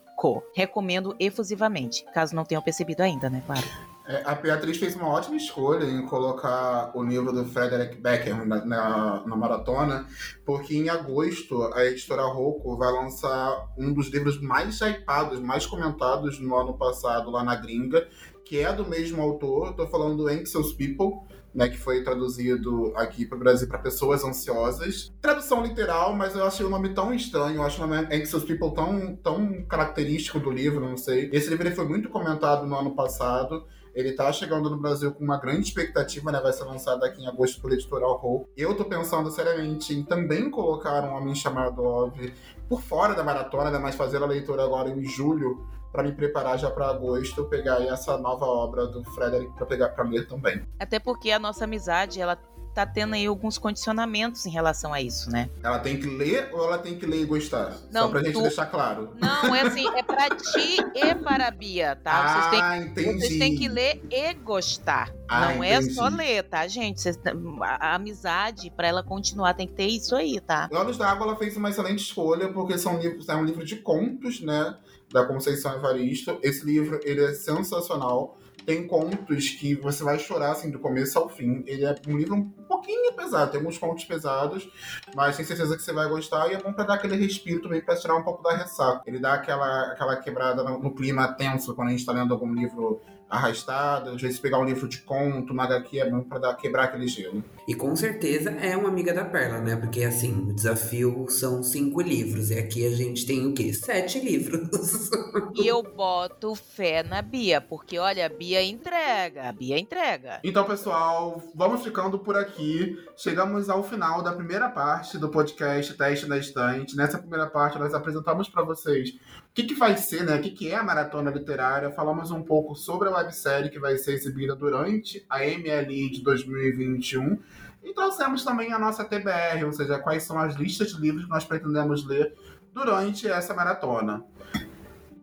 [0.53, 3.41] Recomendo efusivamente, caso não tenham percebido ainda, né?
[3.45, 3.86] Claro.
[4.07, 8.63] É, a Beatriz fez uma ótima escolha em colocar o livro do Frederick Becker na,
[8.63, 10.07] na, na maratona,
[10.45, 16.39] porque em agosto a editora Rocco vai lançar um dos livros mais hypados, mais comentados
[16.39, 18.07] no ano passado lá na gringa,
[18.45, 19.71] que é do mesmo autor.
[19.71, 24.23] Estou falando do Anxious People, né, que foi traduzido aqui para o Brasil para pessoas
[24.23, 25.11] ansiosas.
[25.21, 28.73] Tradução literal, mas eu achei o nome tão estranho, eu acho o nome Anxious People
[28.73, 31.29] tão, tão característico do livro, não sei.
[31.33, 33.65] Esse livro foi muito comentado no ano passado.
[33.97, 36.39] Ele tá chegando no Brasil com uma grande expectativa, né?
[36.39, 38.47] Vai ser lançado aqui em agosto pelo Editorial Hope.
[38.55, 42.31] Eu tô pensando seriamente em também colocar um homem chamado Ove
[42.69, 43.79] por fora da maratona, né?
[43.79, 48.19] Mas fazer a leitura agora em julho para me preparar já para agosto, pegar essa
[48.19, 50.61] nova obra do Frederick para pegar para ler também.
[50.79, 52.37] Até porque a nossa amizade, ela
[52.77, 55.49] tá tendo aí alguns condicionamentos em relação a isso, né?
[55.63, 57.71] Ela tem que ler ou ela tem que ler e gostar?
[57.71, 59.13] Só Não, pra gente tu- deixar claro.
[59.19, 62.27] Não, é assim, é pra ti e para a Bia, tá?
[62.27, 63.19] Vocês têm ah, entendi.
[63.19, 65.11] Vocês têm que ler e gostar.
[65.27, 65.95] Ah, não é entendi.
[65.95, 67.01] só ler, tá, gente?
[67.01, 67.17] Vocês-
[67.61, 70.69] a, a amizade, pra ela continuar, tem que ter isso aí, tá?
[70.71, 73.77] Olhos da Água ela fez uma excelente escolha, porque são livros, é um livro de
[73.77, 74.75] contos, né?
[75.11, 76.37] Da Conceição Evaristo.
[76.43, 78.36] Esse livro ele é sensacional.
[78.67, 81.63] Tem contos que você vai chorar assim, do começo ao fim.
[81.65, 84.69] Ele é um livro um pouquinho pesado, tem alguns contos pesados,
[85.15, 87.79] mas tenho certeza que você vai gostar e é bom pra dar aquele respiro também
[87.79, 89.03] pra tirar um pouco da ressaca.
[89.07, 92.53] Ele dá aquela, aquela quebrada no, no clima tenso quando a gente tá lendo algum
[92.53, 92.99] livro
[93.29, 94.09] arrastado.
[94.09, 97.07] Às vezes pegar um livro de conto, uma HQ é bom pra dar, quebrar aquele
[97.07, 97.41] gelo.
[97.67, 99.75] E com certeza é uma amiga da Perla, né?
[99.75, 102.49] Porque assim, o desafio são cinco livros.
[102.49, 103.73] E aqui a gente tem o quê?
[103.73, 105.09] Sete livros.
[105.53, 110.39] E eu boto fé na Bia, porque olha, a Bia entrega, a Bia entrega.
[110.43, 112.97] Então, pessoal, vamos ficando por aqui.
[113.17, 116.95] Chegamos ao final da primeira parte do podcast Teste da Estante.
[116.95, 120.37] Nessa primeira parte, nós apresentamos para vocês o que, que vai ser, né?
[120.37, 121.91] O que, que é a maratona literária.
[121.91, 127.39] Falamos um pouco sobre a websérie que vai ser exibida durante a MLI de 2021.
[127.83, 131.29] E trouxemos também a nossa TBR, ou seja, quais são as listas de livros que
[131.29, 132.33] nós pretendemos ler
[132.73, 134.23] durante essa maratona.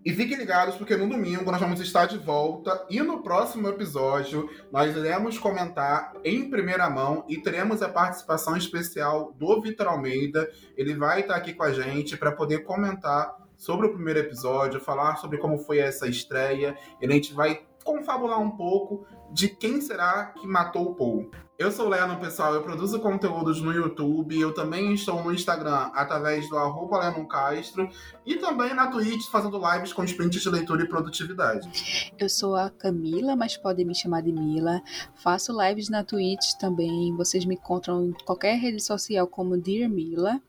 [0.04, 4.50] E fiquem ligados, porque no domingo nós vamos estar de volta e no próximo episódio
[4.70, 10.46] nós iremos comentar em primeira mão e teremos a participação especial do Vitor Almeida.
[10.76, 15.16] Ele vai estar aqui com a gente para poder comentar sobre o primeiro episódio, falar
[15.16, 16.76] sobre como foi essa estreia.
[17.00, 21.30] E a gente vai confabular um pouco de quem será que matou o Paul.
[21.56, 22.52] Eu sou o pessoal.
[22.52, 24.38] Eu produzo conteúdos no YouTube.
[24.38, 27.88] Eu também estou no Instagram através do arroba Castro.
[28.26, 32.12] E também na Twitch fazendo lives com sprints de leitura e produtividade.
[32.18, 34.82] Eu sou a Camila, mas podem me chamar de Mila.
[35.14, 37.14] Faço lives na Twitch também.
[37.16, 40.42] Vocês me encontram em qualquer rede social como Dear Mila.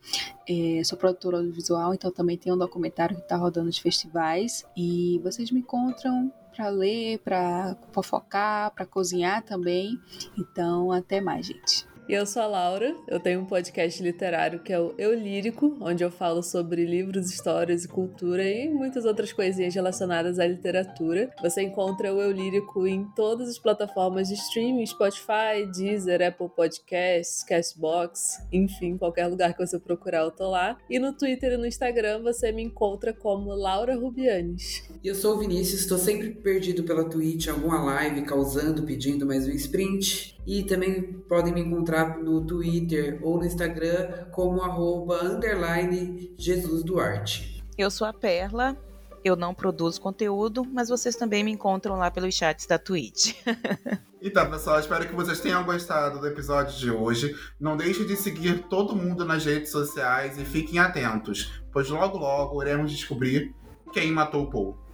[0.50, 4.66] É, sou produtora audiovisual, então também tenho um documentário que está rodando nos festivais.
[4.76, 10.00] E vocês me encontram para ler, para fofocar, para cozinhar também.
[10.38, 11.86] Então, até mais, gente.
[12.08, 15.76] E eu sou a Laura, eu tenho um podcast literário que é o Eu Lírico,
[15.82, 21.34] onde eu falo sobre livros, histórias e cultura e muitas outras coisinhas relacionadas à literatura.
[21.42, 27.44] Você encontra o Eu Lírico em todas as plataformas de streaming, Spotify, Deezer, Apple Podcasts,
[27.44, 30.78] Castbox, enfim, qualquer lugar que você procurar eu tô lá.
[30.88, 34.84] E no Twitter e no Instagram você me encontra como Laura Rubianes.
[35.04, 39.48] E eu sou o Vinícius, estou sempre perdido pela Twitch, alguma live, causando, pedindo mais
[39.48, 40.35] um sprint.
[40.46, 47.64] E também podem me encontrar no Twitter ou no Instagram como arroba underline Jesus Duarte.
[47.78, 48.78] Eu sou a Perla,
[49.24, 53.34] eu não produzo conteúdo, mas vocês também me encontram lá pelos chats da Twitch.
[54.28, 57.36] Então, pessoal, espero que vocês tenham gostado do episódio de hoje.
[57.60, 62.60] Não deixe de seguir todo mundo nas redes sociais e fiquem atentos, pois logo logo
[62.60, 63.54] iremos descobrir
[63.94, 64.85] quem matou o Paul.